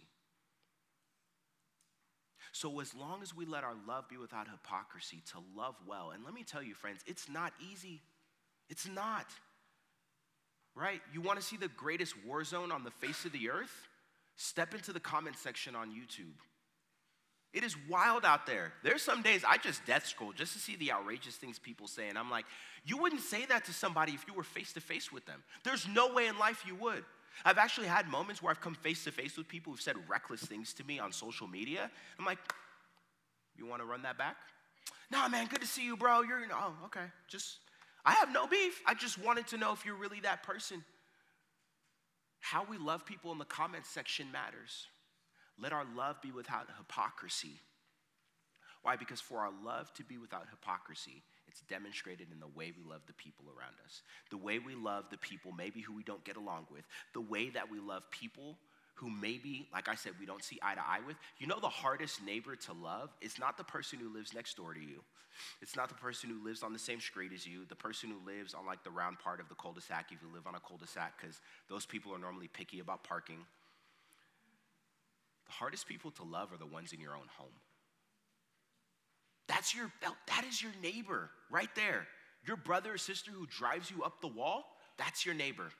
So, 2.51 2.79
as 2.79 2.95
long 2.95 3.21
as 3.21 3.35
we 3.35 3.45
let 3.45 3.63
our 3.63 3.75
love 3.85 4.07
be 4.07 4.15
without 4.17 4.47
hypocrisy, 4.47 5.21
to 5.31 5.39
love 5.57 5.75
well, 5.85 6.11
and 6.11 6.23
let 6.23 6.33
me 6.33 6.43
tell 6.43 6.63
you, 6.63 6.73
friends, 6.73 7.01
it's 7.05 7.27
not 7.27 7.51
easy. 7.71 8.01
It's 8.69 8.87
not. 8.87 9.25
Right? 10.73 11.01
You 11.13 11.21
want 11.21 11.39
to 11.39 11.45
see 11.45 11.57
the 11.57 11.67
greatest 11.67 12.13
war 12.25 12.43
zone 12.43 12.71
on 12.71 12.83
the 12.83 12.91
face 12.91 13.25
of 13.25 13.33
the 13.33 13.49
earth? 13.49 13.87
Step 14.37 14.73
into 14.73 14.93
the 14.93 14.99
comment 14.99 15.37
section 15.37 15.75
on 15.75 15.89
YouTube. 15.89 16.35
It 17.53 17.63
is 17.63 17.75
wild 17.89 18.25
out 18.25 18.45
there. 18.45 18.73
There's 18.83 19.01
some 19.01 19.21
days 19.21 19.43
I 19.47 19.57
just 19.57 19.85
death 19.85 20.05
scroll 20.05 20.33
just 20.33 20.51
to 20.53 20.59
see 20.59 20.75
the 20.75 20.91
outrageous 20.91 21.37
things 21.37 21.57
people 21.57 21.87
say. 21.87 22.09
And 22.09 22.17
I'm 22.17 22.29
like, 22.29 22.45
you 22.85 22.97
wouldn't 22.97 23.21
say 23.21 23.45
that 23.45 23.63
to 23.65 23.73
somebody 23.73 24.11
if 24.11 24.25
you 24.27 24.33
were 24.33 24.43
face 24.43 24.73
to 24.73 24.81
face 24.81 25.09
with 25.09 25.25
them. 25.25 25.41
There's 25.63 25.87
no 25.87 26.13
way 26.13 26.27
in 26.27 26.37
life 26.37 26.65
you 26.67 26.75
would. 26.75 27.05
I've 27.43 27.57
actually 27.57 27.87
had 27.87 28.07
moments 28.07 28.41
where 28.41 28.51
I've 28.51 28.61
come 28.61 28.75
face 28.75 29.03
to 29.03 29.11
face 29.11 29.37
with 29.37 29.47
people 29.47 29.73
who've 29.73 29.81
said 29.81 29.95
reckless 30.07 30.41
things 30.41 30.73
to 30.75 30.83
me 30.83 30.99
on 30.99 31.11
social 31.11 31.47
media. 31.47 31.91
I'm 32.17 32.25
like, 32.25 32.39
you 33.57 33.65
want 33.65 33.81
to 33.81 33.85
run 33.85 34.03
that 34.03 34.17
back? 34.17 34.37
Nah, 35.11 35.27
man, 35.27 35.47
good 35.47 35.61
to 35.61 35.67
see 35.67 35.85
you, 35.85 35.97
bro. 35.97 36.21
You're, 36.21 36.41
oh, 36.53 36.73
okay. 36.85 37.05
Just, 37.27 37.57
I 38.05 38.13
have 38.13 38.31
no 38.31 38.47
beef. 38.47 38.81
I 38.85 38.93
just 38.93 39.17
wanted 39.17 39.47
to 39.47 39.57
know 39.57 39.73
if 39.73 39.85
you're 39.85 39.95
really 39.95 40.19
that 40.21 40.43
person. 40.43 40.83
How 42.39 42.65
we 42.69 42.77
love 42.77 43.05
people 43.05 43.31
in 43.31 43.37
the 43.37 43.45
comments 43.45 43.89
section 43.89 44.31
matters. 44.31 44.87
Let 45.59 45.73
our 45.73 45.85
love 45.95 46.21
be 46.21 46.31
without 46.31 46.67
hypocrisy. 46.77 47.59
Why? 48.85 48.95
Because 48.95 49.19
for 49.19 49.39
our 49.39 49.49
love 49.65 49.91
to 49.95 50.03
be 50.03 50.19
without 50.19 50.45
hypocrisy, 50.51 51.23
it's 51.47 51.61
demonstrated 51.61 52.27
in 52.31 52.39
the 52.39 52.47
way 52.55 52.71
we 52.77 52.87
love 52.87 53.01
the 53.07 53.13
people 53.13 53.45
around 53.47 53.73
us, 53.83 54.03
the 54.29 54.37
way 54.37 54.59
we 54.59 54.75
love 54.75 55.09
the 55.09 55.17
people 55.17 55.51
maybe 55.51 55.81
who 55.81 55.91
we 55.91 56.03
don't 56.03 56.23
get 56.23 56.37
along 56.37 56.67
with, 56.71 56.83
the 57.15 57.21
way 57.21 57.49
that 57.49 57.71
we 57.71 57.79
love 57.79 58.03
people 58.11 58.59
who 58.93 59.09
maybe, 59.09 59.67
like 59.73 59.89
I 59.89 59.95
said, 59.95 60.11
we 60.19 60.27
don't 60.27 60.43
see 60.43 60.59
eye 60.61 60.75
to 60.75 60.81
eye 60.81 60.99
with. 61.07 61.17
You 61.39 61.47
know, 61.47 61.59
the 61.59 61.67
hardest 61.67 62.23
neighbor 62.23 62.55
to 62.55 62.73
love 62.73 63.09
is 63.21 63.39
not 63.39 63.57
the 63.57 63.63
person 63.63 63.97
who 63.97 64.13
lives 64.13 64.35
next 64.35 64.55
door 64.55 64.75
to 64.75 64.79
you. 64.79 65.01
It's 65.63 65.75
not 65.75 65.89
the 65.89 65.95
person 65.95 66.29
who 66.29 66.45
lives 66.45 66.61
on 66.61 66.71
the 66.71 66.77
same 66.77 67.01
street 67.01 67.31
as 67.33 67.47
you, 67.47 67.65
the 67.67 67.75
person 67.75 68.11
who 68.11 68.31
lives 68.31 68.53
on 68.53 68.67
like 68.67 68.83
the 68.83 68.91
round 68.91 69.17
part 69.17 69.39
of 69.39 69.49
the 69.49 69.55
cul 69.55 69.73
de 69.73 69.81
sac 69.81 70.11
if 70.11 70.21
you 70.21 70.27
live 70.31 70.45
on 70.45 70.53
a 70.53 70.59
cul 70.59 70.77
de 70.77 70.85
sac, 70.85 71.19
because 71.19 71.41
those 71.71 71.87
people 71.87 72.13
are 72.13 72.19
normally 72.19 72.47
picky 72.47 72.81
about 72.81 73.03
parking. 73.03 73.39
The 75.47 75.53
hardest 75.53 75.87
people 75.87 76.11
to 76.11 76.23
love 76.23 76.53
are 76.53 76.57
the 76.57 76.67
ones 76.67 76.93
in 76.93 76.99
your 77.01 77.15
own 77.15 77.29
home. 77.35 77.49
That's 79.47 79.75
your, 79.75 79.91
that 80.01 80.45
is 80.47 80.61
your 80.61 80.71
neighbor 80.81 81.29
right 81.49 81.69
there. 81.75 82.07
Your 82.47 82.57
brother 82.57 82.93
or 82.93 82.97
sister 82.97 83.31
who 83.31 83.45
drives 83.47 83.91
you 83.91 84.03
up 84.03 84.21
the 84.21 84.27
wall, 84.27 84.63
that's 84.97 85.25
your 85.25 85.35
neighbor. 85.35 85.71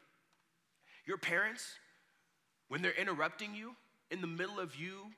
Your 1.06 1.18
parents, 1.18 1.64
when 2.68 2.82
they're 2.82 2.92
interrupting 2.92 3.54
you 3.54 3.76
in 4.12 4.22
the 4.22 4.28
middle 4.28 4.60
of 4.60 4.76
you 4.76 5.12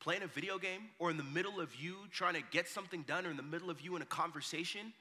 playing 0.00 0.22
a 0.22 0.26
video 0.26 0.58
game, 0.58 0.82
or 0.98 1.10
in 1.10 1.16
the 1.16 1.24
middle 1.24 1.60
of 1.60 1.74
you 1.76 1.96
trying 2.10 2.34
to 2.34 2.42
get 2.50 2.68
something 2.68 3.02
done, 3.08 3.24
or 3.24 3.30
in 3.30 3.38
the 3.38 3.42
middle 3.42 3.70
of 3.70 3.80
you 3.80 3.96
in 3.96 4.02
a 4.02 4.06
conversation, 4.06 4.92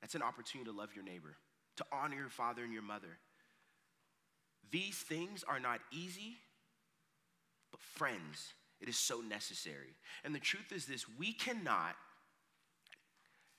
that's 0.00 0.16
an 0.16 0.22
opportunity 0.22 0.68
to 0.68 0.76
love 0.76 0.90
your 0.96 1.04
neighbor, 1.04 1.36
to 1.76 1.84
honor 1.92 2.16
your 2.16 2.28
father 2.28 2.64
and 2.64 2.72
your 2.72 2.82
mother. 2.82 3.18
These 4.72 4.96
things 4.96 5.44
are 5.46 5.60
not 5.60 5.78
easy, 5.92 6.38
but 7.70 7.80
friends, 7.80 8.52
it 8.80 8.88
is 8.88 8.96
so 8.96 9.20
necessary. 9.20 9.94
And 10.24 10.34
the 10.34 10.40
truth 10.40 10.72
is 10.72 10.86
this 10.86 11.06
we 11.18 11.32
cannot 11.32 11.96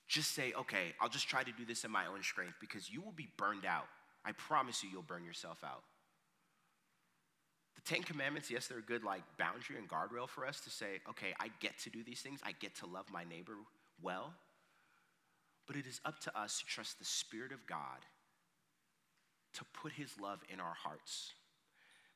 just 0.07 0.33
say, 0.33 0.53
okay, 0.59 0.93
I'll 1.01 1.09
just 1.09 1.27
try 1.27 1.43
to 1.43 1.51
do 1.51 1.65
this 1.65 1.83
in 1.83 1.91
my 1.91 2.05
own 2.05 2.21
strength 2.21 2.55
because 2.59 2.91
you 2.91 3.01
will 3.01 3.11
be 3.11 3.27
burned 3.37 3.65
out. 3.65 3.87
I 4.23 4.33
promise 4.33 4.83
you, 4.83 4.89
you'll 4.91 5.01
burn 5.01 5.23
yourself 5.23 5.63
out. 5.63 5.83
The 7.75 7.81
Ten 7.81 8.03
Commandments, 8.03 8.51
yes, 8.51 8.67
they're 8.67 8.79
a 8.79 8.83
good 8.83 9.03
like 9.03 9.23
boundary 9.37 9.77
and 9.77 9.89
guardrail 9.89 10.29
for 10.29 10.45
us 10.45 10.59
to 10.61 10.69
say, 10.69 11.01
okay, 11.09 11.33
I 11.39 11.49
get 11.59 11.77
to 11.79 11.89
do 11.89 12.03
these 12.03 12.21
things, 12.21 12.39
I 12.43 12.51
get 12.51 12.75
to 12.77 12.85
love 12.85 13.05
my 13.11 13.23
neighbor 13.23 13.53
well. 14.01 14.33
But 15.67 15.75
it 15.75 15.87
is 15.87 15.99
up 16.05 16.19
to 16.21 16.39
us 16.39 16.59
to 16.59 16.65
trust 16.65 16.99
the 16.99 17.05
Spirit 17.05 17.51
of 17.51 17.65
God 17.65 18.05
to 19.53 19.65
put 19.73 19.93
His 19.93 20.19
love 20.21 20.39
in 20.53 20.59
our 20.59 20.73
hearts. 20.73 21.33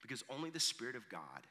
Because 0.02 0.24
only 0.30 0.50
the 0.50 0.60
Spirit 0.60 0.95
of 0.95 1.10
God 1.10 1.47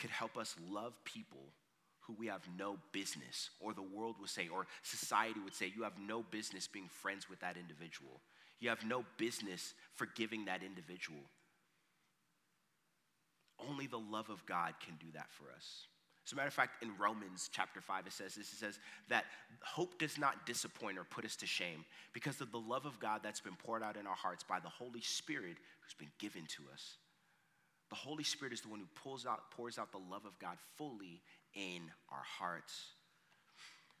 could 0.00 0.10
help 0.10 0.36
us 0.36 0.56
love 0.68 0.94
people 1.04 1.52
who 2.00 2.14
we 2.18 2.26
have 2.26 2.42
no 2.58 2.76
business, 2.90 3.50
or 3.60 3.72
the 3.72 3.82
world 3.82 4.16
would 4.20 4.30
say, 4.30 4.48
or 4.48 4.66
society 4.82 5.38
would 5.44 5.54
say, 5.54 5.72
you 5.74 5.84
have 5.84 5.98
no 5.98 6.24
business 6.30 6.66
being 6.66 6.88
friends 6.88 7.30
with 7.30 7.38
that 7.40 7.56
individual. 7.56 8.20
You 8.58 8.70
have 8.70 8.84
no 8.84 9.04
business 9.16 9.74
forgiving 9.94 10.46
that 10.46 10.62
individual. 10.62 11.20
Only 13.68 13.86
the 13.86 13.98
love 13.98 14.30
of 14.30 14.44
God 14.46 14.74
can 14.84 14.96
do 14.96 15.06
that 15.14 15.30
for 15.30 15.44
us. 15.54 15.86
As 16.26 16.32
a 16.32 16.36
matter 16.36 16.48
of 16.48 16.54
fact, 16.54 16.82
in 16.82 16.90
Romans 16.98 17.50
chapter 17.52 17.80
5, 17.80 18.06
it 18.06 18.12
says 18.12 18.34
this 18.34 18.52
it 18.52 18.56
says 18.56 18.78
that 19.08 19.24
hope 19.62 19.98
does 19.98 20.18
not 20.18 20.46
disappoint 20.46 20.98
or 20.98 21.04
put 21.04 21.24
us 21.24 21.36
to 21.36 21.46
shame 21.46 21.84
because 22.12 22.40
of 22.40 22.52
the 22.52 22.58
love 22.58 22.86
of 22.86 22.98
God 23.00 23.20
that's 23.22 23.40
been 23.40 23.56
poured 23.56 23.82
out 23.82 23.96
in 23.96 24.06
our 24.06 24.14
hearts 24.14 24.44
by 24.44 24.60
the 24.60 24.68
Holy 24.68 25.00
Spirit 25.00 25.56
who's 25.80 25.94
been 25.98 26.12
given 26.18 26.44
to 26.56 26.62
us. 26.72 26.96
The 27.90 27.96
Holy 27.96 28.24
Spirit 28.24 28.52
is 28.52 28.60
the 28.60 28.68
one 28.68 28.80
who 28.80 28.86
pulls 29.02 29.26
out, 29.26 29.50
pours 29.50 29.78
out 29.78 29.92
the 29.92 29.98
love 29.98 30.24
of 30.24 30.38
God 30.38 30.56
fully 30.78 31.20
in 31.54 31.82
our 32.10 32.22
hearts. 32.38 32.92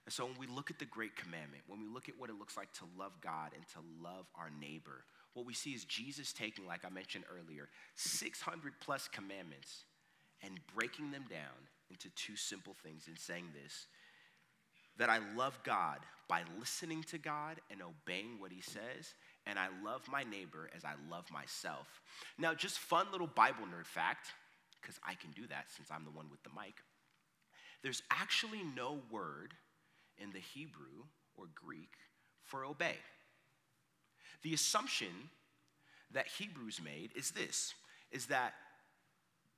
And 0.06 0.12
so 0.12 0.24
when 0.26 0.36
we 0.38 0.46
look 0.46 0.70
at 0.70 0.78
the 0.78 0.84
great 0.84 1.16
commandment, 1.16 1.62
when 1.66 1.80
we 1.80 1.86
look 1.86 2.08
at 2.08 2.18
what 2.18 2.30
it 2.30 2.38
looks 2.38 2.56
like 2.56 2.72
to 2.74 2.84
love 2.96 3.12
God 3.20 3.50
and 3.54 3.64
to 3.68 3.78
love 4.02 4.26
our 4.36 4.50
neighbor, 4.60 5.04
what 5.34 5.46
we 5.46 5.54
see 5.54 5.70
is 5.70 5.84
Jesus 5.84 6.32
taking, 6.32 6.66
like 6.66 6.84
I 6.84 6.88
mentioned 6.88 7.24
earlier, 7.30 7.68
600 7.96 8.72
plus 8.80 9.08
commandments 9.08 9.84
and 10.42 10.58
breaking 10.74 11.10
them 11.10 11.24
down 11.28 11.68
into 11.90 12.08
two 12.10 12.36
simple 12.36 12.74
things 12.82 13.04
and 13.08 13.18
saying 13.18 13.46
this 13.62 13.86
that 14.96 15.08
I 15.08 15.18
love 15.34 15.58
God 15.64 15.98
by 16.28 16.42
listening 16.58 17.02
to 17.04 17.16
God 17.16 17.60
and 17.70 17.80
obeying 17.80 18.38
what 18.38 18.52
He 18.52 18.60
says, 18.60 19.14
and 19.46 19.58
I 19.58 19.68
love 19.84 20.02
my 20.10 20.22
neighbor 20.24 20.70
as 20.76 20.84
I 20.84 20.94
love 21.10 21.30
myself. 21.30 22.00
Now, 22.38 22.54
just 22.54 22.78
fun 22.78 23.06
little 23.12 23.26
Bible 23.26 23.64
nerd 23.64 23.86
fact, 23.86 24.28
because 24.80 24.98
I 25.06 25.14
can 25.14 25.30
do 25.32 25.46
that 25.48 25.66
since 25.76 25.90
I'm 25.90 26.04
the 26.04 26.10
one 26.10 26.26
with 26.30 26.42
the 26.42 26.50
mic. 26.50 26.74
There's 27.82 28.02
actually 28.10 28.62
no 28.76 29.00
word 29.10 29.54
in 30.18 30.32
the 30.32 30.38
Hebrew 30.38 31.04
or 31.36 31.46
Greek 31.54 31.92
for 32.42 32.64
obey. 32.64 32.96
The 34.42 34.54
assumption 34.54 35.30
that 36.12 36.26
Hebrews 36.26 36.80
made 36.82 37.10
is 37.14 37.30
this 37.30 37.74
is 38.10 38.26
that 38.26 38.54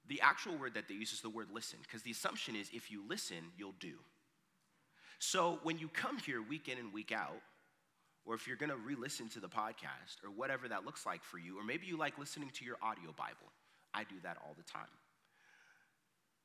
the 0.08 0.20
actual 0.20 0.56
word 0.56 0.74
that 0.74 0.88
they 0.88 0.94
use 0.94 1.12
is 1.12 1.20
the 1.20 1.30
word 1.30 1.48
listen, 1.52 1.78
because 1.82 2.02
the 2.02 2.10
assumption 2.10 2.56
is 2.56 2.68
if 2.72 2.90
you 2.90 3.02
listen, 3.08 3.52
you'll 3.56 3.74
do. 3.80 3.94
So 5.18 5.60
when 5.62 5.78
you 5.78 5.88
come 5.88 6.18
here 6.18 6.42
week 6.42 6.68
in 6.68 6.78
and 6.78 6.92
week 6.92 7.12
out, 7.12 7.40
or 8.24 8.34
if 8.34 8.46
you're 8.46 8.56
gonna 8.56 8.76
re 8.76 8.94
listen 8.94 9.28
to 9.30 9.40
the 9.40 9.48
podcast, 9.48 10.22
or 10.24 10.30
whatever 10.30 10.68
that 10.68 10.84
looks 10.84 11.04
like 11.06 11.22
for 11.24 11.38
you, 11.38 11.58
or 11.58 11.64
maybe 11.64 11.86
you 11.86 11.96
like 11.96 12.18
listening 12.18 12.50
to 12.50 12.64
your 12.64 12.76
audio 12.82 13.12
Bible, 13.16 13.50
I 13.94 14.04
do 14.04 14.16
that 14.22 14.38
all 14.44 14.54
the 14.56 14.62
time. 14.62 14.82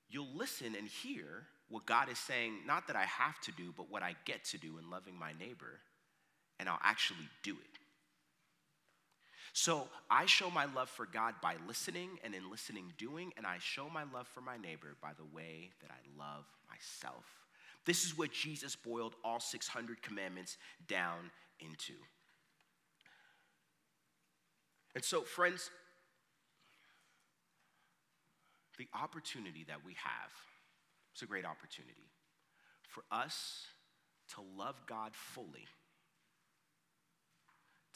You'll 0.10 0.36
listen 0.36 0.76
and 0.76 0.88
hear 0.88 1.48
what 1.70 1.86
God 1.86 2.10
is 2.10 2.18
saying, 2.18 2.54
not 2.66 2.88
that 2.88 2.96
I 2.96 3.04
have 3.04 3.40
to 3.42 3.52
do, 3.52 3.74
but 3.76 3.92
what 3.92 4.04
I 4.04 4.16
get 4.26 4.46
to 4.46 4.58
do 4.58 4.78
in 4.78 4.90
loving 4.90 5.18
my 5.20 5.34
neighbor, 5.40 5.80
and 6.60 6.70
I'll 6.70 6.80
actually 6.82 7.28
do 7.44 7.52
it. 7.52 7.80
So 9.54 9.88
I 10.10 10.28
show 10.28 10.50
my 10.50 10.66
love 10.66 10.90
for 10.90 11.06
God 11.06 11.36
by 11.42 11.56
listening, 11.68 12.10
and 12.24 12.34
in 12.34 12.50
listening, 12.50 12.94
doing, 12.98 13.34
and 13.38 13.46
I 13.46 13.58
show 13.60 13.90
my 13.90 14.04
love 14.14 14.28
for 14.28 14.42
my 14.42 14.58
neighbor 14.58 14.96
by 15.02 15.12
the 15.18 15.36
way 15.36 15.72
that 15.82 15.92
I 15.92 16.02
love 16.18 16.46
myself. 16.70 17.26
This 17.86 18.06
is 18.06 18.18
what 18.18 18.32
Jesus 18.32 18.76
boiled 18.76 19.16
all 19.24 19.40
600 19.40 20.02
commandments 20.02 20.58
down 20.88 21.32
into. 21.60 21.94
And 24.96 25.04
so, 25.04 25.22
friends, 25.22 25.70
the 28.78 28.88
opportunity 28.94 29.66
that 29.68 29.86
we 29.86 29.94
have, 29.94 30.32
it's 31.14 31.22
a 31.22 31.26
great 31.26 31.46
opportunity 31.46 32.10
for 32.88 33.04
us 33.12 33.66
to 34.36 34.42
love 34.58 34.76
God 34.88 35.12
fully, 35.14 35.68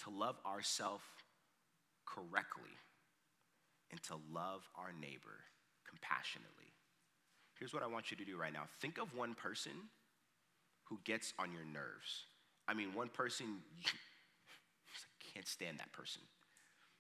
to 0.04 0.10
love 0.10 0.38
ourselves 0.46 1.04
correctly, 2.06 2.78
and 3.92 4.02
to 4.04 4.14
love 4.32 4.68
our 4.76 4.92
neighbor 5.00 5.42
compassionately. 5.88 6.74
Here's 7.60 7.74
what 7.74 7.84
I 7.84 7.88
want 7.88 8.12
you 8.12 8.18
to 8.18 8.26
do 8.26 8.38
right 8.38 8.54
now 8.54 8.64
think 8.80 8.98
of 8.98 9.16
one 9.16 9.36
person 9.36 9.74
who 10.86 11.00
gets 11.04 11.34
on 11.38 11.52
your 11.52 11.66
nerves. 11.66 12.26
I 12.68 12.74
mean, 12.74 12.94
one 12.94 13.10
person, 13.10 13.48
you 13.78 13.90
can't 15.34 15.48
stand 15.48 15.80
that 15.80 15.92
person. 15.92 16.22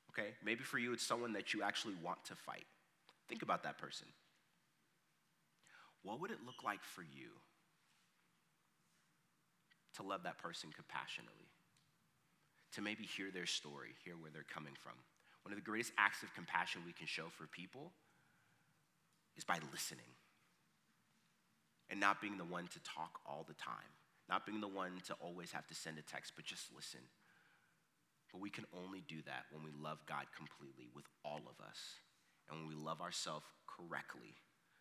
Okay? 0.10 0.30
Maybe 0.44 0.64
for 0.64 0.78
you, 0.78 0.94
it's 0.94 1.06
someone 1.06 1.34
that 1.34 1.54
you 1.54 1.64
actually 1.64 1.96
want 2.04 2.24
to 2.26 2.36
fight. 2.36 2.66
Think 3.30 3.44
about 3.44 3.64
that 3.64 3.78
person. 3.78 4.08
What 6.04 6.20
would 6.20 6.32
it 6.32 6.40
look 6.46 6.64
like 6.64 6.84
for 6.84 7.02
you 7.02 7.30
to 9.96 10.04
love 10.04 10.24
that 10.24 10.38
person 10.38 10.70
compassionately? 10.76 11.48
To 12.74 12.82
maybe 12.82 13.04
hear 13.04 13.32
their 13.32 13.46
story, 13.46 13.90
hear 14.04 14.16
where 14.16 14.32
they're 14.32 14.44
coming 14.44 14.74
from. 14.82 14.94
One 15.44 15.52
of 15.52 15.58
the 15.58 15.66
greatest 15.66 15.92
acts 15.98 16.24
of 16.24 16.34
compassion 16.34 16.82
we 16.86 16.94
can 16.94 17.08
show 17.08 17.26
for 17.38 17.48
people 17.48 17.92
is 19.38 19.44
by 19.44 19.60
listening 19.72 20.12
and 21.90 22.00
not 22.00 22.22
being 22.22 22.38
the 22.38 22.46
one 22.46 22.68
to 22.68 22.80
talk 22.84 23.20
all 23.26 23.46
the 23.48 23.54
time, 23.54 23.92
not 24.30 24.46
being 24.46 24.62
the 24.62 24.68
one 24.68 25.02
to 25.08 25.14
always 25.20 25.52
have 25.52 25.68
to 25.68 25.76
send 25.76 25.98
a 25.98 26.02
text, 26.02 26.34
but 26.36 26.46
just 26.46 26.74
listen. 26.76 27.02
But 28.32 28.42
we 28.42 28.50
can 28.50 28.66
only 28.72 29.04
do 29.08 29.22
that 29.26 29.46
when 29.52 29.64
we 29.64 29.72
love 29.72 30.00
God 30.08 30.26
completely 30.36 30.88
with 30.96 31.06
all 31.26 31.44
of 31.50 31.60
us 31.64 32.00
and 32.50 32.60
when 32.60 32.70
we 32.70 32.76
love 32.76 33.02
ourselves 33.02 33.46
correctly. 33.68 34.36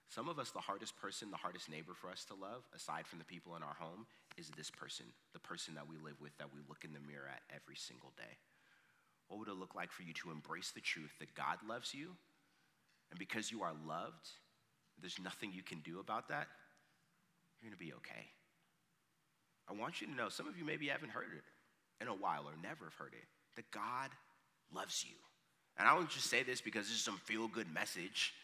Some 0.09 0.29
of 0.29 0.39
us, 0.39 0.51
the 0.51 0.59
hardest 0.63 0.99
person, 0.99 1.31
the 1.31 1.37
hardest 1.37 1.71
neighbor 1.71 1.95
for 1.95 2.11
us 2.11 2.25
to 2.27 2.35
love, 2.35 2.67
aside 2.75 3.07
from 3.07 3.19
the 3.19 3.25
people 3.25 3.55
in 3.55 3.63
our 3.63 3.79
home, 3.79 4.07
is 4.37 4.51
this 4.51 4.71
person, 4.71 5.07
the 5.33 5.39
person 5.39 5.75
that 5.75 5.89
we 5.89 5.97
live 5.97 6.21
with, 6.21 6.37
that 6.39 6.53
we 6.53 6.61
look 6.69 6.85
in 6.85 6.93
the 6.93 7.01
mirror 7.07 7.31
at 7.31 7.43
every 7.55 7.77
single 7.77 8.13
day. 8.17 8.39
What 9.29 9.39
would 9.39 9.49
it 9.49 9.59
look 9.59 9.77
like 9.77 9.93
for 9.93 10.03
you 10.03 10.13
to 10.15 10.33
embrace 10.33 10.73
the 10.75 10.81
truth 10.81 11.15
that 11.21 11.35
God 11.35 11.59
loves 11.67 11.95
you? 11.95 12.11
And 13.11 13.19
because 13.19 13.53
you 13.53 13.63
are 13.63 13.73
loved, 13.87 14.27
there's 15.01 15.19
nothing 15.23 15.53
you 15.53 15.63
can 15.63 15.79
do 15.81 16.01
about 16.01 16.29
that, 16.29 16.47
you're 17.61 17.71
gonna 17.71 17.79
be 17.79 17.95
okay. 17.95 18.27
I 19.71 19.73
want 19.73 20.01
you 20.01 20.09
to 20.09 20.15
know, 20.15 20.29
some 20.29 20.49
of 20.49 20.59
you 20.59 20.65
maybe 20.65 20.89
haven't 20.89 21.11
heard 21.11 21.29
it 21.37 22.03
in 22.03 22.09
a 22.09 22.15
while 22.15 22.43
or 22.43 22.53
never 22.63 22.87
have 22.87 22.95
heard 22.95 23.13
it, 23.13 23.25
that 23.57 23.71
God 23.71 24.11
loves 24.75 25.05
you. 25.09 25.15
And 25.79 25.87
I 25.87 25.95
don't 25.95 26.11
just 26.11 26.27
say 26.27 26.43
this 26.43 26.61
because 26.61 26.87
this 26.87 26.97
is 26.97 27.03
some 27.03 27.19
feel 27.25 27.47
good 27.47 27.73
message. 27.73 28.35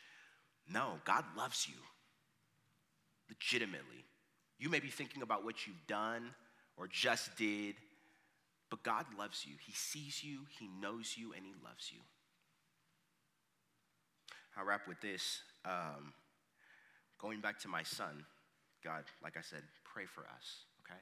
No, 0.73 0.93
God 1.05 1.25
loves 1.37 1.67
you 1.69 1.77
legitimately. 3.29 4.05
You 4.59 4.69
may 4.71 4.81
be 4.81 4.89
thinking 4.89 5.23
about 5.23 5.45
what 5.45 5.67
you've 5.67 5.87
done 5.87 6.31
or 6.77 6.87
just 6.87 7.37
did, 7.37 7.75
but 8.71 8.83
God 8.83 9.07
loves 9.19 9.45
you. 9.47 9.55
He 9.67 9.73
sees 9.73 10.23
you, 10.23 10.41
He 10.59 10.69
knows 10.81 11.15
you, 11.17 11.33
and 11.35 11.45
He 11.45 11.53
loves 11.65 11.91
you. 11.93 12.01
I'll 14.57 14.65
wrap 14.65 14.89
with 14.89 15.01
this. 15.01 15.41
Um, 15.65 16.15
going 17.19 17.41
back 17.41 17.59
to 17.61 17.69
my 17.69 17.83
son, 17.83 18.25
God, 18.83 19.05
like 19.23 19.37
I 19.37 19.43
said, 19.43 19.63
pray 19.85 20.05
for 20.07 20.23
us, 20.23 20.65
okay? 20.85 21.01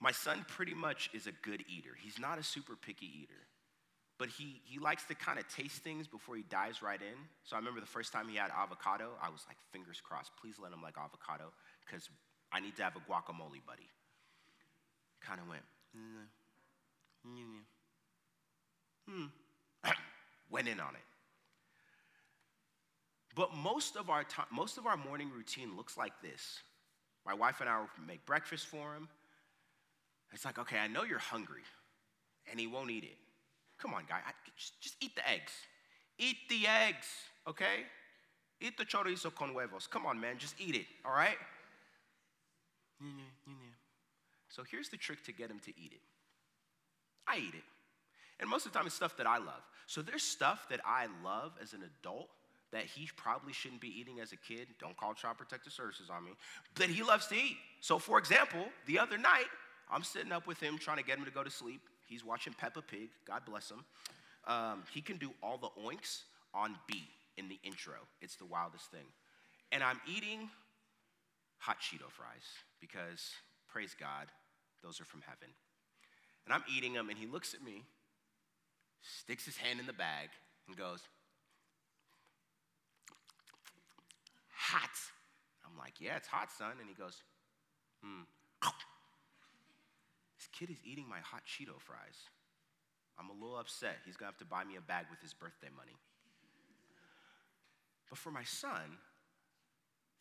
My 0.00 0.12
son 0.12 0.44
pretty 0.48 0.74
much 0.74 1.10
is 1.14 1.26
a 1.26 1.32
good 1.42 1.64
eater. 1.68 1.90
He's 1.98 2.18
not 2.18 2.38
a 2.38 2.42
super 2.42 2.76
picky 2.76 3.10
eater 3.22 3.46
but 4.18 4.28
he, 4.28 4.60
he 4.64 4.78
likes 4.78 5.04
to 5.04 5.14
kind 5.14 5.38
of 5.38 5.46
taste 5.48 5.82
things 5.82 6.06
before 6.06 6.36
he 6.36 6.44
dives 6.48 6.82
right 6.82 7.00
in. 7.00 7.18
So 7.44 7.56
I 7.56 7.58
remember 7.58 7.80
the 7.80 7.86
first 7.86 8.12
time 8.12 8.28
he 8.28 8.36
had 8.36 8.50
avocado, 8.50 9.10
I 9.22 9.28
was 9.28 9.44
like, 9.46 9.56
fingers 9.72 10.00
crossed, 10.02 10.32
please 10.40 10.56
let 10.62 10.72
him 10.72 10.82
like 10.82 10.94
avocado, 10.96 11.52
because 11.84 12.08
I 12.52 12.60
need 12.60 12.76
to 12.76 12.82
have 12.82 12.96
a 12.96 13.00
guacamole 13.00 13.64
buddy. 13.66 13.88
Kind 15.20 15.40
of 15.40 15.48
went, 15.48 15.62
hmm, 15.94 16.24
went 20.50 20.68
in 20.68 20.80
on 20.80 20.94
it. 20.94 21.02
But 23.34 23.54
most 23.54 23.96
of 23.96 24.08
our 24.08 24.24
time, 24.24 24.46
most 24.50 24.78
of 24.78 24.86
our 24.86 24.96
morning 24.96 25.30
routine 25.34 25.76
looks 25.76 25.98
like 25.98 26.22
this. 26.22 26.62
My 27.26 27.34
wife 27.34 27.60
and 27.60 27.68
I 27.68 27.84
make 28.06 28.24
breakfast 28.24 28.66
for 28.66 28.94
him. 28.94 29.08
It's 30.36 30.44
like, 30.44 30.58
okay, 30.58 30.76
I 30.78 30.86
know 30.86 31.02
you're 31.02 31.18
hungry, 31.18 31.62
and 32.50 32.60
he 32.60 32.66
won't 32.66 32.90
eat 32.90 33.04
it. 33.04 33.16
Come 33.78 33.94
on, 33.94 34.02
guy, 34.06 34.16
I, 34.16 34.32
just, 34.54 34.78
just 34.82 34.96
eat 35.00 35.16
the 35.16 35.26
eggs. 35.26 35.52
Eat 36.18 36.36
the 36.50 36.66
eggs, 36.66 37.06
okay? 37.48 37.84
Eat 38.60 38.76
the 38.76 38.84
chorizo 38.84 39.34
con 39.34 39.54
huevos. 39.54 39.86
Come 39.86 40.04
on, 40.04 40.20
man, 40.20 40.36
just 40.36 40.54
eat 40.60 40.74
it, 40.74 40.84
all 41.06 41.14
right? 41.14 41.38
So 44.50 44.62
here's 44.70 44.90
the 44.90 44.98
trick 44.98 45.24
to 45.24 45.32
get 45.32 45.50
him 45.50 45.58
to 45.60 45.70
eat 45.70 45.92
it. 45.92 46.02
I 47.26 47.38
eat 47.38 47.54
it. 47.54 47.64
And 48.38 48.50
most 48.50 48.66
of 48.66 48.72
the 48.72 48.78
time, 48.78 48.86
it's 48.86 48.94
stuff 48.94 49.16
that 49.16 49.26
I 49.26 49.38
love. 49.38 49.62
So 49.86 50.02
there's 50.02 50.22
stuff 50.22 50.66
that 50.68 50.80
I 50.84 51.06
love 51.24 51.52
as 51.62 51.72
an 51.72 51.80
adult 51.82 52.28
that 52.72 52.84
he 52.84 53.08
probably 53.16 53.54
shouldn't 53.54 53.80
be 53.80 53.88
eating 53.88 54.20
as 54.20 54.32
a 54.32 54.36
kid. 54.36 54.68
Don't 54.78 54.98
call 54.98 55.14
Child 55.14 55.38
Protective 55.38 55.72
Services 55.72 56.10
on 56.10 56.26
me. 56.26 56.32
That 56.74 56.90
he 56.90 57.02
loves 57.02 57.26
to 57.28 57.36
eat. 57.36 57.56
So, 57.80 57.98
for 57.98 58.18
example, 58.18 58.66
the 58.86 58.98
other 58.98 59.16
night, 59.16 59.46
I'm 59.90 60.02
sitting 60.02 60.32
up 60.32 60.46
with 60.46 60.60
him 60.60 60.78
trying 60.78 60.98
to 60.98 61.04
get 61.04 61.18
him 61.18 61.24
to 61.24 61.30
go 61.30 61.44
to 61.44 61.50
sleep. 61.50 61.80
He's 62.06 62.24
watching 62.24 62.52
Peppa 62.52 62.82
Pig. 62.82 63.10
God 63.26 63.42
bless 63.46 63.70
him. 63.70 63.84
Um, 64.46 64.84
he 64.92 65.00
can 65.00 65.16
do 65.16 65.30
all 65.42 65.58
the 65.58 65.70
oinks 65.80 66.22
on 66.54 66.76
beat 66.86 67.10
in 67.36 67.48
the 67.48 67.58
intro. 67.62 67.94
It's 68.20 68.36
the 68.36 68.46
wildest 68.46 68.90
thing. 68.90 69.06
And 69.72 69.82
I'm 69.82 70.00
eating 70.06 70.48
hot 71.58 71.78
Cheeto 71.80 72.10
fries 72.10 72.44
because, 72.80 73.32
praise 73.68 73.94
God, 73.98 74.26
those 74.82 75.00
are 75.00 75.04
from 75.04 75.22
heaven. 75.22 75.48
And 76.44 76.54
I'm 76.54 76.62
eating 76.74 76.92
them, 76.92 77.08
and 77.08 77.18
he 77.18 77.26
looks 77.26 77.54
at 77.54 77.62
me, 77.62 77.82
sticks 79.02 79.44
his 79.44 79.56
hand 79.56 79.80
in 79.80 79.86
the 79.86 79.92
bag, 79.92 80.28
and 80.68 80.76
goes, 80.76 81.00
Hot. 84.54 84.90
I'm 85.64 85.76
like, 85.76 85.94
Yeah, 86.00 86.16
it's 86.16 86.28
hot, 86.28 86.50
son. 86.56 86.72
And 86.80 86.88
he 86.88 86.94
goes, 86.94 87.22
Hmm. 88.02 88.22
Kid 90.58 90.70
is 90.70 90.78
eating 90.84 91.08
my 91.08 91.20
hot 91.20 91.42
Cheeto 91.44 91.78
fries. 91.78 92.16
I'm 93.18 93.28
a 93.28 93.32
little 93.32 93.58
upset. 93.58 93.96
He's 94.04 94.16
gonna 94.16 94.30
have 94.30 94.38
to 94.38 94.44
buy 94.44 94.64
me 94.64 94.76
a 94.76 94.80
bag 94.80 95.06
with 95.10 95.20
his 95.20 95.34
birthday 95.34 95.68
money. 95.74 95.96
But 98.08 98.18
for 98.18 98.30
my 98.30 98.44
son, 98.44 98.98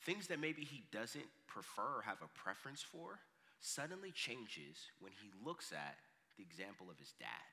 things 0.04 0.28
that 0.28 0.40
maybe 0.40 0.64
he 0.64 0.84
doesn't 0.92 1.26
prefer 1.48 2.00
or 2.00 2.02
have 2.02 2.22
a 2.22 2.28
preference 2.38 2.82
for 2.82 3.20
suddenly 3.60 4.12
changes 4.12 4.92
when 5.00 5.12
he 5.22 5.32
looks 5.46 5.72
at 5.72 5.96
the 6.38 6.44
example 6.44 6.88
of 6.90 7.00
his 7.00 7.14
dad. 7.20 7.50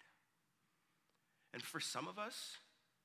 And 1.54 1.62
for 1.62 1.80
some 1.80 2.08
of 2.08 2.18
us, 2.18 2.56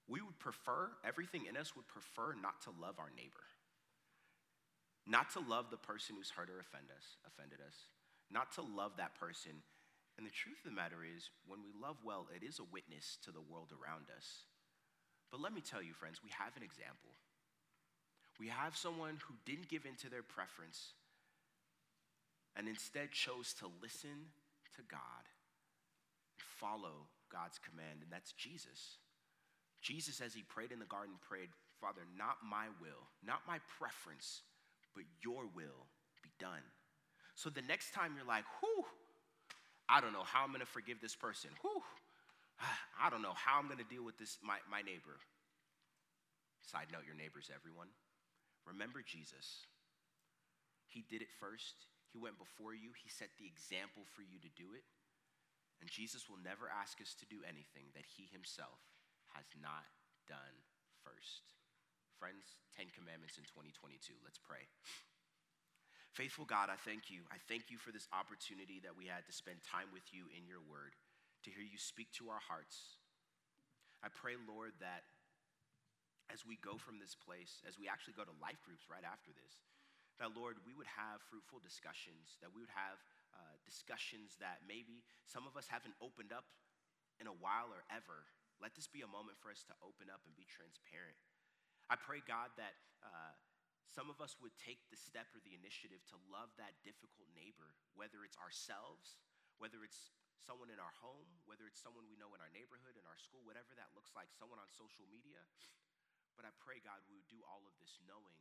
we 0.08 0.22
would 0.22 0.40
prefer, 0.40 0.90
everything 1.06 1.46
in 1.48 1.58
us 1.58 1.76
would 1.76 1.88
prefer 1.88 2.34
not 2.34 2.62
to 2.64 2.72
love 2.82 2.96
our 2.98 3.12
neighbor. 3.16 3.44
Not 5.06 5.32
to 5.34 5.40
love 5.40 5.70
the 5.70 5.78
person 5.78 6.16
who's 6.16 6.32
hurt 6.32 6.50
or 6.50 6.60
offend 6.60 6.88
us, 6.96 7.18
offended 7.28 7.60
us. 7.66 7.76
Not 8.32 8.52
to 8.54 8.62
love 8.62 8.94
that 8.98 9.16
person. 9.20 9.64
And 10.18 10.26
the 10.26 10.34
truth 10.34 10.58
of 10.66 10.72
the 10.72 10.76
matter 10.76 11.06
is, 11.06 11.30
when 11.46 11.62
we 11.62 11.72
love 11.78 11.98
well, 12.04 12.28
it 12.36 12.44
is 12.44 12.60
a 12.60 12.74
witness 12.74 13.18
to 13.24 13.32
the 13.32 13.44
world 13.44 13.72
around 13.72 14.10
us. 14.16 14.44
But 15.32 15.42
let 15.42 15.54
me 15.54 15.62
tell 15.62 15.82
you, 15.82 15.94
friends, 15.94 16.24
we 16.24 16.32
have 16.32 16.56
an 16.58 16.64
example. 16.64 17.14
We 18.40 18.48
have 18.48 18.78
someone 18.78 19.18
who 19.28 19.36
didn't 19.46 19.70
give 19.70 19.86
in 19.86 19.96
to 20.02 20.10
their 20.10 20.24
preference 20.24 20.94
and 22.56 22.68
instead 22.68 23.12
chose 23.12 23.54
to 23.60 23.70
listen 23.82 24.34
to 24.76 24.82
God 24.90 25.26
and 26.34 26.42
follow 26.60 27.06
God's 27.32 27.60
command, 27.60 28.02
and 28.02 28.12
that's 28.12 28.34
Jesus. 28.34 28.98
Jesus, 29.82 30.22
as 30.22 30.34
he 30.34 30.42
prayed 30.42 30.72
in 30.72 30.80
the 30.80 30.90
garden, 30.90 31.16
prayed, 31.22 31.50
Father, 31.80 32.02
not 32.18 32.38
my 32.42 32.66
will, 32.82 33.06
not 33.22 33.46
my 33.48 33.60
preference, 33.78 34.42
but 34.96 35.04
your 35.22 35.46
will 35.54 35.86
be 36.24 36.32
done. 36.40 36.66
So 37.38 37.54
the 37.54 37.62
next 37.62 37.94
time 37.94 38.18
you're 38.18 38.26
like, 38.26 38.50
whew, 38.60 38.82
I 39.86 40.02
don't 40.02 40.10
know 40.10 40.26
how 40.26 40.42
I'm 40.42 40.50
gonna 40.50 40.66
forgive 40.66 40.98
this 40.98 41.14
person. 41.14 41.54
Whew, 41.62 41.86
I 42.98 43.14
don't 43.14 43.22
know 43.22 43.38
how 43.38 43.62
I'm 43.62 43.70
gonna 43.70 43.86
deal 43.86 44.02
with 44.02 44.18
this, 44.18 44.42
my, 44.42 44.58
my 44.66 44.82
neighbor. 44.82 45.22
Side 46.66 46.90
note, 46.90 47.06
your 47.06 47.14
neighbor's 47.14 47.54
everyone. 47.54 47.94
Remember 48.66 49.06
Jesus. 49.06 49.70
He 50.90 51.06
did 51.06 51.22
it 51.22 51.30
first. 51.38 51.86
He 52.10 52.18
went 52.18 52.42
before 52.42 52.74
you. 52.74 52.98
He 52.98 53.14
set 53.14 53.30
the 53.38 53.46
example 53.46 54.10
for 54.18 54.26
you 54.26 54.42
to 54.42 54.50
do 54.58 54.74
it. 54.74 54.84
And 55.78 55.86
Jesus 55.86 56.26
will 56.26 56.42
never 56.42 56.66
ask 56.74 56.98
us 57.06 57.14
to 57.22 57.30
do 57.30 57.46
anything 57.46 57.94
that 57.94 58.10
he 58.18 58.26
himself 58.34 58.82
has 59.38 59.46
not 59.62 59.86
done 60.26 60.58
first. 61.06 61.54
Friends, 62.18 62.58
10 62.74 62.90
commandments 62.98 63.38
in 63.38 63.46
2022. 63.46 64.18
Let's 64.26 64.42
pray. 64.42 64.66
Faithful 66.14 66.46
God, 66.46 66.70
I 66.70 66.78
thank 66.82 67.10
you. 67.14 67.26
I 67.30 67.38
thank 67.46 67.70
you 67.70 67.78
for 67.78 67.92
this 67.94 68.08
opportunity 68.10 68.82
that 68.82 68.98
we 68.98 69.06
had 69.06 69.26
to 69.30 69.34
spend 69.34 69.62
time 69.62 69.90
with 69.94 70.06
you 70.10 70.26
in 70.34 70.48
your 70.50 70.64
word, 70.66 70.98
to 71.46 71.54
hear 71.54 71.62
you 71.62 71.78
speak 71.78 72.10
to 72.18 72.34
our 72.34 72.42
hearts. 72.42 72.98
I 74.02 74.10
pray, 74.10 74.34
Lord, 74.38 74.74
that 74.82 75.06
as 76.28 76.44
we 76.44 76.60
go 76.60 76.76
from 76.76 77.00
this 77.00 77.16
place, 77.16 77.64
as 77.64 77.80
we 77.80 77.88
actually 77.88 78.18
go 78.18 78.26
to 78.26 78.36
life 78.44 78.60
groups 78.66 78.90
right 78.90 79.06
after 79.06 79.32
this, 79.32 79.64
that, 80.18 80.34
Lord, 80.34 80.58
we 80.66 80.74
would 80.74 80.90
have 80.90 81.22
fruitful 81.30 81.62
discussions, 81.62 82.42
that 82.42 82.50
we 82.50 82.66
would 82.66 82.74
have 82.74 82.98
uh, 83.38 83.54
discussions 83.62 84.34
that 84.42 84.66
maybe 84.66 85.06
some 85.30 85.46
of 85.46 85.54
us 85.54 85.70
haven't 85.70 85.94
opened 86.02 86.34
up 86.34 86.50
in 87.22 87.30
a 87.30 87.38
while 87.38 87.70
or 87.70 87.86
ever. 87.94 88.26
Let 88.58 88.74
this 88.74 88.90
be 88.90 89.06
a 89.06 89.10
moment 89.10 89.38
for 89.38 89.54
us 89.54 89.62
to 89.70 89.78
open 89.86 90.10
up 90.10 90.26
and 90.26 90.34
be 90.34 90.50
transparent. 90.50 91.14
I 91.94 91.96
pray, 92.02 92.26
God, 92.26 92.50
that 92.58 92.74
uh, 93.06 93.34
some 93.88 94.12
of 94.12 94.20
us 94.20 94.36
would 94.44 94.54
take 94.60 94.84
the 94.92 95.00
step 95.00 95.32
or 95.32 95.42
the 95.42 95.56
initiative 95.56 96.04
to 96.12 96.20
love 96.28 96.52
that 96.60 96.76
difficult 96.84 97.32
neighbor, 97.34 97.76
whether 97.96 98.22
it's 98.28 98.38
ourselves, 98.38 99.18
whether 99.58 99.82
it's 99.82 100.12
someone 100.44 100.72
in 100.72 100.80
our 100.80 100.96
home, 101.04 101.28
whether 101.50 101.66
it's 101.66 101.82
someone 101.82 102.08
we 102.08 102.20
know 102.20 102.32
in 102.36 102.44
our 102.44 102.52
neighborhood, 102.54 102.96
in 102.96 103.08
our 103.08 103.20
school, 103.20 103.44
whatever 103.44 103.76
that 103.76 103.92
looks 103.98 104.14
like, 104.14 104.32
someone 104.32 104.62
on 104.62 104.70
social 104.72 105.04
media. 105.12 105.44
But 106.38 106.46
I 106.46 106.54
pray, 106.62 106.80
God, 106.80 107.02
we 107.10 107.18
would 107.18 107.28
do 107.28 107.44
all 107.44 107.66
of 107.66 107.76
this 107.82 108.00
knowing 108.06 108.40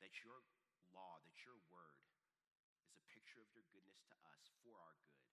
that 0.00 0.24
your 0.24 0.42
law, 0.90 1.20
that 1.22 1.38
your 1.44 1.58
word 1.70 2.02
is 2.82 2.96
a 2.96 3.04
picture 3.12 3.38
of 3.44 3.50
your 3.54 3.66
goodness 3.70 4.00
to 4.10 4.16
us 4.26 4.50
for 4.64 4.74
our 4.80 4.96
good. 5.06 5.29